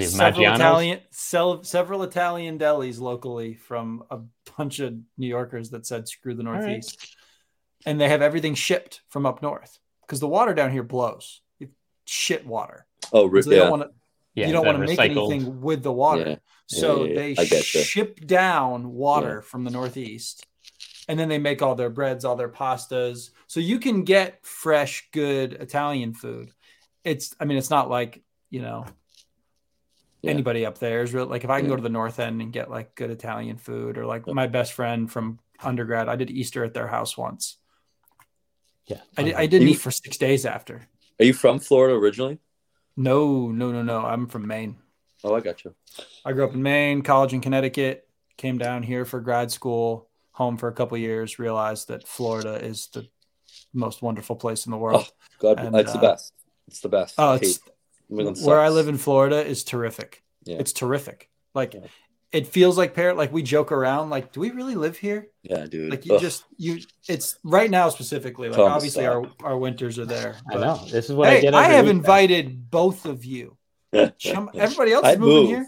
Several 0.00 0.54
Italian, 0.54 1.00
sel- 1.10 1.62
several 1.64 2.02
Italian 2.02 2.58
delis 2.58 2.98
locally 2.98 3.54
from 3.54 4.04
a 4.10 4.20
bunch 4.56 4.80
of 4.80 4.94
New 5.16 5.26
Yorkers 5.26 5.70
that 5.70 5.86
said 5.86 6.08
"screw 6.08 6.34
the 6.34 6.44
right. 6.44 6.60
Northeast," 6.60 7.16
and 7.86 8.00
they 8.00 8.08
have 8.08 8.22
everything 8.22 8.54
shipped 8.54 9.02
from 9.08 9.26
up 9.26 9.42
north 9.42 9.78
because 10.02 10.20
the 10.20 10.28
water 10.28 10.54
down 10.54 10.70
here 10.72 10.82
blows. 10.82 11.40
It's 11.60 11.72
shit 12.06 12.46
water. 12.46 12.86
Oh, 13.12 13.26
re- 13.26 13.42
So 13.42 13.50
they 13.50 13.56
yeah. 13.56 13.62
don't 13.62 13.70
want 13.78 13.82
to. 13.82 13.90
Yeah, 14.34 14.46
you 14.48 14.52
don't 14.52 14.66
want 14.66 14.78
to 14.78 14.86
make 14.86 14.98
anything 14.98 15.60
with 15.60 15.82
the 15.82 15.92
water. 15.92 16.28
Yeah. 16.30 16.36
So 16.66 17.04
Yeah, 17.04 17.08
yeah, 17.10 17.14
they 17.14 17.28
yeah. 17.30 17.40
I 17.40 17.44
get 17.44 17.74
you. 17.74 17.80
ship 17.82 18.26
down 18.26 18.92
water 18.92 19.42
from 19.42 19.62
the 19.64 19.70
Northeast 19.70 20.44
and 21.08 21.18
then 21.18 21.28
they 21.28 21.38
make 21.38 21.62
all 21.62 21.74
their 21.74 21.90
breads, 21.90 22.24
all 22.24 22.36
their 22.36 22.48
pastas. 22.48 23.30
So 23.46 23.60
you 23.60 23.78
can 23.78 24.02
get 24.02 24.44
fresh, 24.44 25.08
good 25.12 25.52
Italian 25.52 26.14
food. 26.14 26.50
It's, 27.04 27.34
I 27.38 27.44
mean, 27.44 27.58
it's 27.58 27.70
not 27.70 27.90
like, 27.90 28.22
you 28.50 28.62
know, 28.62 28.86
Yeah. 30.24 30.30
anybody 30.32 30.64
up 30.66 30.78
there 30.78 31.02
is 31.02 31.12
really 31.14 31.28
like 31.28 31.44
if 31.44 31.50
I 31.50 31.60
can 31.60 31.68
go 31.68 31.76
to 31.76 31.82
the 31.82 31.88
North 31.88 32.18
End 32.18 32.40
and 32.42 32.52
get 32.52 32.70
like 32.70 32.94
good 32.94 33.10
Italian 33.10 33.56
food 33.58 33.98
or 33.98 34.06
like 34.06 34.26
my 34.26 34.46
best 34.46 34.72
friend 34.72 35.10
from 35.10 35.38
undergrad, 35.62 36.08
I 36.08 36.16
did 36.16 36.30
Easter 36.30 36.64
at 36.64 36.74
their 36.74 36.86
house 36.88 37.16
once. 37.16 37.58
Yeah, 38.86 39.00
I, 39.16 39.22
did, 39.22 39.34
I 39.34 39.46
didn't 39.46 39.68
You- 39.68 39.74
eat 39.74 39.80
for 39.80 39.90
six 39.90 40.16
days 40.18 40.44
after. 40.44 40.86
Are 41.20 41.24
you 41.24 41.32
from 41.32 41.58
Florida 41.58 41.94
originally? 41.94 42.38
No, 42.96 43.50
no, 43.50 43.72
no, 43.72 43.82
no. 43.82 44.00
I'm 44.04 44.26
from 44.26 44.46
Maine. 44.46 44.76
Oh, 45.22 45.34
I 45.34 45.40
got 45.40 45.64
you. 45.64 45.74
I 46.24 46.32
grew 46.32 46.44
up 46.44 46.54
in 46.54 46.62
Maine, 46.62 47.02
college 47.02 47.32
in 47.32 47.40
Connecticut, 47.40 48.06
came 48.36 48.58
down 48.58 48.82
here 48.82 49.04
for 49.04 49.20
grad 49.20 49.50
school, 49.50 50.08
home 50.32 50.56
for 50.58 50.68
a 50.68 50.72
couple 50.72 50.98
years, 50.98 51.38
realized 51.38 51.88
that 51.88 52.06
Florida 52.06 52.54
is 52.64 52.88
the 52.92 53.08
most 53.72 54.02
wonderful 54.02 54.36
place 54.36 54.66
in 54.66 54.70
the 54.72 54.76
world. 54.78 55.10
God, 55.38 55.58
And, 55.60 55.74
it's 55.76 55.92
the 55.92 55.98
uh, 55.98 56.02
best. 56.02 56.32
It's 56.68 56.80
the 56.80 56.88
best. 56.88 57.14
Oh, 57.16 57.34
it's 57.34 57.56
hate- 57.56 57.58
New 57.58 57.62
England 57.62 57.73
where 58.08 58.60
I 58.60 58.68
live 58.68 58.88
in 58.88 58.98
Florida 58.98 59.44
is 59.44 59.64
terrific. 59.64 60.22
Yeah. 60.44 60.56
It's 60.58 60.72
terrific. 60.72 61.30
Like 61.54 61.74
Yeah. 61.74 61.86
it 62.32 62.46
feels 62.46 62.76
like 62.76 62.94
parent 62.94 63.16
like 63.16 63.32
we 63.32 63.42
joke 63.42 63.72
around 63.72 64.10
like 64.10 64.32
do 64.32 64.40
we 64.40 64.50
really 64.50 64.74
live 64.74 64.96
here? 64.96 65.28
Yeah, 65.42 65.66
dude. 65.66 65.90
Like 65.90 66.04
you 66.04 66.14
Ugh. 66.14 66.20
just 66.20 66.44
you 66.56 66.80
it's 67.08 67.38
right 67.44 67.70
now 67.70 67.88
specifically 67.88 68.48
like 68.48 68.56
Tell 68.56 68.66
'em 68.66 68.72
obviously 68.72 69.06
our 69.06 69.24
stop. 69.24 69.42
our 69.44 69.56
winters 69.56 69.98
are 69.98 70.04
there. 70.06 70.36
I 70.50 70.56
know. 70.56 70.84
This 70.90 71.08
is 71.08 71.12
what 71.14 71.28
I 71.28 71.40
get. 71.40 71.54
I 71.54 71.64
have 71.64 71.86
week, 71.86 71.94
invited 71.94 72.70
both 72.70 73.06
of 73.06 73.24
you. 73.24 73.56
Chum- 74.18 74.50
Everybody 74.54 74.92
else 74.92 75.06
is 75.06 75.12
I'd 75.12 75.20
moving 75.20 75.36
move. 75.42 75.48
here. 75.50 75.66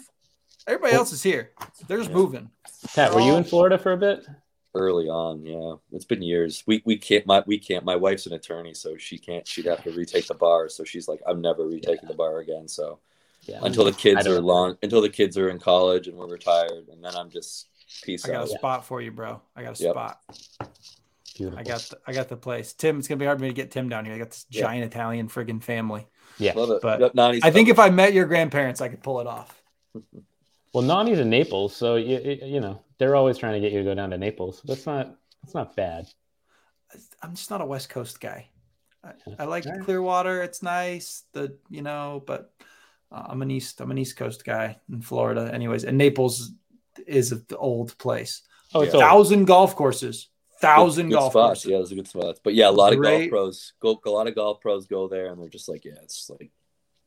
Everybody 0.67 0.95
oh. 0.95 0.99
else 0.99 1.13
is 1.13 1.23
here. 1.23 1.53
They're 1.87 1.99
just 1.99 2.11
Yeah. 2.11 2.17
moving. 2.17 2.51
Pat, 2.95 3.15
were 3.15 3.21
you 3.21 3.35
in 3.37 3.45
oh. 3.45 3.49
Florida 3.49 3.79
for 3.79 3.93
a 3.93 3.97
bit? 3.97 4.27
Early 4.77 5.09
on. 5.09 5.45
Yeah, 5.45 5.75
it's 5.93 6.05
been 6.05 6.23
years. 6.23 6.63
We 6.67 6.83
we 6.85 6.97
can't. 6.97 7.27
My 7.27 7.43
we 7.47 7.59
can't. 7.59 7.85
My 7.85 7.97
wife's 7.97 8.27
an 8.27 8.33
attorney, 8.35 8.75
so 8.75 8.97
she 8.97 9.19
can't. 9.19 9.47
She'd 9.47 9.67
have 9.67 9.83
to 9.85 9.91
retake 9.93 10.27
the 10.27 10.35
bar. 10.35 10.69
So 10.69 10.85
she's 10.85 11.09
like, 11.09 11.21
I'm 11.27 11.41
never 11.41 11.67
retaking 11.67 12.09
the 12.09 12.15
bar 12.15 12.39
again. 12.39 12.69
So 12.69 12.99
Yeah. 13.47 13.61
until 13.63 13.85
the 13.85 13.93
kids 13.93 14.27
are 14.27 14.41
long, 14.41 14.77
until 14.83 15.01
the 15.01 15.09
kids 15.09 15.37
are 15.39 15.49
in 15.49 15.59
college 15.59 16.09
and 16.09 16.17
we're 16.17 16.29
retired, 16.29 16.89
and 16.91 17.03
then 17.03 17.15
I'm 17.17 17.31
just 17.31 17.69
peace 18.03 18.25
I 18.25 18.29
got 18.29 18.43
out. 18.43 18.49
a 18.49 18.59
spot 18.59 18.85
for 18.85 19.01
you, 19.01 19.11
bro. 19.11 19.41
I 19.55 19.63
got 19.63 19.79
a 19.81 19.83
Yep. 19.83 19.93
spot. 19.93 20.21
Beautiful. 21.37 21.59
I 21.59 21.63
got 21.65 21.81
the, 21.83 21.99
I 22.07 22.13
got 22.13 22.29
the 22.29 22.37
place. 22.37 22.73
Tim, 22.73 22.99
it's 22.99 23.09
gonna 23.09 23.19
be 23.19 23.27
hard 23.27 23.39
for 23.39 23.43
me 23.43 23.49
to 23.49 23.55
get 23.55 23.71
Tim 23.71 23.89
down 23.89 24.05
here. 24.05 24.15
I 24.15 24.19
got 24.19 24.31
this 24.31 24.47
Yeah. 24.51 24.63
giant 24.63 24.85
Italian 24.85 25.29
friggin' 25.29 25.63
family. 25.63 26.07
yeah. 26.39 26.53
Love 26.55 26.71
it. 26.71 26.83
But 26.83 27.01
Yep, 27.01 27.15
Nani's 27.15 27.45
I 27.45 27.51
think 27.51 27.69
if 27.69 27.79
I 27.79 27.91
met 27.91 28.13
your 28.15 28.25
grandparents, 28.27 28.81
I 28.81 28.89
could 28.89 29.03
pull 29.03 29.21
it 29.21 29.27
off. 29.27 29.63
Well, 30.73 30.85
Nani's 30.85 31.21
in 31.21 31.31
Naples, 31.31 31.75
so 31.75 31.97
you, 31.97 32.19
you 32.43 32.61
know 32.61 32.83
they're 32.99 33.17
always 33.17 33.39
trying 33.39 33.55
to 33.55 33.61
get 33.61 33.73
you 33.73 33.79
to 33.81 33.85
go 33.85 33.95
down 33.95 34.11
to 34.11 34.19
Naples. 34.19 34.63
That's 34.65 34.87
not 34.87 35.15
that's 35.43 35.55
not 35.55 35.77
bad. 35.77 36.07
I'm 37.23 37.35
just 37.35 37.51
not 37.51 37.61
a 37.61 37.67
West 37.67 37.89
Coast 37.89 38.21
guy. 38.21 38.49
I, 39.05 39.13
I 39.39 39.45
like 39.45 39.67
Alright. 39.67 39.83
Clearwater. 39.85 40.43
It's 40.43 40.63
nice. 40.63 41.25
The 41.33 41.59
you 41.69 41.83
know, 41.83 42.23
but 42.27 42.53
uh, 43.13 43.25
I'm 43.29 43.43
an 43.43 43.51
East 43.51 43.81
I'm 43.81 43.91
an 43.91 43.99
East 43.99 44.17
Coast 44.17 44.45
guy 44.45 44.77
in 44.91 45.03
Florida, 45.03 45.51
anyways. 45.53 45.85
And 45.85 45.99
Naples 45.99 46.53
is 47.07 47.33
an 47.33 47.45
old 47.57 47.97
place. 47.99 48.43
Oh, 48.75 48.81
it's 48.83 48.95
Yeah. 48.95 49.01
Thousand 49.01 49.45
golf 49.45 49.77
courses. 49.77 50.29
Thousand 50.61 51.11
good 51.11 51.17
golf 51.17 51.33
spots. 51.33 51.49
courses. 51.65 51.71
Yeah, 51.71 51.79
those 51.79 51.93
are 51.93 51.97
good 51.97 52.09
spots. 52.09 52.41
But 52.43 52.55
yeah, 52.55 52.69
a 52.69 52.71
lot 52.71 52.93
of 52.95 52.99
Great. 52.99 53.31
golf 53.31 53.31
pros 53.31 53.73
go. 53.81 54.01
A 54.07 54.11
lot 54.11 54.27
of 54.27 54.35
golf 54.35 54.61
pros 54.61 54.87
go 54.87 55.07
there, 55.07 55.27
and 55.27 55.41
they're 55.41 55.51
just 55.51 55.69
like, 55.69 55.85
yeah, 55.85 55.99
it's 56.03 56.31
like 56.31 56.51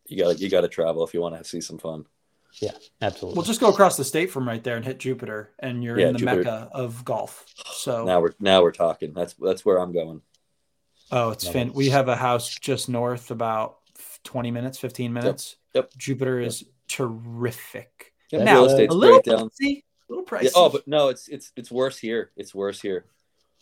you 0.06 0.18
got 0.18 0.36
to 0.38 0.42
you 0.42 0.50
got 0.50 0.62
to 0.62 0.68
travel 0.68 1.04
if 1.04 1.14
you 1.16 1.22
want 1.22 1.36
to 1.36 1.44
see 1.44 1.60
some 1.62 1.80
fun. 1.80 2.06
Absolutely. 3.02 3.38
We'll 3.38 3.46
just 3.46 3.60
go 3.60 3.70
across 3.70 3.98
the 3.98 4.04
state 4.04 4.32
from 4.32 4.48
right 4.48 4.64
there 4.64 4.76
and 4.76 4.86
hit 4.86 5.00
Jupiter, 5.00 5.52
and 5.60 5.84
you're 5.84 6.00
Yeah, 6.00 6.08
in 6.08 6.14
the 6.14 6.20
Jupiter. 6.20 6.38
mecca 6.44 6.70
of 6.72 7.04
golf. 7.06 7.46
So 7.74 8.06
Now 8.06 8.20
we're 8.22 8.34
now 8.40 8.62
we're 8.62 8.72
talking. 8.72 9.14
That's 9.14 9.34
that's 9.36 9.64
where 9.66 9.78
I'm 9.80 9.92
going. 9.94 10.22
Oh, 11.12 11.32
it's 11.32 11.46
Love 11.46 11.54
fin. 11.54 11.74
We 11.74 11.90
have 11.90 12.08
a 12.08 12.16
house 12.16 12.50
just 12.54 12.90
north, 12.90 13.32
about 13.32 13.78
twenty 14.24 14.52
minutes, 14.52 14.78
fifteen 14.78 15.14
minutes. 15.14 15.56
Yep. 15.74 15.92
Jupiter 15.98 16.40
is 16.40 16.66
terrific. 16.88 18.14
Yeah, 18.32 18.44
Now, 18.44 18.56
real 18.62 18.66
estate's 18.66 18.94
a 18.94 18.98
little 18.98 19.22
great 19.22 19.38
pricey, 19.40 19.78
a 19.78 19.84
little 20.10 20.26
pricey. 20.26 20.44
Yeah, 20.44 20.50
oh, 20.56 20.70
but 20.70 20.88
no, 20.88 21.08
it's 21.10 21.28
it's 21.28 21.52
it's 21.56 21.72
worse 21.72 21.98
here. 21.98 22.32
It's 22.36 22.54
worse 22.54 22.82
here. 22.82 23.06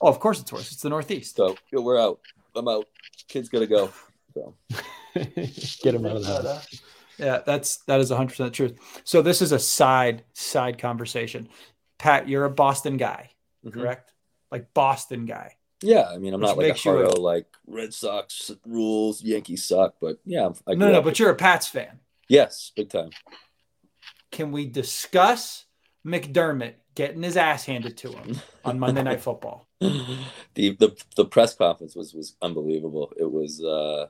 oh, 0.02 0.08
of 0.10 0.19
course 0.19 0.39
it's 0.41 0.52
worse. 0.52 0.71
It's 0.71 0.82
the 0.82 0.89
Northeast. 0.89 1.36
So 1.38 1.56
yeah, 1.71 1.80
we're 1.80 2.00
out. 2.00 2.19
I'm 2.56 2.67
out. 2.67 2.86
Kids 3.28 3.47
gotta 3.50 3.67
go. 3.67 3.91
So 4.34 4.56
get 5.15 5.95
him 5.95 6.06
out 6.06 6.17
of 6.17 6.23
the 6.23 6.39
But, 6.43 6.45
house. 6.56 6.82
Yeah, 7.18 7.40
that's 7.46 7.78
that 7.88 8.00
is 8.00 8.10
hundred 8.10 8.30
percent 8.30 8.54
truth. 8.54 9.02
So 9.04 9.22
this 9.22 9.42
is 9.42 9.52
a 9.52 9.60
side 9.60 10.24
side 10.34 10.78
conversation. 10.78 11.50
Pat, 11.98 12.28
you're 12.30 12.46
a 12.46 12.50
Boston 12.50 12.98
guy, 12.98 13.32
mhm. 13.66 13.74
correct? 13.74 14.14
Like 14.52 14.74
Boston 14.74 15.26
guy. 15.26 15.56
yeah, 15.82 16.10
I 16.10 16.18
mean, 16.18 16.34
I'm 16.34 16.40
Which 16.42 16.48
not 16.50 16.58
like 16.58 16.66
a 16.66 16.70
makes 16.70 16.86
a- 16.86 16.90
hardo 16.90 17.22
like 17.22 17.48
Red 17.66 17.94
Sox 17.94 18.52
rules, 18.66 19.24
Yankees 19.24 19.64
suck, 19.64 19.96
but 20.00 20.18
yeah, 20.26 20.50
I 20.68 20.76
No, 20.76 20.92
no, 20.92 21.02
but 21.02 21.20
you're 21.20 21.32
a 21.32 21.36
Pats 21.36 21.68
fan. 21.68 22.00
Yes, 22.30 22.72
big 22.76 22.90
time. 22.90 23.10
Can 24.32 24.52
we 24.52 24.66
discuss 24.66 25.66
McDermott 26.06 26.74
getting 26.96 27.24
his 27.24 27.38
ass 27.38 27.66
handed 27.66 27.98
to 27.98 28.10
him 28.12 28.38
on 28.66 28.80
Monday 28.80 29.04
Night 29.04 29.22
Football? 29.28 29.68
the, 29.80 30.18
the 30.56 30.96
the 31.16 31.26
press 31.26 31.54
conference 31.56 31.96
was 31.96 32.14
was 32.14 32.36
unbelievable. 32.42 33.14
It 33.18 33.32
was 33.32 33.64
uh 33.64 34.08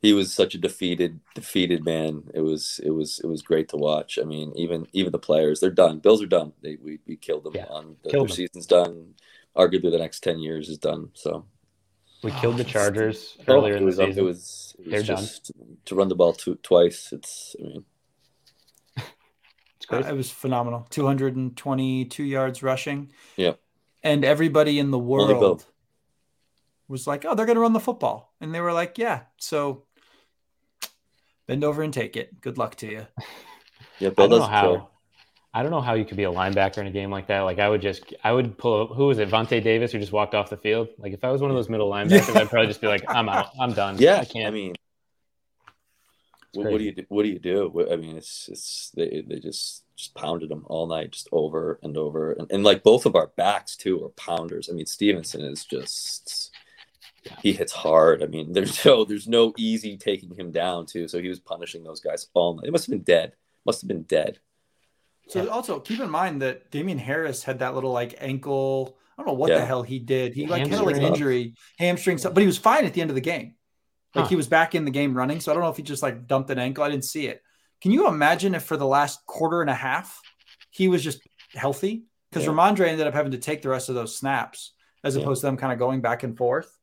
he 0.00 0.12
was 0.12 0.32
such 0.32 0.54
a 0.54 0.58
defeated 0.58 1.20
defeated 1.34 1.84
man. 1.84 2.24
It 2.34 2.40
was 2.42 2.80
it 2.84 2.90
was 2.90 3.20
it 3.22 3.26
was 3.26 3.42
great 3.42 3.68
to 3.70 3.76
watch. 3.76 4.18
I 4.20 4.24
mean, 4.24 4.52
even 4.56 4.86
even 4.92 5.12
the 5.12 5.18
players, 5.18 5.60
they're 5.60 5.70
done. 5.70 5.98
Bills 5.98 6.22
are 6.22 6.26
done. 6.26 6.52
They 6.62 6.76
we, 6.80 6.98
we 7.06 7.16
killed 7.16 7.44
them 7.44 7.54
Yeah, 7.56 7.66
on 7.70 7.96
the, 8.04 8.10
killed 8.10 8.28
their 8.28 8.36
them. 8.36 8.48
season's 8.52 8.66
done. 8.66 9.14
Arguably 9.56 9.90
the 9.90 9.98
next 9.98 10.20
ten 10.22 10.38
years 10.38 10.68
is 10.68 10.78
done. 10.78 11.10
So 11.14 11.46
We 12.22 12.30
Oh, 12.30 12.38
killed 12.40 12.56
the 12.58 12.64
ah, 12.64 12.68
it's- 12.68 12.72
Chargers 12.72 13.38
earlier 13.48 13.74
in 13.76 13.80
the 13.82 13.86
was 13.86 13.98
up- 13.98 14.08
season. 14.08 14.22
it 14.22 14.26
was 14.26 14.76
it 14.78 14.84
was 14.84 14.90
They're 14.92 15.02
done. 15.02 15.24
just 15.24 15.52
to 15.86 15.94
run 15.94 16.08
the 16.08 16.14
ball 16.16 16.32
two, 16.32 16.54
twice. 16.56 17.12
It's 17.12 17.56
I 17.58 17.62
mean 17.64 17.84
it's 18.96 19.86
crazy. 19.86 20.08
It 20.08 20.16
was 20.16 20.30
phenomenal. 20.30 20.86
222 20.90 22.22
yards 22.24 22.62
rushing. 22.62 23.10
Yeah. 23.36 23.52
And 24.02 24.24
everybody 24.24 24.78
in 24.78 24.90
the 24.90 24.98
world 24.98 25.66
was 26.88 27.06
like, 27.06 27.24
oh, 27.24 27.34
they're 27.34 27.46
going 27.46 27.56
to 27.56 27.60
run 27.60 27.72
the 27.74 27.80
football. 27.80 28.32
And 28.40 28.54
they 28.54 28.60
were 28.60 28.72
like, 28.72 28.96
yeah. 28.98 29.22
So 29.38 29.84
bend 31.48 31.64
over 31.64 31.82
and 31.82 31.92
take 31.92 32.16
it. 32.16 32.40
Good 32.40 32.58
luck 32.58 32.76
to 32.76 32.86
you. 32.86 33.06
yeah, 33.98 34.10
I 34.10 34.12
don't 34.12 34.30
know 34.30 34.42
how. 34.42 34.76
care. 34.76 34.86
I 35.54 35.62
don't 35.62 35.72
know 35.72 35.80
how 35.80 35.94
you 35.94 36.04
could 36.04 36.16
be 36.16 36.24
a 36.24 36.30
linebacker 36.30 36.78
in 36.78 36.86
a 36.86 36.90
game 36.92 37.10
like 37.10 37.26
that. 37.28 37.40
Like 37.40 37.58
I 37.58 37.68
would 37.68 37.80
just, 37.82 38.14
I 38.22 38.30
would 38.30 38.56
pull. 38.58 38.86
Who 38.94 39.06
was 39.06 39.18
it? 39.18 39.28
Vontae 39.28 39.64
Davis, 39.64 39.90
who 39.90 39.98
just 39.98 40.12
walked 40.12 40.34
off 40.34 40.50
the 40.50 40.58
field. 40.58 40.90
Like 40.98 41.12
if 41.12 41.24
I 41.24 41.32
was 41.32 41.40
one 41.40 41.50
of 41.50 41.56
those 41.56 41.68
middle 41.68 41.90
linebackers, 41.90 42.36
I'd 42.36 42.48
probably 42.50 42.68
just 42.68 42.80
be 42.80 42.86
like, 42.86 43.02
I'm 43.08 43.28
out. 43.28 43.48
I'm 43.58 43.72
done. 43.72 43.96
Yeah, 43.98 44.16
I 44.16 44.20
I, 44.20 44.24
can't. 44.24 44.46
I 44.46 44.50
mean, 44.50 44.74
what, 46.52 46.70
what 46.70 46.78
do 46.78 46.84
you 46.84 46.92
do? 46.92 47.04
What 47.08 47.22
do 47.24 47.28
you 47.30 47.38
do? 47.38 47.68
What- 47.72 47.90
I 47.90 47.96
mean, 47.96 48.16
it's 48.16 48.48
it's 48.48 48.90
they 48.94 49.24
they 49.26 49.40
just 49.40 49.84
just 49.96 50.14
pounded 50.14 50.50
them 50.50 50.64
all 50.66 50.86
night, 50.86 51.12
just 51.12 51.28
over 51.32 51.80
and 51.82 51.96
over, 51.96 52.32
and, 52.32 52.50
and 52.52 52.62
like 52.62 52.82
both 52.82 53.06
of 53.06 53.16
our 53.16 53.28
backs 53.28 53.74
too 53.74 54.04
are 54.04 54.10
pounders. 54.10 54.68
I 54.70 54.74
mean, 54.74 54.86
Stevenson 54.86 55.40
is 55.40 55.64
just 55.64 56.52
he 57.42 57.52
hits 57.52 57.72
hard. 57.72 58.22
I 58.22 58.26
mean, 58.26 58.52
there's 58.52 58.84
no 58.84 59.04
there's 59.04 59.28
no 59.28 59.52
easy 59.58 59.96
taking 59.96 60.34
him 60.34 60.50
down 60.50 60.86
too. 60.86 61.08
So 61.08 61.20
he 61.20 61.28
was 61.28 61.40
punishing 61.40 61.82
those 61.84 62.00
guys 62.00 62.28
all 62.34 62.54
night. 62.54 62.64
They 62.64 62.70
must 62.70 62.86
have 62.86 62.92
been 62.92 63.02
dead. 63.02 63.32
Must 63.66 63.80
have 63.82 63.88
been 63.88 64.02
dead. 64.04 64.38
So 65.28 65.42
Yeah. 65.42 65.50
also 65.50 65.78
keep 65.80 66.00
in 66.00 66.10
mind 66.10 66.40
that 66.42 66.70
Damien 66.70 66.98
Harris 66.98 67.42
had 67.42 67.58
that 67.58 67.74
little 67.74 67.92
like 67.92 68.14
ankle. 68.18 68.96
I 69.16 69.22
don't 69.22 69.26
know 69.26 69.34
what 69.34 69.50
Yeah. 69.50 69.58
the 69.58 69.66
hell 69.66 69.82
he 69.82 69.98
did. 69.98 70.32
He 70.34 70.46
like 70.46 70.66
had 70.66 70.80
like 70.80 70.96
an 70.96 71.02
injury, 71.02 71.54
hamstring 71.78 72.18
stuff, 72.18 72.34
but 72.34 72.40
he 72.40 72.46
was 72.46 72.56
fine 72.58 72.84
at 72.84 72.94
the 72.94 73.00
end 73.00 73.10
of 73.10 73.14
the 73.14 73.20
game. 73.20 73.54
Like 74.14 74.24
Huh. 74.24 74.28
he 74.30 74.36
was 74.36 74.46
back 74.48 74.74
in 74.74 74.84
the 74.84 74.90
game 74.90 75.14
running. 75.14 75.40
So 75.40 75.50
I 75.50 75.54
don't 75.54 75.62
know 75.64 75.70
if 75.70 75.76
he 75.76 75.82
just 75.82 76.02
like 76.02 76.26
dumped 76.26 76.50
an 76.50 76.58
ankle. 76.58 76.84
I 76.84 76.88
didn't 76.88 77.04
see 77.04 77.26
it. 77.26 77.42
Can 77.82 77.90
you 77.90 78.08
imagine 78.08 78.54
if 78.54 78.62
for 78.62 78.76
the 78.76 78.86
last 78.86 79.26
quarter 79.26 79.60
and 79.60 79.68
a 79.70 79.74
half 79.74 80.20
he 80.70 80.88
was 80.88 81.02
just 81.04 81.20
healthy? 81.52 82.04
Because 82.30 82.44
Yeah. 82.46 82.52
Rhamondre 82.52 82.86
ended 82.88 83.06
up 83.06 83.14
having 83.14 83.32
to 83.32 83.38
take 83.38 83.60
the 83.62 83.68
rest 83.68 83.88
of 83.88 83.94
those 83.94 84.16
snaps 84.16 84.72
as 85.04 85.14
Yeah. 85.16 85.22
opposed 85.22 85.40
to 85.42 85.46
them 85.48 85.56
kind 85.56 85.72
of 85.72 85.78
going 85.78 86.00
back 86.00 86.22
and 86.22 86.36
forth. 86.36 86.77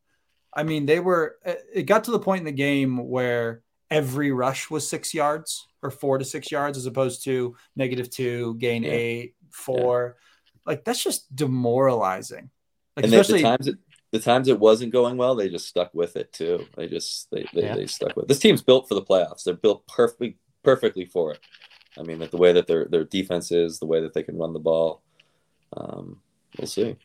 I 0.56 0.64
mean, 0.64 0.86
they 0.86 1.00
were. 1.00 1.38
It 1.74 1.84
got 1.84 2.04
to 2.06 2.12
the 2.12 2.20
point 2.20 2.40
in 2.40 2.46
the 2.46 2.52
game 2.52 3.08
where 3.10 3.62
every 3.92 4.32
rush 4.32 4.70
was 4.70 4.88
six 4.88 5.14
yards 5.14 5.68
or 5.84 5.92
four 5.92 6.18
to 6.18 6.26
six 6.26 6.52
yards, 6.52 6.78
as 6.78 6.86
opposed 6.86 7.24
to 7.26 7.56
negative 7.76 8.10
two, 8.10 8.56
gain 8.56 8.84
Yeah. 8.84 8.92
eight, 8.92 9.36
four. 9.52 10.18
Like 10.66 10.84
that's 10.84 11.04
just 11.04 11.34
demoralizing. 11.36 12.50
Like 12.96 13.04
and 13.04 13.12
then 13.14 13.18
the 13.18 13.22
especially 13.22 13.42
times 13.44 13.68
it 13.68 13.76
the 14.12 14.20
times 14.20 14.48
it 14.48 14.60
wasn't 14.60 14.94
going 14.94 15.18
well, 15.18 15.36
they 15.36 15.50
just 15.50 15.68
stuck 15.68 15.94
with 15.94 16.16
it 16.16 16.32
too. 16.32 16.66
They 16.78 16.88
just 16.88 17.30
they 17.32 17.46
they, 17.54 17.64
Yeah. 17.64 17.76
they 17.76 17.86
stuck 17.88 18.16
with 18.16 18.24
it. 18.26 18.28
this 18.30 18.40
team's 18.40 18.64
built 18.64 18.88
for 18.88 18.96
the 18.96 19.04
playoffs. 19.04 19.44
They're 19.44 19.54
built 19.54 19.86
perfectly 19.88 20.38
perfectly 20.64 21.06
for 21.06 21.34
it. 21.34 21.40
I 21.98 22.04
mean, 22.04 22.20
that 22.20 22.32
the 22.32 22.38
way 22.38 22.54
that 22.54 22.66
their 22.68 22.86
their 22.86 23.04
defense 23.04 23.52
is, 23.52 23.80
the 23.80 23.86
way 23.86 24.02
that 24.02 24.14
they 24.14 24.24
can 24.24 24.38
run 24.38 24.54
the 24.54 24.60
ball. 24.60 25.04
Um, 25.76 26.22
we'll 26.58 26.68
see. 26.68 26.96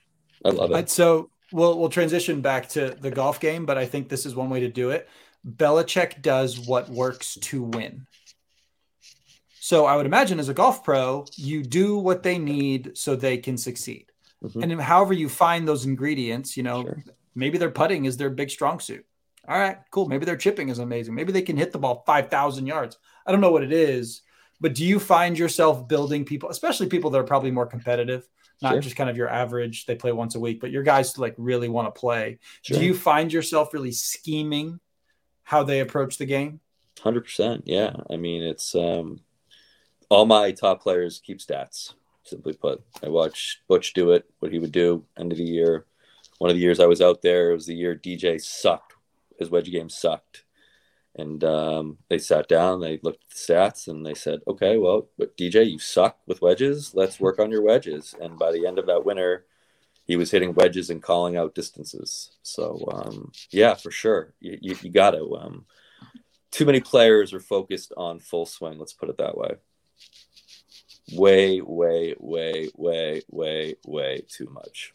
I 0.45 0.51
love 0.51 0.71
Right, 0.71 0.85
it. 0.85 0.91
so 0.91 1.31
we'll 1.53 1.79
we'll 1.79 1.89
transition 1.89 2.41
back 2.41 2.69
to 2.71 2.97
the 3.01 3.11
golf 3.11 3.41
game, 3.41 3.67
but 3.67 3.79
I 3.79 3.87
think 3.87 4.09
this 4.09 4.27
is 4.27 4.35
one 4.35 4.51
way 4.51 4.61
to 4.61 4.69
do 4.69 4.91
it. 4.91 5.09
Belichick 5.47 6.23
does 6.23 6.59
what 6.61 6.89
works 6.89 7.35
to 7.41 7.63
win. 7.63 8.07
So 9.59 9.87
I 9.87 9.97
would 9.97 10.07
imagine 10.07 10.41
as 10.41 10.49
a 10.49 10.55
golf 10.55 10.83
pro, 10.85 11.25
you 11.37 11.63
do 11.63 11.99
what 11.99 12.23
they 12.23 12.39
need 12.39 12.97
so 12.97 13.15
they 13.15 13.39
can 13.39 13.57
succeed. 13.57 14.07
Mhm. 14.43 14.63
And 14.63 14.81
however 14.81 15.13
you 15.13 15.29
find 15.29 15.69
those 15.69 15.85
ingredients, 15.85 16.57
you 16.57 16.63
know, 16.63 16.83
Sure. 16.83 17.05
maybe 17.35 17.59
their 17.59 17.71
putting 17.71 18.07
is 18.07 18.17
their 18.17 18.31
big 18.31 18.51
strong 18.51 18.81
suit. 18.81 19.05
All 19.47 19.59
right, 19.59 19.79
cool. 19.91 20.07
Maybe 20.07 20.25
their 20.25 20.37
chipping 20.37 20.69
is 20.69 20.79
amazing. 20.79 21.15
Maybe 21.15 21.33
they 21.33 21.43
can 21.43 21.57
hit 21.57 21.73
the 21.73 21.79
ball 21.79 22.03
5,000 22.07 22.67
yards. 22.67 22.99
I 23.27 23.33
don't 23.33 23.41
know 23.41 23.53
what 23.53 23.63
it 23.63 23.73
is, 23.73 24.23
but 24.61 24.75
do 24.75 24.85
you 24.85 24.99
find 24.99 25.39
yourself 25.39 25.89
building 25.89 26.25
people, 26.25 26.49
especially 26.51 26.89
people 26.89 27.11
that 27.11 27.19
are 27.19 27.25
probably 27.25 27.51
more 27.51 27.67
competitive, 27.67 28.29
not 28.63 28.73
Sure. 28.73 28.81
just 28.81 28.97
kind 28.97 29.09
of 29.11 29.17
your 29.17 29.29
average, 29.29 29.87
they 29.87 29.95
play 29.95 30.13
once 30.13 30.35
a 30.35 30.41
week, 30.41 30.61
but 30.61 30.71
your 30.71 30.83
guys 30.83 31.17
like 31.19 31.35
really 31.39 31.69
want 31.69 31.93
to 31.93 31.99
play. 31.99 32.39
Sure. 32.63 32.79
Do 32.79 32.85
you 32.85 32.95
find 32.95 33.33
yourself 33.33 33.73
really 33.73 33.93
scheming 33.93 34.81
how 35.43 35.63
they 35.63 35.81
approach 35.81 36.19
the 36.19 36.27
game? 36.27 36.61
Hundred 37.01 37.23
percent. 37.23 37.63
Yeah. 37.67 37.97
I 38.11 38.17
mean, 38.17 38.43
it's 38.43 38.75
um, 38.75 39.21
all 40.11 40.27
my 40.27 40.53
top 40.53 40.83
players 40.83 41.21
keep 41.25 41.39
stats. 41.39 41.95
Simply 42.23 42.53
put, 42.53 42.83
I 43.03 43.09
watch 43.09 43.63
Butch 43.67 43.95
do 43.95 44.13
it. 44.13 44.25
What 44.41 44.53
he 44.53 44.59
would 44.59 44.73
do 44.73 45.05
end 45.19 45.33
of 45.33 45.39
the 45.39 45.45
year. 45.45 45.87
One 46.39 46.51
of 46.51 46.57
the 46.57 46.63
years 46.63 46.79
I 46.81 46.87
was 46.87 47.01
out 47.01 47.23
there, 47.23 47.51
it 47.51 47.55
was 47.55 47.67
the 47.67 47.75
year 47.75 47.95
DJ 47.97 48.41
sucked. 48.41 48.95
His 49.39 49.51
wedge 49.51 49.71
game 49.71 49.89
sucked, 49.89 50.45
and 51.21 51.45
um, 51.45 51.99
they 52.09 52.19
sat 52.19 52.49
down. 52.49 52.81
They 52.81 52.99
looked 53.03 53.25
at 53.25 53.31
the 53.31 53.53
stats 53.55 53.89
and 53.89 54.05
they 54.05 54.15
said, 54.15 54.41
"Okay, 54.49 54.77
well, 54.77 55.09
but 55.19 55.37
DJ, 55.37 55.71
you 55.71 55.79
suck 55.79 56.19
with 56.27 56.43
wedges. 56.43 56.93
Let's 56.95 57.21
work 57.21 57.39
on 57.39 57.51
your 57.51 57.63
wedges." 57.63 58.15
And 58.21 58.39
by 58.39 58.53
the 58.53 58.67
end 58.67 58.79
of 58.79 58.87
that 58.87 59.05
winter, 59.05 59.47
he 60.07 60.17
was 60.17 60.31
hitting 60.31 60.55
wedges 60.55 60.91
and 60.91 61.03
calling 61.03 61.37
out 61.37 61.55
distances. 61.55 62.37
So 62.43 62.89
um, 62.93 63.33
yeah, 63.51 63.75
for 63.75 63.91
sure, 63.91 64.35
you, 64.41 64.59
you, 64.61 64.77
you 64.83 64.91
got 64.91 65.13
to. 65.13 65.37
Um, 65.37 65.67
too 66.51 66.65
many 66.65 66.81
players 66.81 67.33
are 67.33 67.41
focused 67.41 67.93
on 67.97 68.19
full 68.19 68.47
swing. 68.47 68.79
Let's 68.79 68.93
put 68.93 69.09
it 69.09 69.19
that 69.19 69.37
way. 69.37 69.55
Way, 71.13 71.61
way, 71.61 72.15
way, 72.19 72.71
way, 72.77 73.23
way, 73.29 73.75
way 73.85 74.25
too 74.29 74.49
much. 74.51 74.93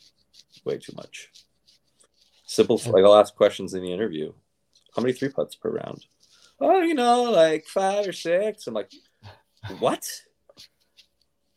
Way 0.64 0.78
too 0.78 0.94
much. 0.96 1.30
Simple. 2.46 2.82
Like 2.86 3.04
I'll 3.04 3.16
ask 3.16 3.36
questions 3.36 3.74
in 3.74 3.84
the 3.84 3.94
interview. 3.94 4.34
How 4.96 5.02
many 5.02 5.14
three 5.14 5.30
putts 5.30 5.56
per 5.56 5.72
round? 5.72 6.06
Oh, 6.60 6.82
you 6.82 6.94
know, 6.94 7.24
like 7.24 7.66
five 7.66 8.08
or 8.08 8.14
six. 8.14 8.68
I'm 8.68 8.74
like, 8.74 8.92
what? 9.80 10.06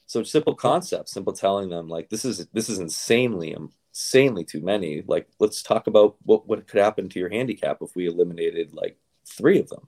So 0.07 0.23
simple 0.23 0.55
concepts, 0.55 1.13
simple 1.13 1.33
telling 1.33 1.69
them 1.69 1.89
like 1.89 2.09
this 2.09 2.25
is 2.25 2.47
this 2.53 2.69
is 2.69 2.79
insanely 2.79 3.55
insanely 3.93 4.45
too 4.45 4.61
many. 4.61 5.03
Like 5.07 5.29
let's 5.39 5.63
talk 5.63 5.87
about 5.87 6.17
what 6.23 6.49
what 6.49 6.67
could 6.67 6.81
happen 6.81 7.09
to 7.11 7.19
your 7.19 7.29
handicap 7.29 7.79
if 7.83 7.95
we 7.95 8.07
eliminated 8.07 8.73
like 8.73 8.97
three 9.27 9.61
of 9.61 9.69
them. 9.69 9.87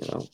You 0.00 0.08
know, 0.08 0.26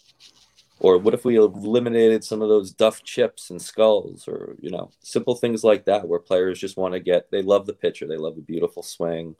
or 0.78 0.98
what 0.98 1.14
if 1.14 1.24
we 1.24 1.36
eliminated 1.36 2.22
some 2.22 2.40
of 2.40 2.48
those 2.48 2.70
duff 2.70 3.02
chips 3.02 3.50
and 3.50 3.60
skulls, 3.60 4.28
or 4.28 4.54
you 4.60 4.70
know, 4.70 4.90
simple 5.00 5.34
things 5.34 5.64
like 5.64 5.86
that, 5.86 6.06
where 6.06 6.20
players 6.20 6.60
just 6.60 6.76
want 6.76 6.94
to 6.94 7.00
get 7.00 7.30
they 7.30 7.42
love 7.42 7.66
the 7.66 7.72
pitcher, 7.72 8.06
they 8.06 8.16
love 8.16 8.36
the 8.36 8.42
beautiful 8.42 8.82
swing, 8.82 9.34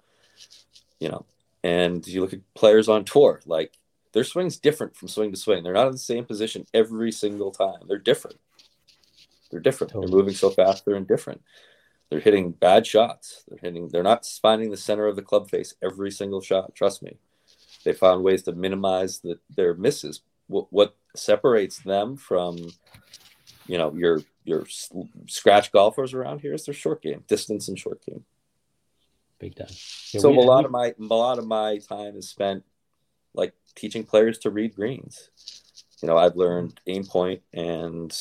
you 0.98 1.08
know. 1.08 1.24
And 1.62 2.06
you 2.06 2.20
look 2.20 2.32
at 2.32 2.54
players 2.54 2.88
on 2.88 3.04
tour, 3.04 3.40
like 3.46 3.77
their 4.12 4.24
swing's 4.24 4.58
different 4.58 4.96
from 4.96 5.08
swing 5.08 5.30
to 5.30 5.36
swing. 5.36 5.62
They're 5.62 5.72
not 5.74 5.86
in 5.86 5.92
the 5.92 5.98
same 5.98 6.24
position 6.24 6.66
every 6.74 7.12
single 7.12 7.50
time. 7.50 7.80
They're 7.86 7.98
different. 7.98 8.38
They're 9.50 9.60
different. 9.60 9.92
Totally. 9.92 10.10
They're 10.10 10.18
moving 10.18 10.34
so 10.34 10.50
fast. 10.50 10.84
They're 10.84 10.96
indifferent. 10.96 11.42
They're 12.10 12.20
hitting 12.20 12.52
bad 12.52 12.86
shots. 12.86 13.44
They're 13.48 13.58
hitting. 13.60 13.88
They're 13.88 14.02
not 14.02 14.24
finding 14.40 14.70
the 14.70 14.76
center 14.76 15.06
of 15.06 15.16
the 15.16 15.22
club 15.22 15.50
face 15.50 15.74
every 15.82 16.10
single 16.10 16.40
shot. 16.40 16.74
Trust 16.74 17.02
me. 17.02 17.16
They 17.84 17.92
found 17.92 18.24
ways 18.24 18.42
to 18.44 18.52
minimize 18.52 19.20
the, 19.20 19.38
their 19.54 19.74
misses. 19.74 20.22
What, 20.48 20.66
what 20.72 20.96
separates 21.14 21.78
them 21.80 22.16
from, 22.16 22.56
you 23.66 23.78
know, 23.78 23.94
your 23.94 24.22
your 24.44 24.64
scratch 25.26 25.70
golfers 25.72 26.14
around 26.14 26.40
here 26.40 26.54
is 26.54 26.64
their 26.64 26.74
short 26.74 27.02
game, 27.02 27.22
distance 27.28 27.68
and 27.68 27.78
short 27.78 28.04
game. 28.04 28.24
Big 29.38 29.54
time. 29.54 29.66
Yeah, 30.12 30.20
so 30.20 30.30
we- 30.30 30.38
a 30.38 30.40
lot 30.40 30.60
we- 30.60 30.64
of 30.64 30.70
my 30.70 30.94
a 30.98 31.14
lot 31.14 31.38
of 31.38 31.46
my 31.46 31.78
time 31.78 32.16
is 32.16 32.28
spent 32.30 32.64
like 33.38 33.54
teaching 33.74 34.04
players 34.04 34.38
to 34.40 34.50
read 34.50 34.74
greens. 34.74 35.30
You 36.02 36.08
know, 36.08 36.18
I've 36.18 36.36
learned 36.36 36.80
AimPoint 36.86 37.40
and 37.54 38.14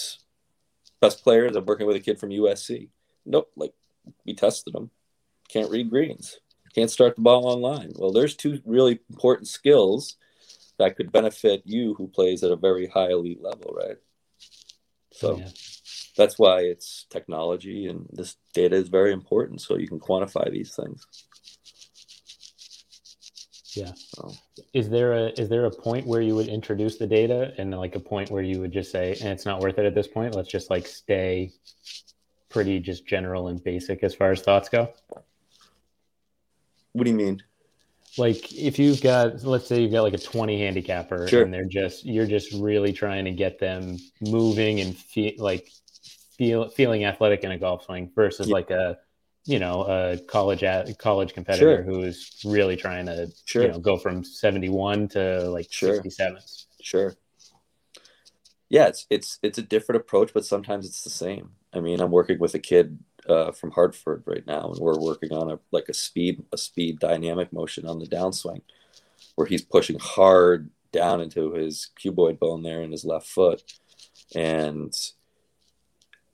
best 1.01 1.23
players. 1.23 1.55
I'm 1.55 1.65
working 1.65 1.87
with 1.87 1.95
a 1.95 1.99
kid 1.99 2.19
from 2.19 2.29
USC. 2.29 2.89
Nope, 3.25 3.51
like 3.55 3.73
we 4.25 4.33
tested 4.33 4.73
him. 4.73 4.89
Can't 5.49 5.69
read 5.71 5.89
greens. 5.89 6.39
Can't 6.73 6.91
start 6.91 7.15
the 7.15 7.21
ball 7.21 7.47
on 7.49 7.61
line. 7.61 7.91
Well, 7.95 8.11
there's 8.11 8.35
two 8.35 8.61
really 8.65 8.99
important 9.09 9.47
skills 9.47 10.15
that 10.77 10.95
could 10.95 11.11
benefit 11.11 11.63
you 11.65 11.95
who 11.95 12.07
plays 12.07 12.43
at 12.43 12.51
a 12.51 12.55
very 12.55 12.87
high 12.87 13.09
elite 13.09 13.41
level, 13.41 13.73
right? 13.75 13.97
So 15.11 15.37
Yeah. 15.37 15.49
that's 16.15 16.37
why 16.37 16.61
it's 16.61 17.05
technology 17.09 17.87
and 17.87 18.07
this 18.11 18.37
data 18.53 18.75
is 18.75 18.89
very 18.89 19.11
important 19.11 19.61
so 19.61 19.77
you 19.77 19.87
can 19.87 19.99
quantify 19.99 20.51
these 20.51 20.75
things. 20.75 21.07
Yeah. 23.77 23.91
So, 23.95 24.33
Is 24.73 24.89
there 24.89 25.13
a 25.13 25.27
is 25.39 25.49
there 25.49 25.65
a 25.65 25.71
point 25.71 26.05
where 26.07 26.21
you 26.21 26.35
would 26.35 26.47
introduce 26.47 26.97
the 26.97 27.07
data 27.07 27.53
and 27.57 27.71
like 27.71 27.95
a 27.95 27.99
point 27.99 28.31
where 28.31 28.41
you 28.43 28.59
would 28.61 28.71
just 28.71 28.91
say, 28.91 29.11
and 29.21 29.29
it's 29.29 29.45
not 29.45 29.59
worth 29.61 29.77
it 29.77 29.85
at 29.85 29.93
this 29.95 30.07
point. 30.07 30.35
Let's 30.35 30.49
just 30.49 30.69
like 30.69 30.87
stay 30.87 31.51
pretty 32.49 32.79
just 32.79 33.05
general 33.05 33.49
and 33.49 33.63
basic 33.63 34.03
as 34.03 34.15
far 34.15 34.31
as 34.31 34.41
thoughts 34.41 34.69
go. 34.69 34.89
what 36.93 37.03
do 37.03 37.11
you 37.11 37.15
mean? 37.17 37.43
Like 38.17 38.51
if 38.53 38.79
you've 38.79 39.01
got 39.01 39.43
let's 39.43 39.67
say 39.67 39.81
you've 39.81 39.91
got 39.91 40.01
like 40.01 40.13
a 40.13 40.17
20 40.17 40.59
handicapper 40.59 41.27
Sure. 41.27 41.43
and 41.43 41.53
they're 41.53 41.65
just 41.65 42.03
you're 42.05 42.25
just 42.25 42.51
really 42.53 42.91
trying 42.93 43.25
to 43.25 43.31
get 43.31 43.59
them 43.59 43.97
moving 44.21 44.79
and 44.79 44.95
feel 44.97 45.33
like 45.37 45.69
feel 46.37 46.69
feeling 46.69 47.05
athletic 47.05 47.43
in 47.43 47.51
a 47.51 47.59
golf 47.59 47.83
swing 47.83 48.09
versus 48.15 48.47
Yeah. 48.47 48.53
like 48.53 48.71
a 48.71 48.97
you 49.47 49.59
know 49.59 49.83
a 49.83 50.17
college 50.17 50.63
at 50.63 50.97
college 50.99 51.33
competitor 51.33 51.77
Sure. 51.77 51.83
who's 51.83 52.41
really 52.45 52.75
trying 52.75 53.05
to 53.07 53.31
Sure. 53.45 53.63
you 53.63 53.69
know 53.69 53.79
go 53.79 53.97
from 53.97 54.23
71 54.23 55.07
to 55.09 55.49
like 55.49 55.67
Sure. 55.71 56.01
67s. 56.03 56.65
Sure. 56.81 57.15
Yeah, 58.69 58.87
it's 58.87 59.07
it's 59.09 59.39
it's 59.41 59.57
a 59.57 59.61
different 59.63 60.01
approach, 60.01 60.33
but 60.33 60.45
sometimes 60.45 60.85
it's 60.85 61.03
the 61.03 61.09
same. 61.09 61.51
I 61.73 61.79
mean, 61.79 62.01
I'm 62.01 62.11
working 62.11 62.37
with 62.39 62.53
a 62.53 62.59
kid 62.59 62.99
uh, 63.27 63.51
from 63.51 63.71
Hartford 63.71 64.23
right 64.25 64.45
now, 64.45 64.71
and 64.71 64.79
we're 64.79 64.99
working 64.99 65.31
on 65.31 65.49
a 65.49 65.59
like 65.71 65.87
a 65.87 65.93
speed 65.93 66.43
a 66.51 66.57
speed 66.57 66.99
dynamic 66.99 67.53
motion 67.53 67.87
on 67.87 67.99
the 67.99 68.05
downswing, 68.07 68.61
where 69.35 69.47
he's 69.47 69.61
pushing 69.61 69.97
hard 69.99 70.69
down 70.91 71.21
into 71.21 71.53
his 71.53 71.91
cuboid 72.01 72.39
bone 72.39 72.63
there 72.63 72.81
in 72.81 72.91
his 72.91 73.05
left 73.05 73.27
foot, 73.27 73.63
and 74.35 74.93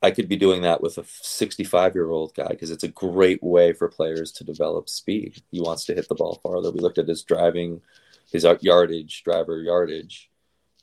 I 0.04 0.12
could 0.12 0.28
be 0.28 0.36
doing 0.36 0.62
that 0.64 0.82
with 0.82 0.98
a 0.98 1.06
65 1.06 1.96
year 1.96 2.10
old 2.10 2.36
guy 2.36 2.50
because 2.50 2.72
it's 2.72 2.84
a 2.84 2.90
great 2.90 3.42
way 3.42 3.72
for 3.72 3.88
players 3.88 4.34
to 4.34 4.44
develop 4.44 4.90
speed. 4.90 5.42
He 5.50 5.62
wants 5.62 5.86
to 5.86 5.96
hit 5.96 6.10
the 6.10 6.16
ball 6.16 6.42
farther. 6.44 6.72
We 6.72 6.82
looked 6.82 6.98
at 6.98 7.08
his 7.08 7.24
driving, 7.24 7.82
his 8.30 8.46
yardage, 8.62 9.24
driver 9.24 9.62
yardage, 9.62 10.30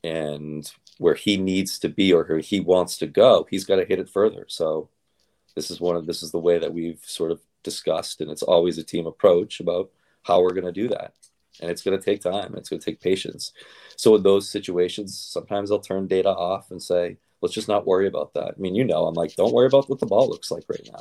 and 0.02 0.72
where 0.96 1.14
he 1.14 1.36
needs 1.36 1.78
to 1.80 1.88
be 1.90 2.14
or 2.14 2.24
where 2.24 2.38
he 2.38 2.60
wants 2.60 2.96
to 2.98 3.06
go, 3.06 3.46
he's 3.50 3.64
got 3.64 3.76
to 3.76 3.84
hit 3.84 3.98
it 3.98 4.08
further. 4.08 4.46
So 4.48 4.88
this 5.54 5.70
is 5.70 5.80
one 5.80 5.96
of 5.96 6.06
this 6.06 6.22
is 6.22 6.30
the 6.30 6.38
way 6.38 6.58
that 6.58 6.72
we've 6.72 7.00
sort 7.04 7.30
of 7.30 7.40
discussed, 7.62 8.22
and 8.22 8.30
it's 8.30 8.42
always 8.42 8.78
a 8.78 8.84
team 8.84 9.06
approach 9.06 9.60
about 9.60 9.90
how 10.22 10.40
we're 10.40 10.54
going 10.54 10.64
to 10.64 10.72
do 10.72 10.88
that. 10.88 11.12
And 11.60 11.70
it's 11.70 11.82
going 11.82 11.98
to 11.98 12.02
take 12.04 12.22
time. 12.22 12.54
It's 12.56 12.70
going 12.70 12.80
to 12.80 12.84
take 12.84 13.00
patience. 13.00 13.52
So 13.96 14.14
in 14.14 14.22
those 14.22 14.48
situations, 14.48 15.18
sometimes 15.18 15.70
I'll 15.70 15.78
turn 15.78 16.06
data 16.06 16.30
off 16.30 16.70
and 16.70 16.82
say, 16.82 17.18
let's 17.42 17.54
just 17.54 17.68
not 17.68 17.86
worry 17.86 18.06
about 18.06 18.34
that. 18.34 18.54
I 18.56 18.60
mean, 18.60 18.74
you 18.74 18.84
know, 18.84 19.06
I'm 19.06 19.14
like, 19.14 19.34
don't 19.34 19.52
worry 19.52 19.66
about 19.66 19.88
what 19.88 20.00
the 20.00 20.06
ball 20.06 20.28
looks 20.28 20.50
like 20.50 20.64
right 20.68 20.88
now. 20.92 21.00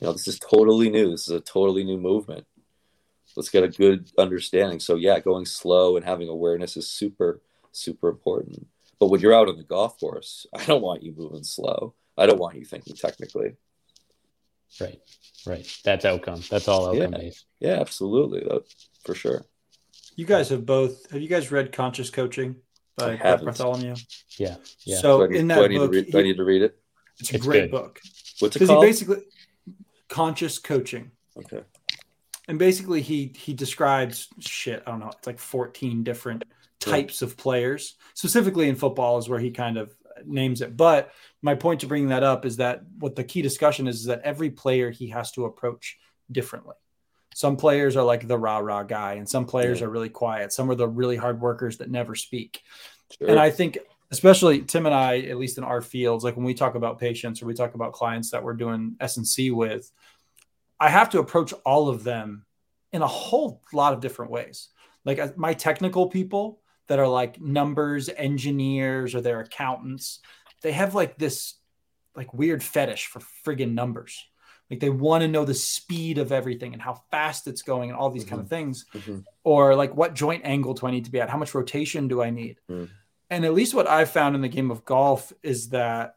You 0.00 0.06
know, 0.06 0.12
this 0.12 0.28
is 0.28 0.38
totally 0.38 0.90
new. 0.90 1.10
This 1.10 1.28
is 1.28 1.34
a 1.34 1.40
totally 1.40 1.84
new 1.84 1.98
movement. 1.98 2.46
Let's 3.36 3.48
get 3.50 3.64
a 3.64 3.68
good 3.68 4.10
understanding. 4.18 4.80
So 4.80 4.96
yeah, 4.96 5.20
going 5.20 5.46
slow 5.46 5.96
and 5.96 6.04
having 6.04 6.28
awareness 6.28 6.76
is 6.76 6.88
super, 6.88 7.40
super 7.72 8.08
important. 8.08 8.66
But 8.98 9.08
when 9.08 9.20
you're 9.20 9.34
out 9.34 9.48
on 9.48 9.56
the 9.56 9.62
golf 9.62 9.98
course, 10.00 10.46
I 10.54 10.64
don't 10.64 10.82
want 10.82 11.02
you 11.02 11.14
moving 11.16 11.44
slow. 11.44 11.94
I 12.18 12.26
don't 12.26 12.40
want 12.40 12.56
you 12.56 12.64
thinking 12.64 12.96
technically. 12.96 13.56
Right. 14.80 15.00
Right. 15.46 15.78
That's 15.84 16.04
outcome. 16.04 16.42
That's 16.50 16.66
all 16.66 16.88
outcome 16.88 17.12
Yeah. 17.12 17.18
based. 17.18 17.46
Yeah, 17.60 17.80
absolutely. 17.80 18.40
That, 18.40 18.64
for 19.04 19.14
sure. 19.14 19.44
You 20.16 20.24
guys 20.24 20.48
have 20.48 20.66
both. 20.66 21.10
Have 21.10 21.20
you 21.20 21.28
guys 21.28 21.52
read 21.52 21.72
Conscious 21.72 22.10
Coaching 22.10 22.56
I 22.56 22.65
by 22.96 23.06
Brett 23.08 23.18
haven't. 23.20 23.44
Bartholomew? 23.46 23.94
Yeah. 24.38 24.56
Yeah. 24.84 24.98
So 24.98 25.18
do 25.18 25.24
I 25.24 25.28
need, 25.28 25.38
in 25.40 25.46
that 25.48 25.58
I 25.58 25.68
book, 25.68 25.92
to 25.92 25.96
read, 25.98 26.10
do 26.12 26.18
I 26.18 26.22
need 26.22 26.36
to 26.36 26.44
read 26.44 26.62
it? 26.62 26.78
it's 27.20 27.32
a 27.32 27.36
It's 27.36 27.44
great 27.44 27.60
good. 27.62 27.70
book 27.70 28.00
What's 28.40 28.56
it 28.56 28.58
because 28.58 28.68
he 28.68 28.74
called? 28.74 28.84
basically 28.84 29.16
conscious 30.08 30.58
coaching. 30.58 31.10
okay. 31.38 31.62
and 32.48 32.58
basically 32.58 33.02
he 33.02 33.32
he 33.36 33.54
describes 33.54 34.28
shit 34.40 34.82
i 34.86 34.90
don't 34.90 35.00
know 35.00 35.10
it's 35.16 35.26
like 35.26 35.38
14 35.38 36.04
different 36.04 36.44
types 36.78 37.22
of 37.22 37.36
players 37.36 37.96
specifically 38.14 38.68
in 38.68 38.76
football 38.76 39.18
is 39.18 39.28
where 39.28 39.40
he 39.40 39.50
kind 39.50 39.76
of 39.78 39.92
names 40.24 40.60
it 40.62 40.76
but 40.76 41.10
my 41.42 41.54
point 41.54 41.80
to 41.80 41.86
bringing 41.86 42.08
that 42.10 42.22
up 42.22 42.44
is 42.46 42.58
that 42.58 42.82
what 42.98 43.16
the 43.16 43.24
key 43.24 43.42
discussion 43.42 43.86
is, 43.88 43.96
is 44.00 44.04
that 44.06 44.20
every 44.22 44.50
player 44.50 44.90
he 44.90 45.08
has 45.08 45.30
to 45.32 45.44
approach 45.46 45.98
differently 46.30 46.74
some 47.36 47.54
players 47.54 47.96
are 47.96 48.02
like 48.02 48.26
the 48.26 48.38
rah 48.38 48.56
rah 48.56 48.82
guy 48.82 49.12
and 49.14 49.28
some 49.28 49.44
players 49.44 49.80
Yeah. 49.80 49.86
are 49.86 49.90
really 49.90 50.08
quiet 50.08 50.54
some 50.54 50.70
are 50.70 50.74
the 50.74 50.88
really 50.88 51.16
hard 51.16 51.38
workers 51.38 51.76
that 51.78 51.90
never 51.90 52.14
speak 52.14 52.62
Sure. 53.18 53.28
and 53.28 53.38
I 53.38 53.50
think, 53.50 53.78
especially 54.10 54.62
Tim 54.62 54.86
and 54.86 54.94
I, 54.94 55.18
at 55.18 55.36
least 55.36 55.58
in 55.58 55.64
our 55.64 55.80
fields, 55.82 56.24
like 56.24 56.34
when 56.36 56.44
we 56.46 56.54
talk 56.54 56.74
about 56.76 56.98
patients 56.98 57.40
or 57.42 57.46
we 57.46 57.54
talk 57.54 57.74
about 57.74 57.92
clients 57.92 58.30
that 58.30 58.42
we're 58.42 58.54
doing 58.54 58.96
S 59.00 59.16
and 59.18 59.26
C 59.26 59.50
with, 59.50 59.92
I 60.80 60.88
have 60.88 61.10
to 61.10 61.20
approach 61.20 61.52
all 61.64 61.88
of 61.88 62.02
them 62.04 62.46
in 62.92 63.02
a 63.02 63.06
whole 63.06 63.62
lot 63.72 63.92
of 63.92 64.00
different 64.00 64.30
ways. 64.32 64.70
Like 65.04 65.36
my 65.36 65.54
technical 65.54 66.08
people 66.08 66.60
that 66.88 66.98
are 66.98 67.06
like 67.06 67.40
numbers 67.40 68.08
engineers 68.08 69.14
or 69.14 69.20
they're 69.20 69.40
accountants, 69.40 70.18
they 70.62 70.72
have 70.72 70.94
like 70.96 71.16
this 71.18 71.54
like 72.16 72.32
weird 72.34 72.62
fetish 72.64 73.06
for 73.06 73.20
friggin' 73.44 73.74
numbers. 73.74 74.24
Like 74.70 74.80
they 74.80 74.90
want 74.90 75.22
to 75.22 75.28
know 75.28 75.44
the 75.44 75.54
speed 75.54 76.18
of 76.18 76.32
everything 76.32 76.72
and 76.72 76.82
how 76.82 76.94
fast 77.10 77.46
it's 77.46 77.62
going 77.62 77.90
and 77.90 77.98
all 77.98 78.10
these 78.10 78.24
kind 78.24 78.40
of 78.40 78.48
things 78.48 78.84
Mhm. 78.94 79.24
or 79.44 79.74
like 79.76 79.94
what 79.94 80.14
joint 80.14 80.42
angle 80.44 80.74
do 80.74 80.86
I 80.86 80.90
need 80.90 81.04
to 81.04 81.10
be 81.10 81.20
at? 81.20 81.30
How 81.30 81.38
much 81.38 81.54
rotation 81.54 82.08
do 82.08 82.20
I 82.22 82.30
need? 82.30 82.58
Mm. 82.68 82.88
And 83.30 83.44
at 83.44 83.54
least 83.54 83.74
what 83.74 83.88
I've 83.88 84.10
found 84.10 84.34
in 84.34 84.42
the 84.42 84.48
game 84.48 84.70
of 84.70 84.84
golf 84.84 85.32
is 85.42 85.68
that 85.70 86.16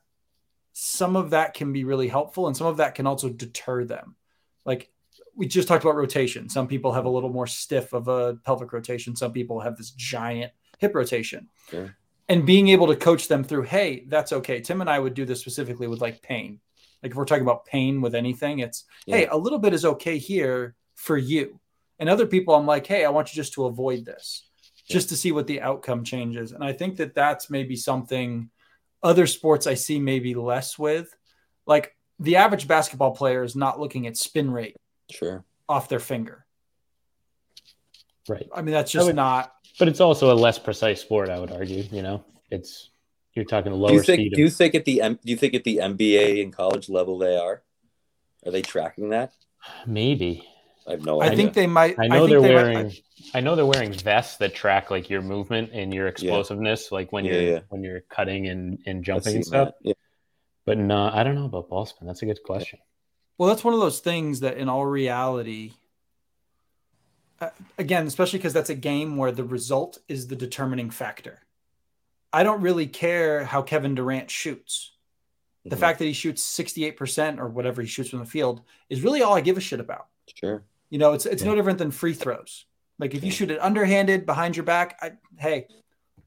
some 0.74 1.16
of 1.16 1.32
that 1.32 1.54
can 1.54 1.74
be 1.74 1.84
really 1.84 2.08
helpful 2.08 2.48
and 2.48 2.56
some 2.58 2.68
of 2.68 2.78
that 2.78 2.96
can 2.96 3.06
also 3.06 3.30
deter 3.30 3.84
them. 3.84 4.16
Like 4.66 4.92
we 5.36 5.48
just 5.48 5.68
talked 5.68 5.84
about 5.84 5.96
rotation. 5.96 6.50
Some 6.50 6.68
people 6.68 6.94
have 6.94 7.06
a 7.06 7.10
little 7.10 7.30
more 7.30 7.48
stiff 7.48 7.94
of 7.94 8.08
a 8.08 8.36
pelvic 8.46 8.74
rotation, 8.74 9.16
some 9.16 9.32
people 9.32 9.60
have 9.60 9.78
this 9.78 9.92
giant 9.92 10.52
hip 10.80 10.96
rotation. 10.96 11.50
Sure. 11.70 11.96
And 12.28 12.46
being 12.46 12.70
able 12.70 12.88
to 12.88 12.96
coach 12.96 13.28
them 13.28 13.44
through, 13.44 13.64
hey, 13.64 14.06
that's 14.08 14.32
okay. 14.34 14.62
Tim 14.62 14.82
and 14.82 14.90
I 14.90 15.00
would 15.00 15.14
do 15.16 15.26
this 15.26 15.40
specifically 15.42 15.88
with 15.88 16.02
like 16.02 16.22
pain. 16.22 16.60
Like 17.02 17.12
if 17.12 17.18
we're 17.18 17.26
talking 17.26 17.44
about 17.44 17.66
pain 17.66 18.02
with 18.02 18.16
anything, 18.16 18.60
it's 18.60 18.86
hey, 19.06 19.28
a 19.28 19.38
little 19.38 19.60
bit 19.60 19.74
is 19.74 19.86
okay 19.86 20.18
here 20.18 20.76
for 20.96 21.18
you. 21.18 21.60
And 21.98 22.10
other 22.10 22.26
people, 22.26 22.56
I'm 22.56 22.66
like, 22.66 22.86
hey, 22.86 23.06
I 23.06 23.10
want 23.10 23.34
you 23.34 23.36
just 23.36 23.54
to 23.54 23.66
avoid 23.66 24.06
this, 24.06 24.48
just 24.88 25.10
to 25.10 25.18
see 25.18 25.32
what 25.32 25.48
the 25.48 25.62
outcome 25.62 26.04
changes. 26.04 26.52
And 26.52 26.64
I 26.64 26.74
think 26.74 26.98
that 26.98 27.16
that's 27.16 27.50
maybe 27.50 27.76
something 27.76 28.50
other 29.04 29.28
sports 29.28 29.68
I 29.68 29.74
see 29.76 30.00
maybe 30.00 30.34
less 30.36 30.78
with. 30.78 31.16
Like 31.66 31.96
the 32.20 32.38
average 32.38 32.68
basketball 32.68 33.12
player 33.12 33.44
is 33.44 33.56
not 33.56 33.80
looking 33.80 34.08
at 34.08 34.18
spin 34.18 34.52
rate 34.52 34.76
Sure. 35.10 35.44
off 35.68 35.90
their 35.90 36.00
finger. 36.00 36.46
Right. 38.28 38.48
I 38.54 38.62
mean, 38.62 38.74
that's 38.74 38.94
I 38.96 39.00
just 39.00 39.14
not. 39.14 39.54
But 39.78 39.88
it's 39.88 40.02
also 40.02 40.32
a 40.32 40.36
less 40.36 40.60
precise 40.60 41.02
sport, 41.02 41.30
I 41.30 41.40
would 41.40 41.52
argue. 41.52 41.84
You 41.92 42.02
know, 42.02 42.24
it's 42.52 42.90
you're 43.34 43.46
talking 43.46 43.72
lower 43.72 43.90
Do 43.90 43.96
you 43.96 44.02
think? 44.04 44.20
speed. 44.22 44.34
Do 44.36 44.42
you 44.42 44.50
think 44.50 44.76
at 44.76 44.86
the 44.86 44.96
do 45.00 45.18
you 45.32 45.38
think 45.38 45.54
at 45.54 45.64
the 45.64 45.78
NBA 45.78 46.42
and 46.44 46.52
college 46.54 46.90
level 46.90 47.18
they 47.18 47.36
are? 47.38 47.62
Are 48.46 48.52
they 48.52 48.62
tracking 48.62 49.10
that? 49.10 49.34
Maybe. 49.86 50.46
I 50.88 50.92
have 50.94 51.06
no 51.06 51.22
I 51.22 51.26
idea. 51.28 51.38
think 51.38 51.54
they 51.54 51.68
might. 51.68 52.00
I 52.00 52.08
know 52.08 52.26
think 52.28 52.30
they're 52.30 52.42
they 52.42 52.56
might- 52.56 52.74
wearing. 52.74 52.94
I 53.34 53.42
know 53.42 53.56
they're 53.56 53.66
wearing 53.66 53.92
vests 53.94 54.38
that 54.38 54.56
track 54.56 54.90
like 54.90 55.10
your 55.10 55.22
movement 55.22 55.72
and 55.74 55.94
your 55.94 56.08
explosiveness, 56.08 56.92
like 56.92 57.12
when 57.12 57.26
Yeah, 57.26 57.34
you're 57.34 57.42
yeah. 57.52 57.60
when 57.70 57.84
you're 57.84 58.00
cutting 58.10 58.48
and, 58.48 58.80
and 58.86 59.04
jumping 59.04 59.36
and 59.36 59.46
stuff. 59.46 59.74
Yeah. 59.82 59.94
But 60.66 60.78
no, 60.78 61.10
I 61.14 61.24
don't 61.24 61.36
know 61.36 61.46
about 61.46 61.70
ball 61.70 61.86
spin. 61.86 62.08
That's 62.08 62.22
a 62.22 62.26
good 62.26 62.42
question. 62.44 62.80
Well, 63.38 63.50
that's 63.50 63.64
one 63.64 63.74
of 63.74 63.80
those 63.82 64.00
things 64.00 64.40
that, 64.40 64.58
in 64.58 64.70
all 64.70 64.86
reality, 64.86 65.74
uh, 67.42 67.50
again, 67.78 68.06
especially 68.08 68.40
because 68.40 68.54
that's 68.54 68.70
a 68.70 68.76
game 68.76 69.16
where 69.18 69.32
the 69.32 69.44
result 69.44 69.98
is 70.08 70.28
the 70.28 70.36
determining 70.36 70.90
factor. 70.90 71.40
I 72.32 72.44
don't 72.44 72.62
really 72.62 72.88
care 72.88 73.44
how 73.44 73.62
Kevin 73.62 73.96
Durant 73.96 74.30
shoots. 74.30 74.94
The 75.66 75.76
Mhm. 75.76 75.80
fact 75.80 76.00
that 76.00 76.06
he 76.06 76.14
shoots 76.14 76.44
68% 76.44 77.40
or 77.40 77.48
whatever 77.50 77.82
he 77.82 77.88
shoots 77.88 78.10
from 78.10 78.20
the 78.20 78.26
field 78.26 78.62
is 78.90 79.02
really 79.02 79.22
all 79.22 79.36
I 79.36 79.42
give 79.42 79.58
a 79.58 79.62
shit 79.62 79.80
about. 79.80 80.08
Sure. 80.34 80.64
You 80.90 81.00
know, 81.00 81.14
it's 81.14 81.26
it's 81.26 81.42
Yeah. 81.42 81.50
no 81.50 81.56
different 81.56 81.80
than 81.80 81.92
free 81.92 82.14
throws. 82.14 82.66
Like 82.98 83.14
if 83.16 83.24
you 83.24 83.32
shoot 83.32 83.52
it 83.52 83.60
underhanded 83.62 84.26
behind 84.26 84.56
your 84.58 84.66
back, 84.66 84.98
I, 85.02 85.14
hey, 85.38 85.68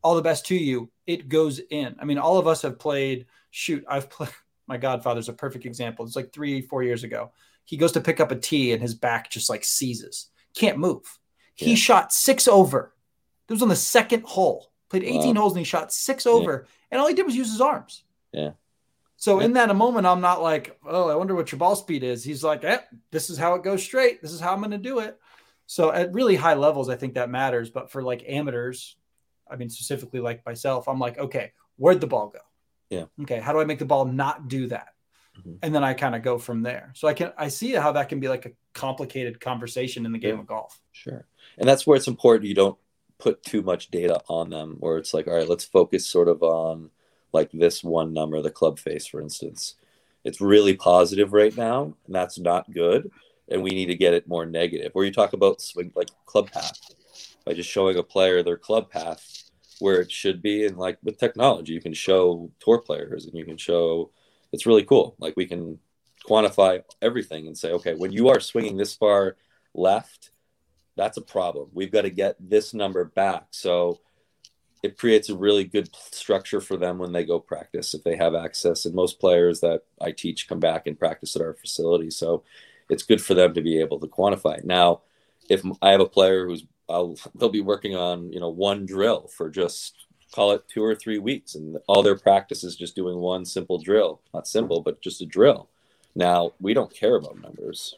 all 0.03 0.15
the 0.17 0.23
best 0.23 0.47
to 0.47 0.55
you. 0.57 0.91
It 1.07 1.29
goes 1.29 1.59
in. 1.71 1.97
I 1.99 2.05
mean, 2.05 2.19
all 2.19 2.39
of 2.39 2.47
us 2.47 2.63
have 2.63 2.79
played. 2.79 3.27
Shoot, 3.51 3.85
I've 3.89 4.11
played. 4.11 4.31
My 4.67 4.77
godfather's 4.77 5.29
a 5.29 5.33
perfect 5.33 5.67
example. 5.67 6.05
It's 6.05 6.17
like 6.17 6.33
three, 6.33 6.63
four 6.63 6.83
years 6.83 7.05
ago. 7.05 7.33
He 7.65 7.77
goes 7.77 7.93
to 7.93 8.01
pick 8.01 8.21
up 8.21 8.31
a 8.31 8.37
tee 8.37 8.73
and 8.73 8.81
his 8.83 8.95
back 8.95 9.31
just 9.31 9.51
like 9.51 9.65
seizes. 9.65 10.31
Can't 10.55 10.79
move. 10.79 11.19
He 11.55 11.71
Yeah. 11.71 11.77
shot 11.77 12.13
six 12.13 12.49
over. 12.49 12.95
It 13.49 13.53
was 13.53 13.63
on 13.63 13.69
the 13.69 13.77
second 13.77 14.25
hole. 14.25 14.72
Played 14.93 15.05
18 15.05 15.35
Wow. 15.35 15.41
holes 15.41 15.53
and 15.55 15.61
he 15.61 15.65
shot 15.65 15.91
six 15.91 16.27
over. 16.27 16.67
And 16.91 17.01
all 17.01 17.09
he 17.09 17.15
did 17.15 17.25
was 17.25 17.35
use 17.35 17.51
his 17.51 17.63
arms. 17.63 18.05
Yeah. 18.31 18.53
So 19.17 19.39
Yeah. 19.39 19.47
in 19.47 19.53
that 19.55 19.75
moment, 19.75 20.07
I'm 20.07 20.21
not 20.21 20.43
like, 20.43 20.79
oh, 20.87 21.09
I 21.09 21.15
wonder 21.15 21.35
what 21.35 21.51
your 21.51 21.59
ball 21.59 21.77
speed 21.77 22.05
is. 22.05 22.23
He's 22.23 22.45
like, 22.45 22.63
eh, 22.63 22.81
this 23.11 23.31
is 23.31 23.39
how 23.39 23.55
it 23.55 23.63
goes 23.63 23.83
straight. 23.83 24.21
This 24.21 24.33
is 24.33 24.41
how 24.41 24.53
I'm 24.53 24.59
going 24.59 24.73
to 24.73 24.77
do 24.79 24.99
it. 24.99 25.19
So 25.67 25.91
at 25.91 26.13
really 26.13 26.37
high 26.37 26.53
levels, 26.53 26.91
I 26.91 26.97
think 26.97 27.15
that 27.15 27.31
matters. 27.31 27.71
But 27.71 27.91
for 27.91 28.03
like 28.03 28.23
amateurs, 28.29 28.97
I 29.51 29.57
mean, 29.57 29.71
specifically 29.71 30.21
like 30.21 30.45
myself, 30.45 30.87
I'm 30.87 30.99
like, 30.99 31.17
okay, 31.17 31.53
where'd 31.79 32.03
the 32.03 32.07
ball 32.07 32.29
go? 32.29 32.41
Yeah. 32.91 33.07
Okay. 33.23 33.41
How 33.41 33.55
do 33.55 33.61
I 33.61 33.65
make 33.65 33.79
the 33.79 33.87
ball 33.87 34.05
not 34.05 34.49
do 34.49 34.67
that? 34.67 34.89
mm-hmm. 35.39 35.55
and 35.63 35.75
then 35.75 35.85
I 35.85 35.95
kind 35.95 36.15
of 36.15 36.23
go 36.23 36.39
from 36.39 36.63
there. 36.63 36.93
So 36.95 37.09
I 37.09 37.15
can 37.15 37.33
I 37.37 37.49
see 37.49 37.73
how 37.73 37.93
that 37.93 38.09
can 38.09 38.21
be 38.21 38.29
like 38.29 38.47
a 38.47 38.53
complicated 38.75 39.41
conversation 39.41 40.07
in 40.07 40.13
the 40.13 40.19
game 40.19 40.35
yeah. 40.37 40.41
of 40.41 40.47
golf. 40.47 40.81
Sure, 40.93 41.27
and 41.59 41.69
that's 41.69 41.87
where 41.87 41.97
it's 41.97 42.09
important 42.09 42.49
you 42.49 42.55
don't 42.55 42.79
put 43.23 43.45
too 43.45 43.63
much 43.63 43.89
data 43.93 44.21
on 44.29 44.51
them, 44.51 44.77
where 44.81 44.99
it's 44.99 45.15
like, 45.15 45.29
all 45.29 45.35
right, 45.35 45.49
let's 45.49 45.65
focus 45.65 46.09
sort 46.09 46.29
of 46.29 46.43
on 46.43 46.91
like 47.33 47.51
this 47.53 47.85
one 47.85 48.13
number, 48.13 48.43
the 48.43 48.51
club 48.51 48.81
face, 48.81 49.07
for 49.07 49.21
instance. 49.21 49.77
It's 50.25 50.41
really 50.41 50.75
positive 50.75 51.33
right 51.33 51.57
now, 51.57 51.95
and 52.07 52.15
that's 52.15 52.39
not 52.39 52.73
good. 52.73 53.13
And 53.49 53.63
we 53.63 53.71
need 53.71 53.87
to 53.87 53.95
get 53.95 54.13
it 54.13 54.27
more 54.27 54.45
negative. 54.45 54.91
Where 54.93 55.05
you 55.05 55.13
talk 55.13 55.35
about 55.35 55.61
swing 55.61 55.93
like 55.95 56.09
club 56.27 56.51
path 56.51 56.81
by 57.47 57.55
just 57.55 57.71
showing 57.71 57.97
a 57.97 58.03
player 58.03 58.43
their 58.43 58.57
club 58.57 58.91
path 58.91 59.51
where 59.79 60.01
it 60.01 60.11
should 60.11 60.43
be. 60.43 60.67
And 60.67 60.77
like 60.77 60.99
with 61.05 61.19
technology, 61.19 61.73
you 61.73 61.81
can 61.81 61.95
show 61.95 62.51
tour 62.59 62.79
players 62.79 63.27
and 63.27 63.35
you 63.37 63.45
can 63.45 63.57
show 63.57 64.11
it's 64.53 64.67
really 64.67 64.85
cool. 64.85 65.15
Like 65.19 65.35
we 65.37 65.47
can 65.47 65.79
quantify 66.29 66.83
everything 67.01 67.47
and 67.47 67.57
say, 67.57 67.71
okay, 67.73 67.95
when 67.95 68.13
you 68.13 68.29
are 68.29 68.41
swinging 68.41 68.77
this 68.77 68.95
far 68.95 69.37
left, 69.75 70.31
that's 70.97 71.17
a 71.17 71.23
problem. 71.23 71.69
We've 71.73 71.93
got 71.93 72.03
to 72.03 72.11
get 72.11 72.37
this 72.39 72.75
number 72.75 73.05
back. 73.05 73.47
So 73.51 74.01
it 74.83 74.99
creates 74.99 75.29
a 75.29 75.37
really 75.37 75.65
good 75.65 75.95
structure 75.95 76.61
for 76.61 76.77
them 76.77 76.99
when 76.99 77.13
they 77.13 77.25
go 77.25 77.39
practice 77.39 77.95
if 77.95 78.03
they 78.03 78.17
have 78.17 78.35
access. 78.35 78.85
And 78.85 78.95
most 78.95 79.21
players 79.21 79.61
that 79.61 79.83
I 80.01 80.13
teach 80.13 80.49
come 80.49 80.61
back 80.61 80.87
and 80.87 80.99
practice 80.99 81.37
at 81.37 81.43
our 81.43 81.55
facility. 81.55 82.11
So 82.11 82.43
it's 82.91 83.05
good 83.05 83.23
for 83.23 83.35
them 83.35 83.55
to 83.55 83.63
be 83.63 83.81
able 83.81 84.01
to 84.01 84.07
quantify 84.07 84.59
it. 84.59 84.65
Now, 84.65 85.03
if 85.49 85.63
I 85.81 85.91
have 85.91 86.01
a 86.01 86.07
player 86.07 86.47
who's 86.47 86.65
I'll, 86.89 87.17
they'll 87.35 87.49
be 87.49 87.61
working 87.61 87.97
on 87.97 88.33
you 88.33 88.41
know 88.41 88.51
one 88.51 88.87
drill 88.87 89.29
for 89.29 89.49
just 89.49 90.07
call 90.33 90.53
it 90.53 90.69
two 90.69 90.83
or 90.83 90.95
three 90.95 91.19
weeks, 91.19 91.55
and 91.55 91.79
all 91.87 92.03
their 92.03 92.19
practice 92.19 92.65
is 92.65 92.77
just 92.77 92.97
doing 92.97 93.19
one 93.19 93.45
simple 93.45 93.79
drill. 93.79 94.21
Not 94.35 94.49
simple, 94.49 94.81
but 94.81 95.01
just 95.01 95.21
a 95.21 95.27
drill. 95.27 95.69
Now 96.15 96.53
we 96.61 96.75
don't 96.75 96.95
care 96.95 97.17
about 97.17 97.41
numbers. 97.41 97.95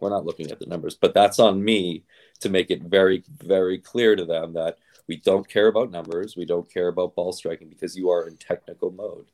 We're 0.00 0.10
not 0.10 0.24
looking 0.24 0.50
at 0.50 0.58
the 0.58 0.66
numbers, 0.66 0.94
but 0.94 1.14
that's 1.14 1.38
on 1.38 1.62
me 1.62 2.04
to 2.38 2.48
make 2.48 2.70
it 2.70 2.82
very, 2.82 3.24
very 3.42 3.78
clear 3.78 4.16
to 4.16 4.24
them 4.24 4.52
that 4.54 4.78
we 5.08 5.16
don't 5.16 5.48
care 5.48 5.68
about 5.68 5.90
numbers. 5.90 6.36
We 6.36 6.44
don't 6.44 6.70
care 6.72 6.88
about 6.88 7.14
ball 7.14 7.32
striking 7.32 7.68
because 7.68 7.96
you 7.96 8.10
are 8.10 8.26
in 8.26 8.36
technical 8.36 8.90
mode. 8.90 9.26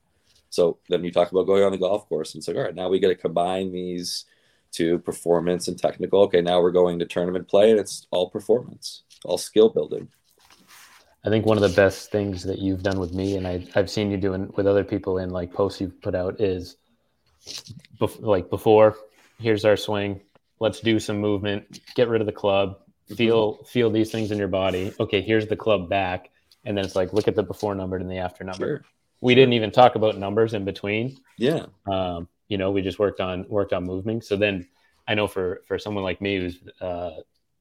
So 0.50 0.78
then 0.88 1.03
you 1.03 1.11
talk 1.11 1.32
about 1.32 1.46
going 1.46 1.62
on 1.62 1.72
the 1.72 1.78
golf 1.78 2.09
course 2.09 2.34
and 2.34 2.40
it's 2.40 2.48
like, 2.48 2.57
all 2.59 2.64
right, 2.64 2.74
now 2.74 2.88
we 2.88 3.00
got 3.00 3.09
to 3.09 3.14
combine 3.14 3.72
these 3.72 4.26
to 4.72 4.98
performance 4.98 5.68
and 5.68 5.78
technical. 5.78 6.22
Okay, 6.22 6.42
now 6.42 6.61
we're 6.61 6.72
going 6.72 6.98
to 6.98 7.07
tournament 7.07 7.48
play 7.48 7.70
and 7.70 7.80
it's 7.80 8.07
all 8.11 8.28
performance, 8.28 9.03
all 9.24 9.38
skill 9.38 9.70
building. 9.70 10.09
I 11.24 11.28
think 11.28 11.46
one 11.46 11.57
of 11.57 11.62
the 11.62 11.76
best 11.76 12.11
things 12.11 12.42
that 12.42 12.59
you've 12.59 12.82
done 12.82 12.98
with 12.98 13.14
me 13.14 13.36
and 13.36 13.46
I, 13.46 13.66
have 13.74 13.88
seen 13.88 14.11
you 14.11 14.16
doing 14.16 14.53
with 14.57 14.66
other 14.66 14.84
people 14.84 15.18
in 15.18 15.30
like 15.30 15.53
posts 15.53 15.80
you've 15.80 16.00
put 16.03 16.14
out 16.14 16.40
is 16.40 16.76
bef- 18.00 18.20
like 18.20 18.50
before, 18.50 18.96
here's 19.38 19.64
our 19.64 19.76
swing. 19.76 20.20
Let's 20.61 20.80
do 20.80 20.98
some 20.98 21.18
movement, 21.18 21.80
get 21.94 22.09
rid 22.09 22.20
of 22.20 22.26
the 22.26 22.32
club, 22.32 22.78
feel 23.09 23.55
mm-hmm. 23.55 23.64
feel 23.64 23.90
these 23.90 24.11
things 24.11 24.30
in 24.30 24.38
your 24.38 24.48
body. 24.48 24.92
Okay, 25.00 25.20
here's 25.20 25.46
the 25.46 25.57
club 25.57 25.88
back. 25.88 26.30
And 26.64 26.76
then 26.76 26.84
it's 26.84 26.94
like 26.94 27.12
look 27.12 27.28
at 27.28 27.34
the 27.34 27.42
before 27.42 27.74
number 27.74 27.96
and 27.96 28.11
the 28.11 28.18
after 28.18 28.44
number. 28.44 28.66
Sure. 28.66 28.84
We 29.20 29.34
didn't 29.34 29.53
even 29.53 29.70
talk 29.70 29.94
about 29.94 30.18
numbers 30.18 30.55
in 30.55 30.64
between. 30.64 31.18
Yeah. 31.36 31.66
Um, 31.90 32.28
you 32.53 32.59
know 32.59 32.70
we 32.70 32.82
just 32.82 32.98
worked 32.98 33.18
on 33.18 33.46
worked 33.48 33.72
on 33.72 33.82
moving 33.82 34.20
so 34.20 34.36
then 34.36 34.68
i 35.09 35.14
know 35.14 35.26
for 35.26 35.62
for 35.66 35.78
someone 35.78 36.05
like 36.05 36.20
me 36.20 36.36
who's 36.36 36.59
uh 36.82 37.12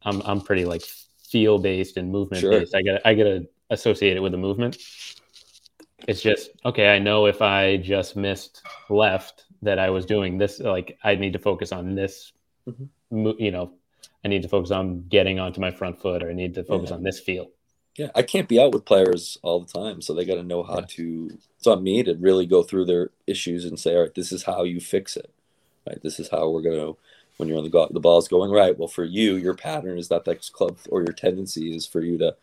i'm 0.03 0.21
i'm 0.25 0.41
pretty 0.41 0.65
like 0.65 0.81
feel 1.29 1.57
based 1.57 1.95
and 1.95 2.11
movement 2.11 2.41
sure. 2.41 2.51
based 2.51 2.75
i 2.75 2.81
get 2.81 3.01
i 3.05 3.13
get 3.13 3.23
to 3.23 3.47
associate 3.69 4.17
it 4.17 4.19
with 4.19 4.33
the 4.33 4.37
movement 4.37 4.77
it's 6.09 6.21
just 6.21 6.49
okay 6.65 6.93
i 6.93 6.99
know 6.99 7.25
if 7.25 7.41
i 7.41 7.77
just 7.77 8.17
missed 8.17 8.63
left 8.89 9.45
that 9.61 9.79
i 9.79 9.89
was 9.89 10.05
doing 10.05 10.37
this 10.37 10.59
like 10.59 10.97
i 11.05 11.15
need 11.15 11.31
to 11.31 11.39
focus 11.39 11.71
on 11.71 11.95
this 11.95 12.33
mm-hmm. 12.67 13.31
you 13.39 13.51
know 13.51 13.71
i 14.24 14.28
need 14.28 14.41
to 14.41 14.47
focus 14.47 14.72
on 14.72 15.03
getting 15.09 15.39
onto 15.39 15.61
my 15.61 15.72
front 15.72 15.99
foot 15.99 16.24
or 16.24 16.30
i 16.30 16.34
need 16.34 16.53
to 16.53 16.63
focus 16.63 16.89
yeah. 16.89 16.95
on 16.95 17.03
this 17.03 17.19
feel 17.19 17.49
yeah, 17.97 18.09
I 18.15 18.22
can't 18.22 18.47
be 18.47 18.59
out 18.59 18.74
with 18.74 18.86
players 18.86 19.38
all 19.41 19.59
the 19.59 19.72
time, 19.72 20.01
so 20.01 20.13
they 20.13 20.26
got 20.26 20.36
to 20.36 20.43
know 20.43 20.63
how 20.63 20.80
yeah. 20.80 20.86
to. 20.88 21.38
It's 21.57 21.67
on 21.67 21.84
me 21.84 22.03
to 22.03 22.15
really 22.15 22.45
go 22.45 22.63
through 22.63 22.86
their 22.86 23.11
issues 23.28 23.65
and 23.65 23.80
say, 23.80 23.95
all 23.95 24.03
right, 24.03 24.15
this 24.15 24.32
is 24.32 24.43
how 24.43 24.63
you 24.63 24.80
fix 24.80 25.17
it. 25.17 25.32
Right, 25.88 26.01
this 26.01 26.19
is 26.19 26.30
how 26.30 26.49
we're 26.49 26.61
gonna. 26.61 26.93
When 27.38 27.49
you're 27.49 27.57
on 27.57 27.63
the 27.63 27.69
go- 27.69 27.89
the 27.91 27.99
ball's 27.99 28.28
going 28.28 28.51
right. 28.51 28.78
Well, 28.78 28.88
for 28.88 29.03
you, 29.03 29.36
your 29.36 29.55
pattern 29.55 29.97
is 29.97 30.07
that 30.07 30.26
that 30.26 30.51
club 30.53 30.78
or 30.89 31.01
your 31.01 31.13
tendency 31.13 31.76
is 31.76 31.86
for 31.88 32.01
you 32.01 32.17
to, 32.19 32.36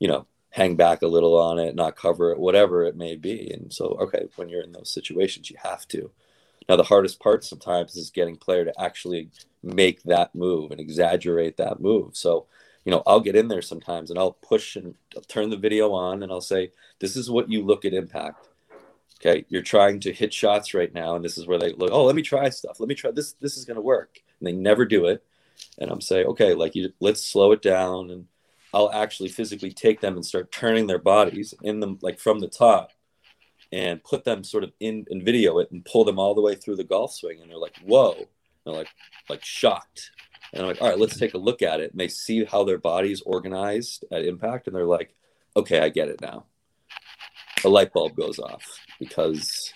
you 0.00 0.08
know, 0.08 0.26
hang 0.50 0.76
back 0.76 1.02
a 1.02 1.06
little 1.06 1.36
on 1.36 1.58
it, 1.58 1.74
not 1.74 1.96
cover 1.96 2.32
it, 2.32 2.38
whatever 2.38 2.84
it 2.84 2.96
may 2.96 3.14
be. 3.16 3.50
And 3.52 3.72
so, 3.72 3.96
okay, 4.00 4.28
when 4.36 4.48
you're 4.48 4.62
in 4.62 4.72
those 4.72 4.90
situations, 4.90 5.50
you 5.50 5.56
have 5.62 5.86
to. 5.88 6.10
Now, 6.68 6.76
the 6.76 6.84
hardest 6.84 7.20
part 7.20 7.44
sometimes 7.44 7.96
is 7.96 8.10
getting 8.10 8.36
player 8.36 8.64
to 8.64 8.80
actually 8.80 9.30
make 9.62 10.02
that 10.04 10.34
move 10.34 10.70
and 10.70 10.80
exaggerate 10.80 11.56
that 11.56 11.80
move. 11.80 12.16
So 12.16 12.46
you 12.84 12.92
know, 12.92 13.02
I'll 13.06 13.20
get 13.20 13.36
in 13.36 13.48
there 13.48 13.62
sometimes 13.62 14.10
and 14.10 14.18
I'll 14.18 14.32
push 14.32 14.76
and 14.76 14.94
I'll 15.14 15.22
turn 15.22 15.50
the 15.50 15.56
video 15.56 15.92
on 15.92 16.22
and 16.22 16.32
I'll 16.32 16.40
say, 16.40 16.72
this 16.98 17.16
is 17.16 17.30
what 17.30 17.50
you 17.50 17.62
look 17.62 17.84
at 17.84 17.92
impact. 17.92 18.48
Okay, 19.20 19.44
you're 19.48 19.62
trying 19.62 20.00
to 20.00 20.14
hit 20.14 20.32
shots 20.32 20.72
right 20.72 20.94
now, 20.94 21.14
and 21.14 21.22
this 21.22 21.36
is 21.36 21.46
where 21.46 21.58
they 21.58 21.74
look. 21.74 21.90
Oh, 21.92 22.04
let 22.04 22.16
me 22.16 22.22
try 22.22 22.48
stuff. 22.48 22.80
Let 22.80 22.88
me 22.88 22.94
try 22.94 23.10
this. 23.10 23.34
This 23.34 23.58
is 23.58 23.66
going 23.66 23.74
to 23.74 23.82
work, 23.82 24.18
and 24.38 24.46
they 24.46 24.52
never 24.52 24.86
do 24.86 25.04
it. 25.08 25.22
And 25.78 25.90
I'm 25.90 26.00
saying, 26.00 26.26
okay, 26.28 26.54
like 26.54 26.74
you, 26.74 26.94
let's 27.00 27.22
slow 27.22 27.52
it 27.52 27.60
down, 27.60 28.08
and 28.08 28.28
I'll 28.72 28.90
actually 28.90 29.28
physically 29.28 29.72
take 29.72 30.00
them 30.00 30.14
and 30.14 30.24
start 30.24 30.50
turning 30.50 30.86
their 30.86 30.98
bodies 30.98 31.52
in 31.62 31.80
them, 31.80 31.98
like 32.00 32.18
from 32.18 32.40
the 32.40 32.48
top, 32.48 32.92
and 33.72 34.02
put 34.02 34.24
them 34.24 34.42
sort 34.42 34.64
of 34.64 34.72
in 34.80 35.06
and 35.10 35.22
video 35.22 35.58
it 35.58 35.70
and 35.70 35.84
pull 35.84 36.04
them 36.04 36.18
all 36.18 36.34
the 36.34 36.40
way 36.40 36.54
through 36.54 36.76
the 36.76 36.84
golf 36.84 37.14
swing, 37.14 37.40
and 37.40 37.50
they're 37.50 37.58
like, 37.58 37.76
whoa, 37.84 38.26
they're 38.64 38.74
like, 38.74 38.88
like 39.28 39.44
shocked, 39.44 40.10
and 40.52 40.62
I'm 40.62 40.68
like, 40.68 40.82
all 40.82 40.88
right, 40.88 40.98
let's 40.98 41.18
take 41.18 41.34
a 41.34 41.38
look 41.38 41.62
at 41.62 41.80
it. 41.80 41.92
And 41.92 42.00
they 42.00 42.08
see 42.08 42.44
how 42.44 42.64
their 42.64 42.78
body's 42.78 43.22
organized 43.22 44.04
at 44.10 44.24
impact, 44.24 44.66
and 44.66 44.74
they're 44.74 44.84
like, 44.84 45.14
okay, 45.56 45.80
I 45.80 45.88
get 45.88 46.08
it 46.08 46.20
now. 46.20 46.44
A 47.64 47.68
light 47.68 47.92
bulb 47.92 48.16
goes 48.16 48.38
off 48.38 48.64
because 48.98 49.72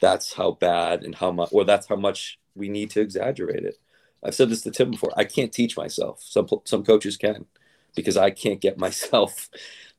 that's 0.00 0.34
how 0.34 0.52
bad 0.52 1.02
and 1.02 1.14
how 1.14 1.32
much, 1.32 1.48
or 1.52 1.64
that's 1.64 1.86
how 1.86 1.96
much 1.96 2.38
we 2.54 2.68
need 2.68 2.90
to 2.90 3.00
exaggerate 3.00 3.64
it. 3.64 3.78
I've 4.22 4.34
said 4.34 4.50
this 4.50 4.62
to 4.62 4.70
Tim 4.70 4.92
before. 4.92 5.12
I 5.16 5.24
can't 5.24 5.52
teach 5.52 5.76
myself. 5.76 6.22
Some 6.22 6.46
some 6.64 6.84
coaches 6.84 7.16
can, 7.16 7.46
because 7.96 8.16
I 8.16 8.30
can't 8.30 8.60
get 8.60 8.78
myself 8.86 9.48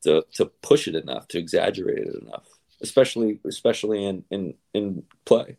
to 0.04 0.26
to 0.36 0.46
push 0.46 0.88
it 0.88 0.96
enough, 0.96 1.28
to 1.30 1.40
exaggerate 1.40 2.08
it 2.08 2.16
enough, 2.22 2.48
especially 2.84 3.40
especially 3.48 4.06
in 4.06 4.24
in 4.30 4.54
in 4.74 5.04
play. 5.26 5.58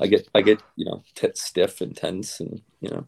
I 0.00 0.06
get 0.06 0.28
I 0.34 0.42
get 0.42 0.60
you 0.76 0.86
know 0.86 1.02
t- 1.14 1.30
stiff 1.34 1.80
and 1.80 1.96
tense 1.96 2.40
and 2.40 2.60
you 2.80 2.90
know 2.90 3.06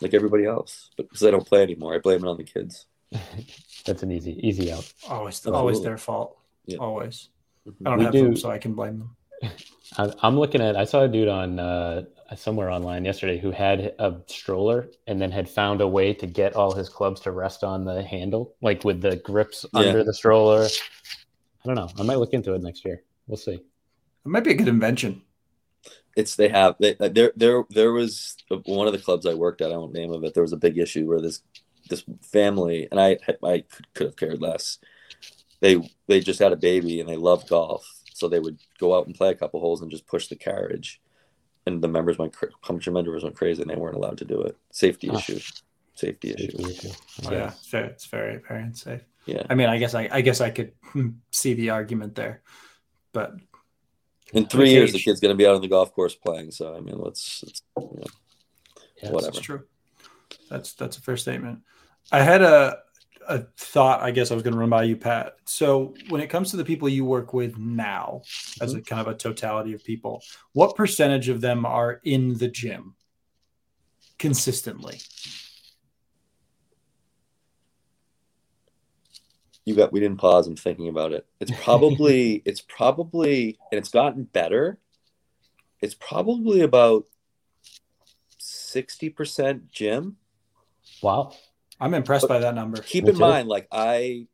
like 0.00 0.14
everybody 0.14 0.46
else. 0.46 0.90
But 0.96 1.08
because 1.08 1.24
I 1.24 1.30
don't 1.30 1.46
play 1.46 1.62
anymore, 1.62 1.94
I 1.94 1.98
blame 1.98 2.24
it 2.24 2.28
on 2.28 2.36
the 2.36 2.44
kids. 2.44 2.86
That's 3.84 4.02
an 4.02 4.10
easy 4.10 4.38
easy 4.46 4.72
out. 4.72 4.90
Always, 5.08 5.36
Absolutely. 5.36 5.58
always 5.58 5.82
their 5.82 5.98
fault. 5.98 6.38
Yeah. 6.64 6.78
Always. 6.78 7.28
Mm-hmm. 7.66 7.86
I 7.86 7.90
don't 7.90 7.98
we 7.98 8.04
have 8.04 8.12
do, 8.12 8.22
them, 8.22 8.36
so 8.36 8.50
I 8.50 8.58
can 8.58 8.74
blame 8.74 8.98
them. 8.98 9.16
I'm 10.22 10.38
looking 10.38 10.60
at. 10.60 10.76
I 10.76 10.84
saw 10.84 11.02
a 11.02 11.08
dude 11.08 11.28
on 11.28 11.58
uh, 11.58 12.04
somewhere 12.34 12.70
online 12.70 13.04
yesterday 13.04 13.38
who 13.38 13.50
had 13.50 13.94
a 13.98 14.16
stroller 14.26 14.88
and 15.06 15.20
then 15.20 15.30
had 15.30 15.48
found 15.48 15.80
a 15.80 15.86
way 15.88 16.12
to 16.14 16.26
get 16.26 16.56
all 16.56 16.72
his 16.72 16.88
clubs 16.88 17.20
to 17.22 17.30
rest 17.30 17.62
on 17.62 17.84
the 17.84 18.02
handle, 18.02 18.54
like 18.62 18.84
with 18.84 19.00
the 19.00 19.16
grips 19.16 19.64
yeah. 19.72 19.80
under 19.80 20.04
the 20.04 20.14
stroller. 20.14 20.66
I 21.66 21.74
don't 21.74 21.76
know. 21.76 21.90
I 21.98 22.02
might 22.04 22.18
look 22.18 22.32
into 22.32 22.54
it 22.54 22.62
next 22.62 22.84
year. 22.84 23.02
We'll 23.26 23.36
see. 23.36 23.54
It 23.54 23.62
might 24.24 24.44
be 24.44 24.52
a 24.52 24.54
good 24.54 24.68
invention 24.68 25.22
it's 26.16 26.34
they 26.34 26.48
have 26.48 26.74
they, 26.80 26.96
uh, 26.96 27.08
there 27.08 27.32
there 27.36 27.64
there 27.70 27.92
was 27.92 28.36
one 28.64 28.86
of 28.86 28.92
the 28.92 28.98
clubs 28.98 29.26
I 29.26 29.34
worked 29.34 29.60
at. 29.60 29.70
I 29.70 29.76
won't 29.76 29.92
name 29.92 30.12
of 30.12 30.24
it. 30.24 30.34
There 30.34 30.42
was 30.42 30.54
a 30.54 30.58
big 30.58 30.78
issue 30.78 31.06
where 31.06 31.20
this 31.20 31.42
this 31.88 32.04
family 32.22 32.88
and 32.90 32.98
I 32.98 33.18
I 33.44 33.64
could, 33.70 33.94
could 33.94 34.06
have 34.06 34.16
cared 34.16 34.40
less. 34.40 34.78
They 35.60 35.88
they 36.08 36.20
just 36.20 36.40
had 36.40 36.52
a 36.52 36.56
baby 36.56 37.00
and 37.00 37.08
they 37.08 37.16
loved 37.16 37.48
golf, 37.48 37.86
so 38.14 38.28
they 38.28 38.40
would 38.40 38.58
go 38.78 38.96
out 38.96 39.06
and 39.06 39.14
play 39.14 39.30
a 39.30 39.34
couple 39.34 39.60
holes 39.60 39.82
and 39.82 39.90
just 39.90 40.06
push 40.06 40.28
the 40.28 40.36
carriage. 40.36 41.00
And 41.66 41.82
the 41.82 41.88
members 41.88 42.16
went, 42.16 42.36
bunch 42.66 42.86
of 42.86 42.92
members 42.92 43.24
went 43.24 43.34
crazy, 43.34 43.60
and 43.60 43.68
they 43.68 43.74
weren't 43.74 43.96
allowed 43.96 44.18
to 44.18 44.24
do 44.24 44.40
it. 44.42 44.56
Safety 44.70 45.10
oh. 45.10 45.16
issue, 45.16 45.40
safety, 45.94 46.28
safety 46.28 46.44
issue. 46.44 46.68
issue. 46.68 46.90
Oh, 47.26 47.32
yeah, 47.32 47.48
it's 47.48 47.66
very, 47.66 47.86
it's 47.88 48.06
very, 48.06 48.36
very 48.36 48.62
unsafe. 48.62 49.00
Yeah. 49.26 49.42
I 49.50 49.54
mean, 49.54 49.68
I 49.68 49.78
guess 49.78 49.94
I, 49.94 50.08
I 50.10 50.20
guess 50.20 50.40
I 50.40 50.50
could 50.50 50.72
see 51.32 51.54
the 51.54 51.70
argument 51.70 52.14
there, 52.14 52.42
but 53.12 53.34
in 54.32 54.46
three 54.46 54.70
years, 54.70 54.92
the 54.92 54.98
kid's 54.98 55.20
going 55.20 55.32
to 55.32 55.36
be 55.36 55.46
out 55.46 55.54
on 55.54 55.60
the 55.60 55.68
golf 55.68 55.92
course 55.92 56.14
playing. 56.14 56.50
So 56.50 56.74
I 56.74 56.80
mean, 56.80 56.98
let's, 56.98 57.42
let's 57.44 57.62
you 57.78 57.98
know, 57.98 58.04
yeah, 59.02 59.10
whatever. 59.10 59.32
That's 59.32 59.44
true. 59.44 59.64
That's 60.48 60.72
that's 60.74 60.96
a 60.96 61.00
fair 61.00 61.16
statement. 61.16 61.60
I 62.12 62.22
had 62.22 62.42
a 62.42 62.78
a 63.28 63.44
thought. 63.56 64.02
I 64.02 64.10
guess 64.10 64.30
I 64.30 64.34
was 64.34 64.42
going 64.42 64.54
to 64.54 64.60
run 64.60 64.70
by 64.70 64.84
you, 64.84 64.96
Pat. 64.96 65.36
So 65.44 65.94
when 66.08 66.20
it 66.20 66.28
comes 66.28 66.50
to 66.50 66.56
the 66.56 66.64
people 66.64 66.88
you 66.88 67.04
work 67.04 67.32
with 67.34 67.58
now, 67.58 68.22
mm-hmm. 68.24 68.64
as 68.64 68.74
a 68.74 68.80
kind 68.80 69.00
of 69.00 69.08
a 69.08 69.16
totality 69.16 69.72
of 69.72 69.84
people, 69.84 70.22
what 70.52 70.76
percentage 70.76 71.28
of 71.28 71.40
them 71.40 71.66
are 71.66 72.00
in 72.04 72.38
the 72.38 72.48
gym 72.48 72.94
consistently? 74.18 75.00
You 79.66 79.74
got 79.74 79.92
we 79.92 80.00
didn't 80.00 80.16
pause 80.16 80.46
i'm 80.46 80.56
thinking 80.56 80.88
about 80.88 81.12
it 81.12 81.26
it's 81.40 81.52
probably 81.62 82.40
it's 82.46 82.62
probably 82.62 83.58
and 83.70 83.78
it's 83.78 83.90
gotten 83.90 84.24
better 84.24 84.78
it's 85.82 85.94
probably 85.94 86.62
about 86.62 87.04
60% 88.40 89.70
gym. 89.70 90.16
Wow. 91.02 91.32
I'm 91.80 91.94
impressed 91.94 92.28
by 92.28 92.38
that 92.38 92.54
number. 92.54 92.80
Keep 92.80 93.04
Me 93.04 93.10
in 93.10 93.16
too. 93.16 93.20
mind, 93.20 93.48
like 93.48 93.68
I 93.70 94.26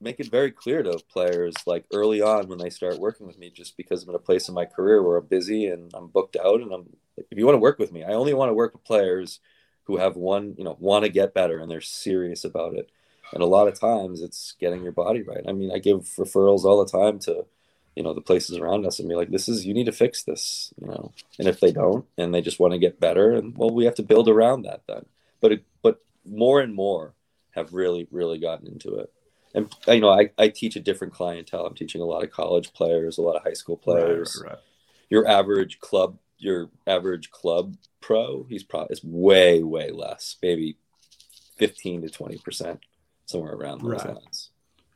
make 0.00 0.20
it 0.20 0.30
very 0.30 0.50
clear 0.50 0.82
to 0.82 1.00
players, 1.10 1.54
like 1.66 1.86
early 1.92 2.20
on 2.20 2.48
when 2.48 2.58
they 2.58 2.70
start 2.70 2.98
working 2.98 3.26
with 3.26 3.38
me, 3.38 3.50
just 3.50 3.76
because 3.76 4.02
I'm 4.02 4.10
in 4.10 4.14
a 4.14 4.18
place 4.18 4.48
in 4.48 4.54
my 4.54 4.66
career 4.66 5.02
where 5.02 5.16
I'm 5.16 5.26
busy 5.26 5.66
and 5.66 5.90
I'm 5.94 6.08
booked 6.08 6.36
out, 6.36 6.60
and 6.60 6.72
I'm 6.72 6.96
if 7.16 7.38
you 7.38 7.46
want 7.46 7.54
to 7.54 7.60
work 7.60 7.78
with 7.78 7.90
me, 7.90 8.04
I 8.04 8.12
only 8.12 8.34
want 8.34 8.50
to 8.50 8.54
work 8.54 8.74
with 8.74 8.84
players 8.84 9.40
who 9.84 9.96
have 9.96 10.16
one, 10.16 10.54
you 10.58 10.64
know, 10.64 10.76
want 10.78 11.04
to 11.04 11.10
get 11.10 11.34
better 11.34 11.58
and 11.58 11.70
they're 11.70 11.80
serious 11.80 12.44
about 12.44 12.74
it. 12.74 12.90
And 13.32 13.42
a 13.42 13.46
lot 13.46 13.68
of 13.68 13.78
times 13.78 14.22
it's 14.22 14.54
getting 14.58 14.82
your 14.82 14.92
body 14.92 15.22
right. 15.22 15.44
I 15.46 15.52
mean, 15.52 15.70
I 15.72 15.78
give 15.78 16.00
referrals 16.18 16.64
all 16.64 16.84
the 16.84 16.90
time 16.90 17.18
to, 17.20 17.44
you 17.94 18.02
know, 18.02 18.14
the 18.14 18.20
places 18.20 18.56
around 18.56 18.86
us 18.86 18.98
and 18.98 19.08
be 19.08 19.14
like, 19.14 19.30
this 19.30 19.48
is, 19.48 19.66
you 19.66 19.74
need 19.74 19.86
to 19.86 19.92
fix 19.92 20.22
this, 20.22 20.72
you 20.80 20.86
know. 20.86 21.12
And 21.38 21.48
if 21.48 21.60
they 21.60 21.72
don't 21.72 22.06
and 22.16 22.34
they 22.34 22.40
just 22.40 22.60
want 22.60 22.72
to 22.72 22.78
get 22.78 23.00
better, 23.00 23.32
and 23.32 23.56
well, 23.56 23.70
we 23.70 23.84
have 23.84 23.96
to 23.96 24.02
build 24.02 24.28
around 24.28 24.62
that 24.62 24.82
then. 24.86 25.04
But, 25.40 25.52
it, 25.52 25.64
but 25.82 26.00
more 26.24 26.60
and 26.60 26.74
more 26.74 27.14
have 27.52 27.72
really, 27.72 28.06
really 28.10 28.38
gotten 28.38 28.66
into 28.66 28.96
it. 28.96 29.12
And, 29.54 29.74
you 29.86 30.00
know, 30.00 30.10
I, 30.10 30.30
I 30.38 30.48
teach 30.48 30.76
a 30.76 30.80
different 30.80 31.14
clientele. 31.14 31.66
I'm 31.66 31.74
teaching 31.74 32.00
a 32.00 32.06
lot 32.06 32.22
of 32.22 32.30
college 32.30 32.72
players, 32.72 33.18
a 33.18 33.22
lot 33.22 33.36
of 33.36 33.42
high 33.42 33.54
school 33.54 33.76
players. 33.76 34.40
Right, 34.42 34.50
right, 34.50 34.54
right. 34.54 34.62
Your 35.10 35.26
average 35.26 35.80
club, 35.80 36.18
your 36.38 36.70
average 36.86 37.30
club 37.30 37.76
pro, 38.00 38.44
he's 38.48 38.62
probably, 38.62 38.88
it's 38.90 39.02
way, 39.02 39.62
way 39.62 39.90
less, 39.90 40.36
maybe 40.42 40.76
15 41.56 42.02
to 42.02 42.08
20%, 42.08 42.78
somewhere 43.28 43.52
around 43.54 43.82
those 43.82 44.04
Right. 44.04 44.14
lines. 44.14 44.50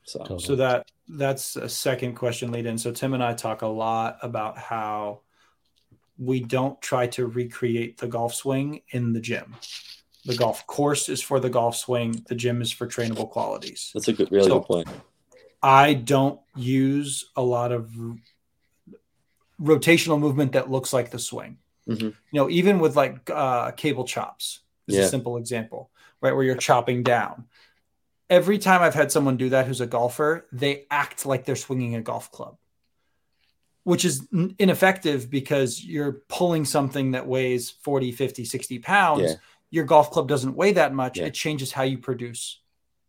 So, 0.05 0.19
Totally. 0.21 0.41
So 0.41 0.57
that 0.57 0.91
that's 1.09 1.57
a 1.57 1.69
second 1.69 2.15
question 2.15 2.51
lead 2.51 2.67
in. 2.67 2.79
So 2.79 2.91
Tim 2.91 3.13
and 3.15 3.23
I 3.23 3.35
talk 3.35 3.63
a 3.63 3.67
lot 3.67 4.19
about 4.23 4.57
how 4.59 5.21
we 6.19 6.41
don't 6.41 6.81
try 6.81 7.07
to 7.09 7.27
recreate 7.27 7.99
the 7.99 8.09
golf 8.09 8.35
swing 8.35 8.83
in 8.91 9.13
the 9.13 9.21
gym. 9.21 9.55
The 10.25 10.37
golf 10.37 10.67
course 10.67 11.09
is 11.09 11.21
for 11.23 11.39
the 11.41 11.51
golf 11.51 11.77
swing. 11.77 12.25
The 12.29 12.35
gym 12.35 12.63
is 12.63 12.73
for 12.73 12.87
trainable 12.87 13.29
qualities. 13.31 13.91
that's 13.95 14.09
a 14.09 14.13
good, 14.13 14.31
really 14.33 14.49
So- 14.49 14.61
good 14.61 14.67
point. 14.67 14.89
I 15.63 15.95
don't 15.95 16.41
use 16.57 17.27
a 17.37 17.43
lot 17.43 17.71
of 17.71 17.91
r- 18.01 18.17
rotational 19.61 20.19
movement 20.19 20.53
that 20.53 20.71
looks 20.71 20.93
like 20.93 21.11
the 21.11 21.19
swing. 21.19 21.59
Mhm. 21.89 22.01
You 22.03 22.15
know, 22.33 22.51
even 22.51 22.79
with 22.81 22.97
like 22.97 23.29
uh, 23.31 23.71
cable 23.73 24.05
chops, 24.05 24.61
is 24.89 24.97
Yeah. 24.97 25.03
a 25.03 25.09
simple 25.09 25.37
example, 25.37 25.91
right? 26.21 26.33
Where 26.35 26.43
you're 26.45 26.57
chopping 26.57 27.03
down. 27.05 27.47
Every 28.33 28.59
time 28.59 28.81
I've 28.81 28.95
had 28.95 29.13
someone 29.13 29.37
do 29.37 29.51
that 29.51 29.67
who's 29.67 29.83
a 29.83 29.87
golfer, 29.87 30.47
they 30.53 30.87
act 30.91 31.27
like 31.27 31.45
they're 31.45 31.55
swinging 31.55 31.97
a 31.97 32.01
golf 32.01 32.33
club, 32.33 32.57
which 33.85 34.07
is 34.07 34.27
ineffective 34.59 35.29
because 35.29 35.85
you're 35.85 36.23
pulling 36.31 36.65
something 36.65 37.11
that 37.11 37.27
weighs 37.27 37.69
40, 37.69 38.11
50, 38.11 38.47
60 38.47 38.79
pounds. 38.79 39.23
Yeah. 39.23 39.35
Your 39.71 39.85
golf 39.85 40.11
club 40.11 40.29
doesn't 40.29 40.57
weigh 40.57 40.73
that 40.73 40.95
much. 40.95 41.19
Yeah. 41.19 41.27
It 41.27 41.35
changes 41.35 41.73
how 41.73 41.83
you 41.83 41.99
produce 41.99 42.63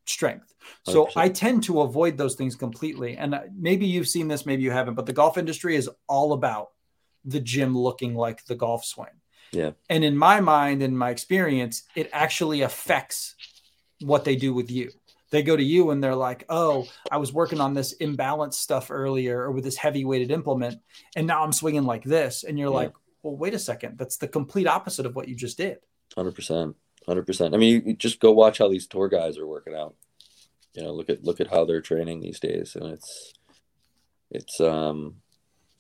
strength. 0.05 0.53
So 0.83 1.05
100%. 1.05 1.11
I 1.15 1.29
tend 1.29 1.63
to 1.63 1.81
avoid 1.81 2.17
those 2.17 2.35
things 2.35 2.57
completely. 2.57 3.15
And 3.15 3.33
uh, 3.33 3.41
maybe 3.55 3.85
you've 3.85 4.09
seen 4.09 4.27
this, 4.27 4.45
maybe 4.45 4.63
you 4.63 4.71
haven't, 4.71 4.95
but 4.95 5.05
the 5.05 5.13
golf 5.13 5.37
industry 5.37 5.77
is 5.77 5.89
all 6.09 6.33
about 6.33 6.71
the 7.23 7.39
gym 7.39 7.77
looking 7.77 8.13
like 8.13 8.43
the 8.45 8.55
golf 8.55 8.83
swing. 8.83 9.21
Yeah. 9.53 9.71
And 9.89 10.03
in 10.03 10.17
my 10.17 10.41
mind, 10.41 10.83
in 10.83 10.97
my 10.97 11.11
experience, 11.11 11.83
it 11.95 12.09
actually 12.11 12.61
affects 12.61 13.35
what 14.01 14.25
they 14.25 14.35
do 14.35 14.53
with 14.53 14.69
you. 14.69 14.91
They 15.33 15.41
go 15.41 15.57
to 15.57 15.63
you 15.63 15.89
and 15.89 16.01
they're 16.03 16.15
like, 16.15 16.45
oh, 16.47 16.87
I 17.11 17.17
was 17.17 17.33
working 17.33 17.59
on 17.59 17.73
this 17.73 17.93
imbalance 17.93 18.55
stuff 18.55 18.91
earlier 18.91 19.41
or 19.41 19.51
with 19.51 19.63
this 19.63 19.75
heavy 19.75 20.05
weighted 20.05 20.29
implement, 20.29 20.79
and 21.15 21.25
now 21.25 21.43
I'm 21.43 21.51
swinging 21.51 21.85
like 21.85 22.03
this. 22.03 22.43
And 22.43 22.59
you're 22.59 22.69
Yeah. 22.69 22.75
like, 22.75 22.93
well, 23.23 23.35
wait 23.35 23.55
a 23.55 23.59
second. 23.59 23.97
That's 23.97 24.17
the 24.17 24.27
complete 24.27 24.67
opposite 24.67 25.07
of 25.07 25.15
what 25.15 25.27
you 25.27 25.35
just 25.35 25.57
did. 25.57 25.79
Hundred 26.15 26.35
percent, 26.35 26.75
hundred 27.07 27.25
percent. 27.25 27.55
I 27.55 27.57
mean, 27.57 27.73
you, 27.73 27.81
you 27.87 27.93
just 27.95 28.19
go 28.19 28.31
watch 28.31 28.59
how 28.59 28.69
these 28.69 28.85
tour 28.85 29.07
guys 29.09 29.39
are 29.39 29.47
working 29.47 29.73
out. 29.73 29.95
You 30.75 30.83
know, 30.83 30.93
look 30.93 31.09
at 31.09 31.23
look 31.23 31.41
at 31.41 31.49
how 31.49 31.65
they're 31.65 31.81
training 31.81 32.19
these 32.21 32.39
days, 32.39 32.75
and 32.75 32.85
it's 32.93 33.33
it's 34.29 34.61
um 34.61 35.15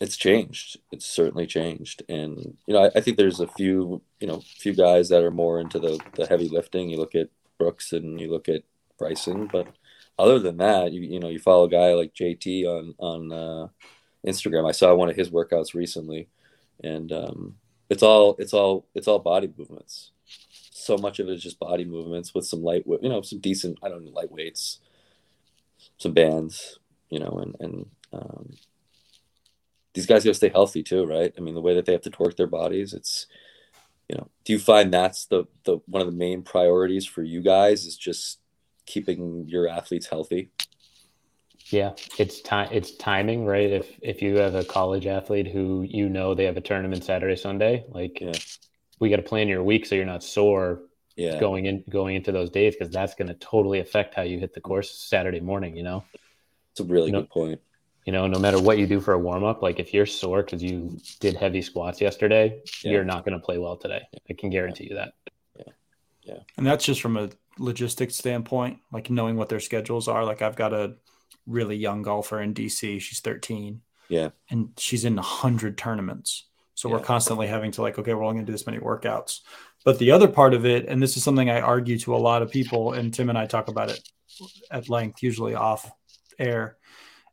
it's 0.01 0.17
changed. 0.17 0.79
It's 0.91 1.05
certainly 1.05 1.45
changed, 1.45 2.01
and 2.09 2.57
you 2.65 2.73
know, 2.73 2.85
I, 2.85 2.91
I 2.95 3.01
think 3.01 3.17
there's 3.17 3.39
a 3.39 3.47
few 3.47 4.01
you 4.19 4.25
know 4.27 4.41
few 4.57 4.73
guys 4.73 5.09
that 5.09 5.23
are 5.23 5.29
more 5.31 5.59
into 5.59 5.77
the 5.79 5.99
the 6.15 6.25
heavy 6.25 6.49
lifting. 6.49 6.89
You 6.89 6.97
look 6.97 7.13
at 7.13 7.29
Brooks 7.59 7.93
and 7.93 8.19
you 8.19 8.31
look 8.31 8.49
at 8.49 8.63
Bryson, 8.97 9.49
but 9.51 9.67
other 10.17 10.39
than 10.39 10.57
that, 10.57 10.91
you 10.91 11.01
you 11.01 11.19
know, 11.19 11.29
you 11.29 11.39
follow 11.39 11.65
a 11.65 11.69
guy 11.69 11.93
like 11.93 12.13
JT 12.13 12.65
on 12.65 12.95
on 12.99 13.31
uh, 13.31 13.67
Instagram. 14.25 14.67
I 14.67 14.71
saw 14.71 14.93
one 14.95 15.09
of 15.09 15.15
his 15.15 15.29
workouts 15.29 15.73
recently, 15.73 16.29
and 16.83 17.11
um, 17.11 17.55
it's 17.89 18.03
all 18.03 18.35
it's 18.39 18.53
all 18.53 18.87
it's 18.95 19.07
all 19.07 19.19
body 19.19 19.51
movements 19.57 20.11
so 20.83 20.97
much 20.97 21.19
of 21.19 21.29
it 21.29 21.33
is 21.33 21.43
just 21.43 21.59
body 21.59 21.85
movements 21.85 22.33
with 22.33 22.45
some 22.45 22.61
light, 22.61 22.83
you 22.85 23.09
know, 23.09 23.21
some 23.21 23.39
decent, 23.39 23.79
I 23.81 23.89
don't 23.89 24.03
know, 24.03 24.11
light 24.11 24.31
weights, 24.31 24.79
some 25.97 26.13
bands, 26.13 26.79
you 27.09 27.19
know, 27.19 27.39
and, 27.41 27.55
and, 27.59 27.85
um, 28.11 28.53
these 29.93 30.05
guys 30.05 30.23
got 30.23 30.31
to 30.31 30.35
stay 30.35 30.49
healthy 30.49 30.83
too, 30.83 31.05
right? 31.05 31.33
I 31.37 31.41
mean, 31.41 31.53
the 31.53 31.61
way 31.61 31.75
that 31.75 31.85
they 31.85 31.91
have 31.91 32.01
to 32.01 32.09
torque 32.09 32.35
their 32.35 32.47
bodies, 32.47 32.93
it's, 32.93 33.27
you 34.09 34.17
know, 34.17 34.27
do 34.43 34.53
you 34.53 34.59
find 34.59 34.91
that's 34.91 35.25
the, 35.25 35.45
the, 35.65 35.77
one 35.85 36.01
of 36.01 36.07
the 36.07 36.17
main 36.17 36.41
priorities 36.41 37.05
for 37.05 37.23
you 37.23 37.41
guys 37.41 37.85
is 37.85 37.95
just 37.95 38.39
keeping 38.85 39.45
your 39.47 39.67
athletes 39.67 40.07
healthy? 40.07 40.51
Yeah, 41.69 41.93
it's 42.19 42.41
time. 42.41 42.69
It's 42.71 42.91
timing, 42.97 43.45
right? 43.45 43.69
If 43.71 43.97
if 44.01 44.21
you 44.21 44.35
have 44.37 44.55
a 44.55 44.63
college 44.63 45.07
athlete 45.07 45.47
who 45.47 45.81
you 45.83 46.09
know 46.09 46.33
they 46.35 46.43
have 46.45 46.57
a 46.57 46.61
tournament 46.61 47.03
Saturday, 47.03 47.35
Sunday, 47.35 47.85
like 47.89 48.19
Yeah. 48.21 48.33
we 48.99 49.09
got 49.09 49.15
to 49.17 49.21
plan 49.23 49.47
your 49.47 49.63
week 49.63 49.85
so 49.85 49.95
you're 49.95 50.05
not 50.05 50.23
sore 50.23 50.81
Yeah. 51.15 51.39
going 51.39 51.65
in 51.67 51.83
going 51.89 52.15
into 52.15 52.31
those 52.31 52.49
days 52.49 52.75
because 52.75 52.91
that's 52.91 53.15
going 53.15 53.29
to 53.29 53.33
totally 53.35 53.79
affect 53.79 54.13
how 54.13 54.23
you 54.23 54.39
hit 54.39 54.53
the 54.53 54.61
course 54.61 54.91
Saturday 54.91 55.39
morning. 55.39 55.75
You 55.77 55.83
know, 55.83 56.03
It's 56.71 56.79
a 56.79 56.83
really 56.83 57.11
No. 57.11 57.21
good 57.21 57.29
point. 57.29 57.61
you 58.05 58.11
know, 58.11 58.27
no 58.27 58.37
matter 58.37 58.59
what 58.59 58.77
you 58.77 58.85
do 58.85 58.99
for 58.99 59.13
a 59.13 59.17
warm 59.17 59.45
up, 59.45 59.61
like 59.61 59.79
if 59.79 59.93
you're 59.93 60.05
sore 60.05 60.43
because 60.43 60.61
you 60.61 60.99
did 61.21 61.35
heavy 61.35 61.61
squats 61.61 62.01
yesterday, 62.01 62.61
Yeah. 62.83 62.91
you're 62.91 63.05
not 63.05 63.23
going 63.23 63.39
to 63.39 63.45
play 63.45 63.57
well 63.57 63.77
today. 63.77 64.01
I 64.29 64.33
can 64.33 64.49
guarantee 64.49 64.87
you 64.89 64.95
that. 64.95 65.13
Yeah, 65.57 65.73
yeah, 66.23 66.39
and 66.57 66.67
that's 66.67 66.83
just 66.83 66.99
from 66.99 67.15
a 67.15 67.29
logistics 67.57 68.15
standpoint, 68.15 68.79
like 68.91 69.09
knowing 69.09 69.35
what 69.35 69.49
their 69.49 69.59
schedules 69.59 70.07
are. 70.07 70.25
Like 70.25 70.41
I've 70.41 70.55
got 70.55 70.73
a 70.73 70.95
really 71.45 71.75
young 71.75 72.01
golfer 72.01 72.41
in 72.41 72.53
DC. 72.53 73.01
She's 73.01 73.19
13. 73.19 73.81
Yeah. 74.09 74.29
And 74.49 74.69
she's 74.77 75.05
in 75.05 75.15
100 75.15 75.77
tournaments. 75.77 76.45
So 76.75 76.89
we're 76.89 76.99
constantly 76.99 77.47
having 77.47 77.71
to 77.73 77.81
like, 77.81 77.99
okay, 77.99 78.13
we're 78.13 78.23
only 78.23 78.35
going 78.35 78.45
to 78.45 78.51
do 78.51 78.53
this 78.53 78.65
many 78.65 78.79
workouts. 78.79 79.41
But 79.85 79.99
the 79.99 80.11
other 80.11 80.27
part 80.27 80.53
of 80.53 80.65
it, 80.65 80.87
and 80.87 81.01
this 81.01 81.15
is 81.17 81.23
something 81.23 81.49
I 81.49 81.61
argue 81.61 81.99
to 81.99 82.15
a 82.15 82.17
lot 82.17 82.41
of 82.41 82.51
people, 82.51 82.93
and 82.93 83.13
Tim 83.13 83.29
and 83.29 83.37
I 83.37 83.45
talk 83.45 83.67
about 83.67 83.91
it 83.91 84.09
at 84.71 84.89
length, 84.89 85.21
usually 85.21 85.55
off 85.55 85.89
air, 86.39 86.77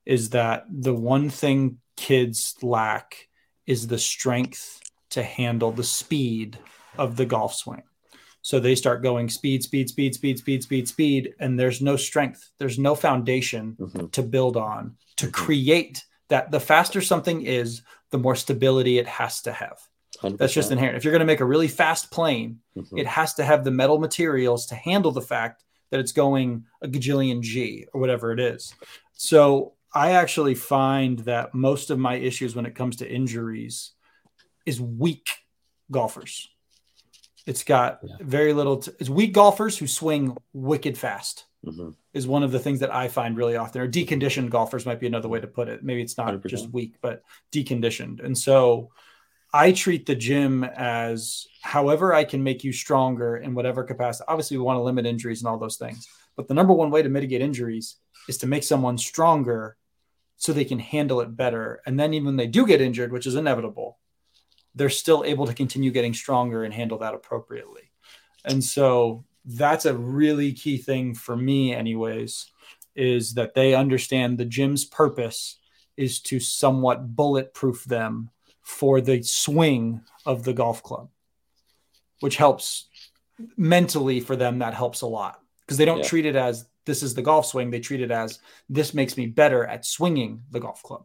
is 0.04 0.30
that 0.30 0.66
the 0.70 0.94
one 0.94 1.30
thing 1.30 1.78
kids 1.96 2.54
lack 2.62 3.28
is 3.66 3.86
the 3.86 3.98
strength 3.98 4.80
to 5.10 5.22
handle 5.22 5.72
the 5.72 5.84
speed 5.84 6.58
of 6.98 7.16
the 7.16 7.26
golf 7.26 7.54
swing. 7.54 7.82
So 8.42 8.58
they 8.58 8.74
start 8.74 9.02
going 9.02 9.28
speed, 9.28 9.62
speed, 9.62 9.88
speed, 9.90 10.14
speed, 10.14 10.38
speed, 10.38 10.62
speed, 10.62 10.88
speed, 10.88 11.34
and 11.40 11.58
there's 11.58 11.82
no 11.82 11.96
strength. 11.96 12.50
There's 12.58 12.78
no 12.78 12.94
foundation 12.94 13.76
Mhm. 13.78 14.12
to 14.12 14.22
build 14.22 14.56
on 14.56 14.96
to 15.16 15.26
Mhm. 15.26 15.32
create 15.32 16.04
that. 16.28 16.50
The 16.50 16.60
faster 16.60 17.00
something 17.02 17.42
is, 17.42 17.82
the 18.10 18.18
more 18.18 18.34
stability 18.34 18.98
it 18.98 19.06
has 19.06 19.42
to 19.42 19.52
have. 19.52 19.78
100%. 20.18 20.38
That's 20.38 20.52
just 20.54 20.72
inherent. 20.72 20.96
If 20.96 21.04
you're 21.04 21.12
going 21.12 21.20
to 21.20 21.26
make 21.26 21.40
a 21.40 21.44
really 21.44 21.68
fast 21.68 22.10
plane, 22.10 22.60
Mhm. 22.76 22.98
it 22.98 23.06
has 23.06 23.34
to 23.34 23.44
have 23.44 23.62
the 23.64 23.70
metal 23.70 23.98
materials 23.98 24.66
to 24.66 24.74
handle 24.74 25.12
the 25.12 25.20
fact 25.22 25.62
that 25.90 26.00
it's 26.00 26.12
going 26.12 26.64
a 26.82 26.88
gajillion 26.88 27.40
G 27.42 27.86
or 27.92 28.00
whatever 28.00 28.32
it 28.32 28.40
is. 28.40 28.74
So 29.12 29.74
I 29.94 30.12
actually 30.12 30.54
find 30.54 31.20
that 31.20 31.52
most 31.54 31.90
of 31.90 31.98
my 31.98 32.14
issues 32.14 32.54
when 32.56 32.64
it 32.66 32.74
comes 32.74 32.96
to 32.96 33.10
injuries 33.10 33.92
is 34.64 34.80
weak 34.80 35.28
golfers. 35.90 36.48
It's 37.46 37.64
got 37.64 38.00
Yeah. 38.02 38.16
very 38.20 38.52
little. 38.52 38.78
T- 38.78 38.92
it's 38.98 39.10
weak 39.10 39.32
golfers 39.32 39.78
who 39.78 39.86
swing 39.86 40.36
wicked 40.52 40.96
fast 40.98 41.46
Mhm. 41.64 41.94
is 42.14 42.26
one 42.26 42.42
of 42.42 42.52
the 42.52 42.58
things 42.58 42.80
that 42.80 42.94
I 42.94 43.08
find 43.08 43.36
really 43.36 43.56
often. 43.56 43.80
Or 43.82 43.88
deconditioned 43.88 44.50
golfers 44.50 44.86
might 44.86 45.00
be 45.00 45.06
another 45.06 45.28
way 45.28 45.40
to 45.40 45.46
put 45.46 45.68
it. 45.68 45.82
Maybe 45.82 46.02
it's 46.02 46.16
not 46.18 46.26
100%. 46.26 46.50
just 46.50 46.72
weak, 46.72 46.94
but 47.00 47.22
deconditioned. 47.52 48.22
And 48.24 48.36
so 48.36 48.90
I 49.52 49.72
treat 49.72 50.06
the 50.06 50.14
gym 50.14 50.64
as 50.64 51.46
however 51.62 52.14
I 52.14 52.24
can 52.24 52.42
make 52.42 52.62
you 52.62 52.72
stronger 52.72 53.36
in 53.36 53.54
whatever 53.54 53.82
capacity. 53.84 54.24
Obviously, 54.28 54.56
we 54.56 54.62
want 54.62 54.76
to 54.78 54.82
limit 54.82 55.06
injuries 55.06 55.40
and 55.42 55.48
all 55.48 55.58
those 55.58 55.76
things. 55.76 56.06
But 56.36 56.46
the 56.48 56.54
number 56.54 56.72
one 56.72 56.90
way 56.90 57.02
to 57.02 57.08
mitigate 57.08 57.40
injuries 57.42 57.96
is 58.28 58.38
to 58.38 58.46
make 58.46 58.62
someone 58.62 58.96
stronger 58.96 59.76
so 60.36 60.52
they 60.52 60.64
can 60.64 60.78
handle 60.78 61.20
it 61.20 61.36
better. 61.36 61.82
And 61.84 61.98
then 62.00 62.14
even 62.14 62.26
when 62.26 62.36
they 62.36 62.46
do 62.46 62.66
get 62.66 62.80
injured, 62.80 63.12
which 63.12 63.26
is 63.26 63.34
inevitable, 63.34 63.98
they're 64.74 64.90
still 64.90 65.24
able 65.24 65.46
to 65.46 65.54
continue 65.54 65.90
getting 65.90 66.14
stronger 66.14 66.64
and 66.64 66.72
handle 66.72 66.98
that 66.98 67.14
appropriately. 67.14 67.90
And 68.44 68.62
so 68.62 69.24
that's 69.44 69.84
a 69.86 69.94
really 69.94 70.52
key 70.52 70.78
thing 70.78 71.14
for 71.14 71.36
me, 71.36 71.74
anyways, 71.74 72.46
is 72.94 73.34
that 73.34 73.54
they 73.54 73.74
understand 73.74 74.38
the 74.38 74.44
gym's 74.44 74.84
purpose 74.84 75.58
is 75.96 76.20
to 76.20 76.40
somewhat 76.40 77.14
bulletproof 77.14 77.84
them 77.84 78.30
for 78.62 79.00
the 79.00 79.22
swing 79.22 80.00
of 80.24 80.44
the 80.44 80.52
golf 80.52 80.82
club, 80.82 81.08
which 82.20 82.36
helps 82.36 82.86
mentally 83.56 84.20
for 84.20 84.36
them. 84.36 84.58
That 84.58 84.74
helps 84.74 85.00
a 85.00 85.06
lot 85.06 85.42
because 85.60 85.76
they 85.76 85.84
don't 85.84 85.98
Yeah. 85.98 86.04
treat 86.08 86.26
it 86.26 86.36
as 86.36 86.66
this 86.84 87.02
is 87.02 87.14
the 87.14 87.22
golf 87.22 87.46
swing. 87.46 87.70
They 87.70 87.80
treat 87.80 88.00
it 88.00 88.10
as 88.10 88.38
this 88.68 88.94
makes 88.94 89.16
me 89.16 89.26
better 89.26 89.66
at 89.66 89.84
swinging 89.84 90.42
the 90.50 90.60
golf 90.60 90.82
club. 90.82 91.04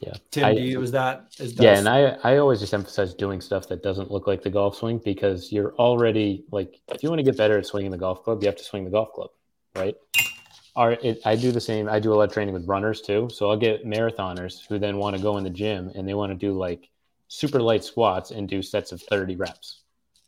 Yeah. 0.00 0.12
Tim, 0.30 0.44
I- 0.44 0.54
do 0.54 0.60
you, 0.60 0.82
is 0.82 0.92
that 0.92 1.30
that 1.38 1.52
Yeah, 1.58 1.78
and 1.78 1.88
I 1.88 2.16
I 2.22 2.36
always 2.36 2.60
just 2.60 2.74
emphasize 2.74 3.14
doing 3.14 3.40
stuff 3.40 3.68
that 3.68 3.82
doesn't 3.82 4.10
look 4.10 4.26
like 4.26 4.42
the 4.42 4.50
golf 4.50 4.76
swing 4.76 4.98
because 4.98 5.50
you're 5.52 5.74
already 5.76 6.44
like 6.50 6.80
if 6.88 7.02
you 7.02 7.08
want 7.08 7.18
to 7.20 7.24
get 7.24 7.36
better 7.36 7.58
at 7.58 7.66
swinging 7.66 7.90
the 7.90 7.98
golf 7.98 8.22
club, 8.22 8.42
you 8.42 8.46
have 8.46 8.56
to 8.56 8.64
swing 8.64 8.84
the 8.84 8.90
golf 8.90 9.12
club, 9.12 9.30
right? 9.74 9.94
Our, 10.74 10.92
it, 10.92 11.20
I 11.24 11.36
do 11.36 11.52
the 11.52 11.60
same. 11.60 11.88
I 11.88 11.98
do 11.98 12.12
a 12.12 12.16
lot 12.16 12.28
of 12.28 12.34
training 12.34 12.52
with 12.52 12.68
runners 12.68 13.00
too. 13.00 13.30
So 13.32 13.48
I'll 13.48 13.56
get 13.56 13.86
marathoners 13.86 14.66
who 14.68 14.78
then 14.78 14.98
want 14.98 15.16
to 15.16 15.22
go 15.22 15.38
in 15.38 15.44
the 15.44 15.50
gym 15.50 15.90
and 15.94 16.06
they 16.06 16.12
want 16.12 16.32
to 16.32 16.36
do 16.36 16.52
like 16.52 16.90
super 17.28 17.62
light 17.62 17.82
squats 17.82 18.30
and 18.30 18.46
do 18.46 18.60
sets 18.60 18.92
of 18.92 19.00
30 19.00 19.36
reps. 19.36 19.80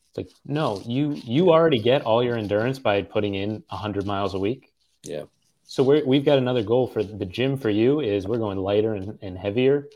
It's 0.09 0.16
like, 0.16 0.31
no, 0.47 0.83
you 0.87 1.12
you 1.23 1.51
already 1.53 1.79
get 1.79 2.03
all 2.03 2.25
your 2.25 2.39
endurance 2.39 2.79
by 2.79 3.03
putting 3.03 3.35
in 3.35 3.62
100 3.69 4.07
miles 4.07 4.33
a 4.33 4.39
week. 4.39 4.73
Yeah. 5.03 5.25
So 5.71 5.83
we're, 5.83 6.03
we've 6.03 6.25
got 6.25 6.39
another 6.39 6.62
goal 6.62 6.87
for 6.87 7.05
the 7.05 7.27
gym 7.27 7.59
for 7.59 7.69
you 7.69 8.01
is 8.01 8.27
we're 8.27 8.39
going 8.39 8.57
lighter 8.57 8.95
and, 8.95 9.19
and 9.21 9.37
heavier. 9.37 9.87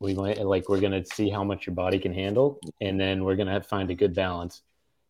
We 0.00 0.12
might 0.12 0.44
like 0.44 0.68
we're 0.68 0.80
gonna 0.80 1.04
see 1.04 1.30
how 1.30 1.44
much 1.44 1.68
your 1.68 1.74
body 1.74 2.00
can 2.00 2.12
handle, 2.12 2.58
and 2.80 2.98
then 2.98 3.22
we're 3.22 3.36
gonna 3.36 3.62
find 3.62 3.88
a 3.92 3.94
good 3.94 4.12
balance 4.12 4.62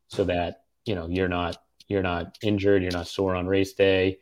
so 0.09 0.25
that 0.25 0.65
you 0.85 0.95
know 0.95 1.07
you're 1.09 1.29
not 1.29 1.63
you're 1.89 2.03
not 2.03 2.37
injured, 2.43 2.83
you're 2.83 2.93
not 2.93 3.07
sore 3.07 3.35
on 3.35 3.47
race 3.47 3.73
day. 3.73 4.19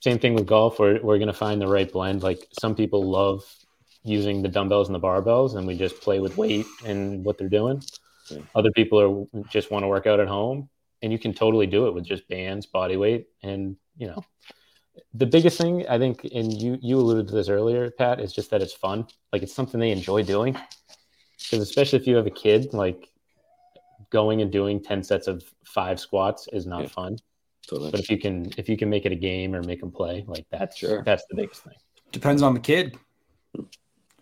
Same 0.00 0.18
thing 0.18 0.32
with 0.32 0.46
golf. 0.46 0.78
We're 0.78 1.02
we're 1.02 1.18
gonna 1.18 1.34
find 1.34 1.60
the 1.60 1.66
right 1.66 1.92
blend. 1.92 2.22
Like 2.22 2.46
some 2.58 2.74
people 2.74 3.02
love 3.02 3.44
using 4.04 4.40
the 4.40 4.48
dumbbells 4.48 4.88
and 4.88 4.94
the 4.94 5.00
barbells, 5.00 5.54
and 5.54 5.66
we 5.66 5.76
just 5.76 6.00
play 6.00 6.18
with 6.18 6.38
weight 6.38 6.66
and 6.86 7.26
what 7.26 7.36
they're 7.36 7.50
doing. 7.50 7.82
Other 8.54 8.70
people 8.70 9.28
are 9.34 9.42
just 9.50 9.70
want 9.70 9.82
to 9.82 9.88
work 9.88 10.06
out 10.06 10.18
at 10.18 10.28
home, 10.28 10.70
and 11.02 11.12
you 11.12 11.18
can 11.18 11.34
totally 11.34 11.66
do 11.66 11.88
it 11.88 11.94
with 11.94 12.06
just 12.06 12.26
bands, 12.28 12.64
body 12.64 12.96
weight, 12.96 13.26
and 13.42 13.76
you 13.98 14.06
know 14.06 14.24
the 15.14 15.26
biggest 15.26 15.58
thing 15.58 15.86
I 15.88 15.98
think, 15.98 16.24
and 16.34 16.52
you 16.52 16.78
you 16.80 16.98
alluded 16.98 17.28
to 17.28 17.34
this 17.34 17.48
earlier, 17.48 17.90
Pat, 17.90 18.20
is 18.20 18.32
just 18.32 18.50
that 18.50 18.62
it's 18.62 18.72
fun. 18.74 19.06
Like 19.32 19.42
it's 19.42 19.54
something 19.54 19.78
they 19.80 19.90
enjoy 19.90 20.22
doing. 20.22 20.56
Because 21.38 21.60
especially 21.60 21.98
if 21.98 22.06
you 22.06 22.16
have 22.16 22.26
a 22.26 22.30
kid, 22.30 22.72
like 22.72 23.08
going 24.10 24.42
and 24.42 24.50
doing 24.52 24.82
ten 24.82 25.02
sets 25.02 25.26
of 25.26 25.42
five 25.64 25.98
squats 25.98 26.48
is 26.52 26.66
not 26.66 26.82
Yeah. 26.82 26.88
fun. 26.88 27.18
Totally. 27.66 27.90
But 27.90 28.00
if 28.00 28.10
you 28.10 28.18
can 28.18 28.50
if 28.56 28.68
you 28.68 28.76
can 28.76 28.90
make 28.90 29.06
it 29.06 29.12
a 29.12 29.16
game 29.16 29.54
or 29.54 29.62
make 29.62 29.80
them 29.80 29.90
play, 29.90 30.24
like 30.26 30.46
that's 30.50 30.76
Sure. 30.76 31.02
that's 31.04 31.24
the 31.30 31.36
biggest 31.36 31.62
thing. 31.62 31.74
depends 32.12 32.42
on 32.42 32.52
the 32.54 32.60
kid. 32.60 32.96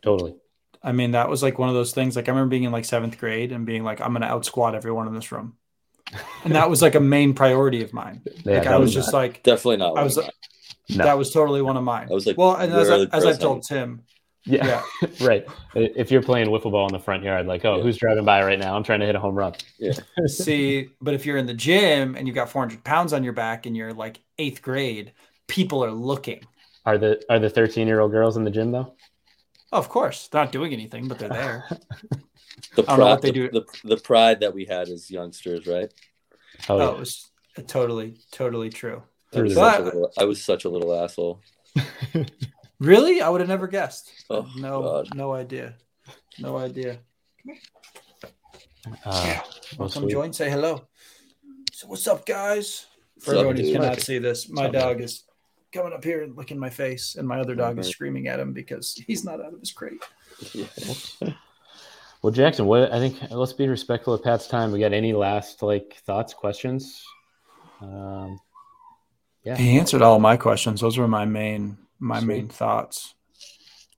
Totally. 0.02 0.36
I 0.82 0.92
mean, 0.92 1.10
that 1.10 1.28
was 1.28 1.42
like 1.42 1.58
one 1.58 1.68
of 1.68 1.74
those 1.74 1.92
things. 1.92 2.16
Like 2.16 2.28
I 2.28 2.30
remember 2.32 2.50
being 2.50 2.62
in 2.64 2.72
like 2.72 2.84
seventh 2.84 3.18
grade 3.18 3.52
and 3.52 3.66
being 3.66 3.84
like, 3.84 4.00
I'm 4.00 4.12
gonna 4.12 4.26
out 4.26 4.44
squat 4.46 4.74
everyone 4.74 5.06
in 5.08 5.14
this 5.14 5.30
room. 5.32 5.56
And 6.44 6.54
that 6.54 6.70
was 6.70 6.82
like 6.82 6.94
a 6.94 7.00
main 7.00 7.34
priority 7.34 7.82
of 7.82 7.92
mine. 7.92 8.22
Yeah, 8.44 8.58
like 8.58 8.66
I 8.66 8.76
was 8.78 8.88
was 8.88 8.94
just 8.94 9.12
not- 9.12 9.18
like 9.18 9.42
Definitely 9.42 9.76
not. 9.78 9.98
I 9.98 10.02
was 10.04 10.16
one 10.16 10.26
of 10.26 10.30
No. 10.88 11.04
that 11.04 11.16
was 11.18 11.30
totally 11.32 11.62
one 11.62 11.76
of 11.76 11.84
mine. 11.84 12.08
I 12.10 12.14
was 12.14 12.26
like, 12.26 12.36
well, 12.36 12.56
and 12.56 12.72
as, 12.72 12.90
I, 12.90 13.02
as 13.16 13.24
I've 13.24 13.38
told 13.38 13.62
Tim, 13.62 14.02
Yeah. 14.44 14.82
yeah, 15.02 15.08
right. 15.26 15.46
If 15.74 16.10
you're 16.10 16.22
playing 16.22 16.48
wiffle 16.48 16.72
ball 16.72 16.86
in 16.88 16.92
the 16.92 16.98
front 16.98 17.22
yard, 17.22 17.46
like, 17.46 17.64
oh, 17.64 17.76
Yeah. 17.76 17.82
who's 17.82 17.96
driving 17.96 18.24
by 18.24 18.42
right 18.42 18.58
now? 18.58 18.74
I'm 18.76 18.82
trying 18.82 19.00
to 19.00 19.06
hit 19.06 19.14
a 19.14 19.20
home 19.20 19.34
run. 19.36 19.54
Yeah. 19.78 19.92
See, 20.26 20.88
but 21.00 21.14
if 21.14 21.24
you're 21.26 21.36
in 21.36 21.46
the 21.46 21.54
gym 21.54 22.16
and 22.16 22.26
you've 22.26 22.34
got 22.34 22.50
400 22.50 22.82
pounds 22.82 23.12
on 23.12 23.22
your 23.22 23.32
back 23.34 23.66
and 23.66 23.76
you're 23.76 23.92
like 23.92 24.20
eighth 24.38 24.62
grade, 24.62 25.12
people 25.46 25.84
are 25.84 25.92
looking. 25.92 26.40
Are 26.86 26.98
the 26.98 27.22
are 27.28 27.38
the 27.38 27.50
13 27.50 27.86
year 27.86 28.00
old 28.00 28.10
girls 28.10 28.36
in 28.36 28.44
the 28.44 28.50
gym 28.50 28.72
though? 28.72 28.94
Oh, 29.72 29.78
of 29.78 29.88
course, 29.88 30.26
they're 30.28 30.42
not 30.42 30.50
doing 30.50 30.72
anything, 30.72 31.06
but 31.06 31.18
they're 31.20 31.28
there. 31.28 31.64
the 32.74 32.82
I 32.82 32.86
don't 32.86 32.88
know 32.88 32.96
pride, 32.96 32.98
what 33.10 33.22
they 33.22 33.28
the, 33.28 33.32
do. 33.34 33.50
The, 33.50 33.66
the 33.84 33.96
pride 33.98 34.40
that 34.40 34.52
we 34.54 34.64
had 34.64 34.88
as 34.88 35.08
youngsters, 35.10 35.66
right? 35.68 35.92
Oh, 36.68 36.74
Oh, 36.74 36.78
yeah. 36.78 36.90
it 36.94 36.98
was 36.98 37.30
totally, 37.68 38.16
totally 38.32 38.70
true. 38.70 39.02
I 39.33 39.41
was, 39.43 39.53
Through 39.53 39.55
such 39.55 39.78
a 39.81 39.83
little, 39.85 40.12
I 40.18 40.24
was 40.24 40.45
such 40.45 40.64
a 40.64 40.68
little 40.68 40.95
asshole. 40.95 41.41
Really? 42.81 43.20
I 43.20 43.28
would 43.28 43.43
have 43.43 43.49
never 43.51 43.68
guessed. 43.68 44.11
Oh, 44.31 44.49
no, 44.57 44.81
God. 44.81 45.14
no 45.14 45.35
idea. 45.35 45.74
No 46.39 46.57
idea. 46.57 47.01
Uh, 49.05 49.39
well, 49.76 49.91
Come 49.91 50.05
sweet. 50.05 50.11
join, 50.12 50.33
say 50.33 50.49
hello. 50.49 50.89
So 51.74 51.89
what's 51.89 52.07
up, 52.09 52.24
guys? 52.24 52.87
For 53.20 53.33
What's 53.35 53.39
everyone 53.41 53.57
who 53.59 53.72
cannot 53.72 54.01
see 54.01 54.16
this, 54.16 54.49
my 54.49 54.62
What's 54.62 54.76
up, 54.76 54.83
dog 54.83 55.01
is 55.03 55.24
coming 55.72 55.93
up 55.93 56.03
here 56.03 56.22
and 56.22 56.35
licking 56.39 56.59
my 56.59 56.70
face, 56.70 57.16
and 57.16 57.28
my 57.28 57.39
other 57.39 57.55
dog 57.55 57.78
is 57.78 57.87
Mhm. 57.87 57.91
screaming 57.91 58.28
at 58.28 58.41
him 58.41 58.55
because 58.55 58.95
he's 58.95 59.24
not 59.26 59.43
out 59.43 59.53
of 59.53 59.61
his 59.61 59.72
crate. 59.72 60.03
Well, 62.22 62.33
Jackson, 62.33 62.66
what 62.66 62.93
I 62.93 62.99
think 62.99 63.18
let's 63.31 63.55
be 63.55 63.66
respectful 63.66 64.12
of 64.12 64.22
Pat's 64.22 64.47
time. 64.47 64.72
We 64.72 64.78
got 64.81 64.93
any 64.93 65.14
last 65.14 65.62
like 65.62 65.97
thoughts, 66.05 66.35
questions? 66.35 67.03
Um, 67.81 68.39
yeah, 69.45 69.57
He 69.57 69.78
answered 69.78 70.03
all 70.03 70.18
my 70.18 70.36
questions. 70.36 70.80
Those 70.80 70.99
were 70.99 71.09
my 71.09 71.24
main 71.24 71.78
my 71.99 72.18
Sweet. 72.18 72.26
main 72.28 72.49
thoughts. 72.49 73.14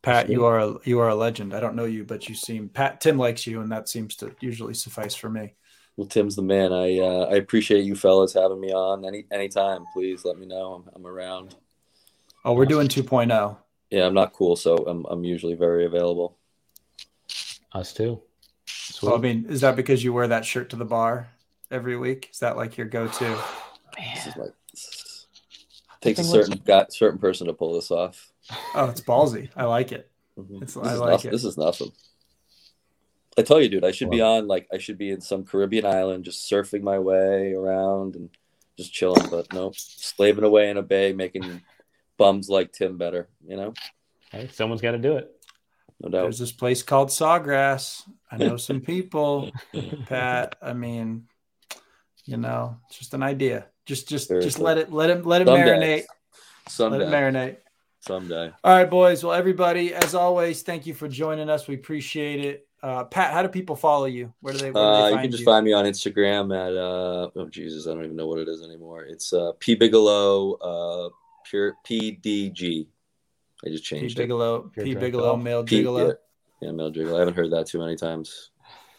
Pat, 0.03 0.29
you 0.29 0.45
are 0.47 0.59
a 0.59 0.75
you 0.85 0.99
are 0.99 1.09
a 1.09 1.15
legend. 1.15 1.55
I 1.55 1.61
don't 1.61 1.77
know 1.77 1.85
you, 1.85 2.05
but 2.05 2.29
you 2.29 2.35
seem 2.35 2.69
Pat 2.69 3.01
Tim 3.01 3.17
likes 3.19 3.47
you, 3.47 3.61
and 3.61 3.71
that 3.71 3.89
seems 3.89 4.17
to 4.17 4.35
usually 4.41 4.75
suffice 4.75 5.15
for 5.15 5.29
me. 5.31 5.55
Well, 5.97 6.09
Tim's 6.09 6.35
the 6.37 6.43
man. 6.43 6.73
I 6.73 6.99
uh, 6.99 7.27
I 7.31 7.35
appreciate 7.37 7.85
you 7.85 7.95
fellas 7.95 8.33
having 8.33 8.61
me 8.61 8.73
on. 8.73 9.05
Any 9.05 9.27
anytime, 9.31 9.85
please 9.93 10.25
let 10.25 10.39
me 10.39 10.47
know. 10.47 10.73
I'm, 10.87 10.91
I'm 10.97 11.07
around. 11.07 11.55
Oh, 12.45 12.55
we're 12.55 12.67
doing 12.67 12.89
2.0. 12.89 13.57
Yeah, 13.91 14.07
I'm 14.07 14.15
not 14.15 14.33
cool, 14.33 14.57
so 14.57 14.75
I'm 14.89 15.05
I'm 15.09 15.23
usually 15.23 15.55
very 15.55 15.85
available. 15.87 16.37
us 17.73 17.93
too. 17.93 18.21
Sweet. 18.67 19.07
Well, 19.09 19.17
I 19.19 19.21
mean, 19.21 19.47
is 19.49 19.61
that 19.61 19.77
because 19.77 20.03
you 20.03 20.13
wear 20.13 20.27
that 20.29 20.45
shirt 20.45 20.71
to 20.71 20.77
the 20.77 20.85
bar 20.85 21.29
every 21.71 21.97
week? 21.97 22.29
Is 22.33 22.41
that 22.41 22.57
like 22.57 22.77
your 22.77 22.87
go-to? 22.89 23.39
This 24.15 24.27
is 24.27 24.37
like 24.37 24.37
this 24.37 24.49
is- 24.49 24.62
takes 26.03 26.19
a 26.19 26.25
certain 26.25 26.59
got 26.65 26.93
certain 26.93 27.19
person 27.19 27.47
to 27.47 27.53
pull 27.55 27.75
this 27.75 27.91
off. 27.91 28.31
Oh, 28.75 28.87
it's 28.91 29.01
ballsy. 29.01 29.49
I 29.57 29.65
like 29.65 29.93
it. 29.93 30.11
Mhm. 30.39 30.57
It's- 30.63 30.75
this, 30.75 30.77
I 30.77 30.95
is 30.95 31.01
like 31.01 31.11
nothing, 31.11 31.29
it. 31.29 31.33
this 31.33 31.45
is 31.45 31.57
nothing. 31.57 31.93
I 33.39 33.43
tell 33.43 33.61
you, 33.61 33.69
dude, 33.71 33.85
I 33.85 33.93
should 33.93 34.11
be 34.11 34.21
on 34.21 34.47
like 34.47 34.67
I 34.73 34.79
should 34.79 34.99
be 34.99 35.11
in 35.11 35.21
some 35.23 35.45
Caribbean 35.45 35.87
island, 35.87 36.25
just 36.25 36.51
surfing 36.51 36.83
my 36.83 36.99
way 36.99 37.55
around 37.55 38.15
and 38.15 38.29
just 38.77 38.93
chilling. 38.93 39.29
But 39.31 39.53
no, 39.55 39.73
slaving 39.75 40.45
away 40.45 40.69
in 40.69 40.77
a 40.77 40.83
bay, 40.83 41.13
making 41.15 41.63
bums 42.19 42.51
like 42.51 42.73
Tim 42.73 42.99
better. 42.99 43.29
You 43.47 43.57
know, 43.57 43.75
hey, 44.31 44.49
someone's 44.53 44.83
got 44.83 44.91
to 44.93 44.99
do 44.99 45.17
it. 45.17 45.31
no 46.01 46.11
doubt. 46.11 46.23
There's 46.23 46.39
this 46.39 46.53
place 46.53 46.83
called 46.83 47.09
Sawgrass. 47.09 48.03
I 48.31 48.37
know 48.37 48.57
some 48.59 48.81
people, 48.83 49.51
Pat. 50.07 50.57
I 50.61 50.75
mean, 50.75 51.27
you 52.27 52.37
know, 52.37 52.77
it's 52.89 52.99
just 52.99 53.15
an 53.15 53.23
idea. 53.23 53.67
Just, 53.85 54.09
just, 54.09 54.29
just 54.29 54.59
let 54.59 54.79
it, 54.79 54.93
let 54.93 55.11
him, 55.11 55.23
let 55.23 55.43
him 55.43 55.49
Someday. 55.49 55.65
marinate. 55.65 56.05
Let 56.79 57.01
it 57.01 57.09
marinate. 57.09 57.57
someday. 58.01 58.53
All 58.63 58.77
right, 58.77 58.89
boys. 58.89 59.25
Well, 59.25 59.33
everybody, 59.33 59.93
as 59.93 60.15
always, 60.15 60.63
thank 60.63 60.87
you 60.87 60.95
for 60.95 61.09
joining 61.09 61.51
us. 61.51 61.67
We 61.67 61.75
appreciate 61.75 62.45
it. 62.45 62.69
Uh, 62.83 63.05
Pat, 63.05 63.33
how 63.33 63.43
do 63.43 63.49
people 63.49 63.77
follow 63.77 64.07
you? 64.07 64.33
Where 64.41 64.53
do 64.53 64.59
they? 64.59 64.71
Where 64.73 64.83
do 64.83 64.89
Uh, 64.89 65.05
they 65.07 65.13
you 65.13 65.19
can 65.19 65.31
just 65.31 65.45
find 65.45 65.65
me 65.65 65.73
on 65.73 65.85
Instagram 65.85 66.53
at 66.53 66.77
uh 66.77 67.31
oh 67.37 67.49
Jesus, 67.49 67.87
I 67.87 67.95
don't 67.95 68.05
even 68.05 68.17
know 68.17 68.27
what 68.27 68.41
it 68.41 68.49
is 68.49 68.63
anymore. 68.63 69.05
It's 69.05 69.33
uh 69.33 69.53
P 69.61 69.77
Bigelow 69.77 70.55
uh 70.55 71.09
pure 71.45 71.77
PDG. 71.87 72.87
I 73.65 73.69
just 73.69 73.85
P 73.85 74.01
changed 74.01 74.17
Bigelow, 74.17 74.71
Pure 74.75 74.85
P 74.85 74.93
Drag 74.93 75.05
Bigelow, 75.05 75.23
Golf. 75.35 75.43
male. 75.43 75.63
P, 75.63 75.83
gigolo. 75.83 76.09
yeah, 76.09 76.69
yeah, 76.69 76.73
male 76.73 76.91
jiggle. 76.91 77.15
I 77.15 77.21
haven't 77.21 77.35
heard 77.35 77.53
that 77.53 77.67
too 77.69 77.79
many 77.79 77.95
times. 77.95 78.51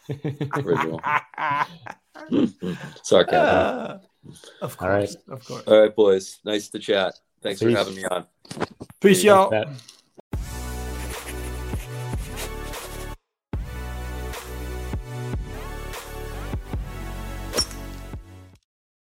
Original. 0.56 1.02
Sarcasm. 3.04 3.48
Uh, 3.48 3.98
of 4.62 4.78
course, 4.78 4.82
All 4.82 4.90
right. 4.90 5.10
of 5.30 5.44
course. 5.46 5.64
All 5.68 5.82
right, 5.82 5.96
boys. 5.96 6.40
Nice 6.46 6.70
to 6.70 6.80
chat. 6.80 7.14
Thanks 7.42 7.62
for 7.62 7.70
having 7.70 7.96
me 7.96 8.06
on. 8.06 8.26
Peace, 8.58 8.68
Peace, 9.02 9.24
y'all. 9.24 9.50
Pat. 9.50 9.68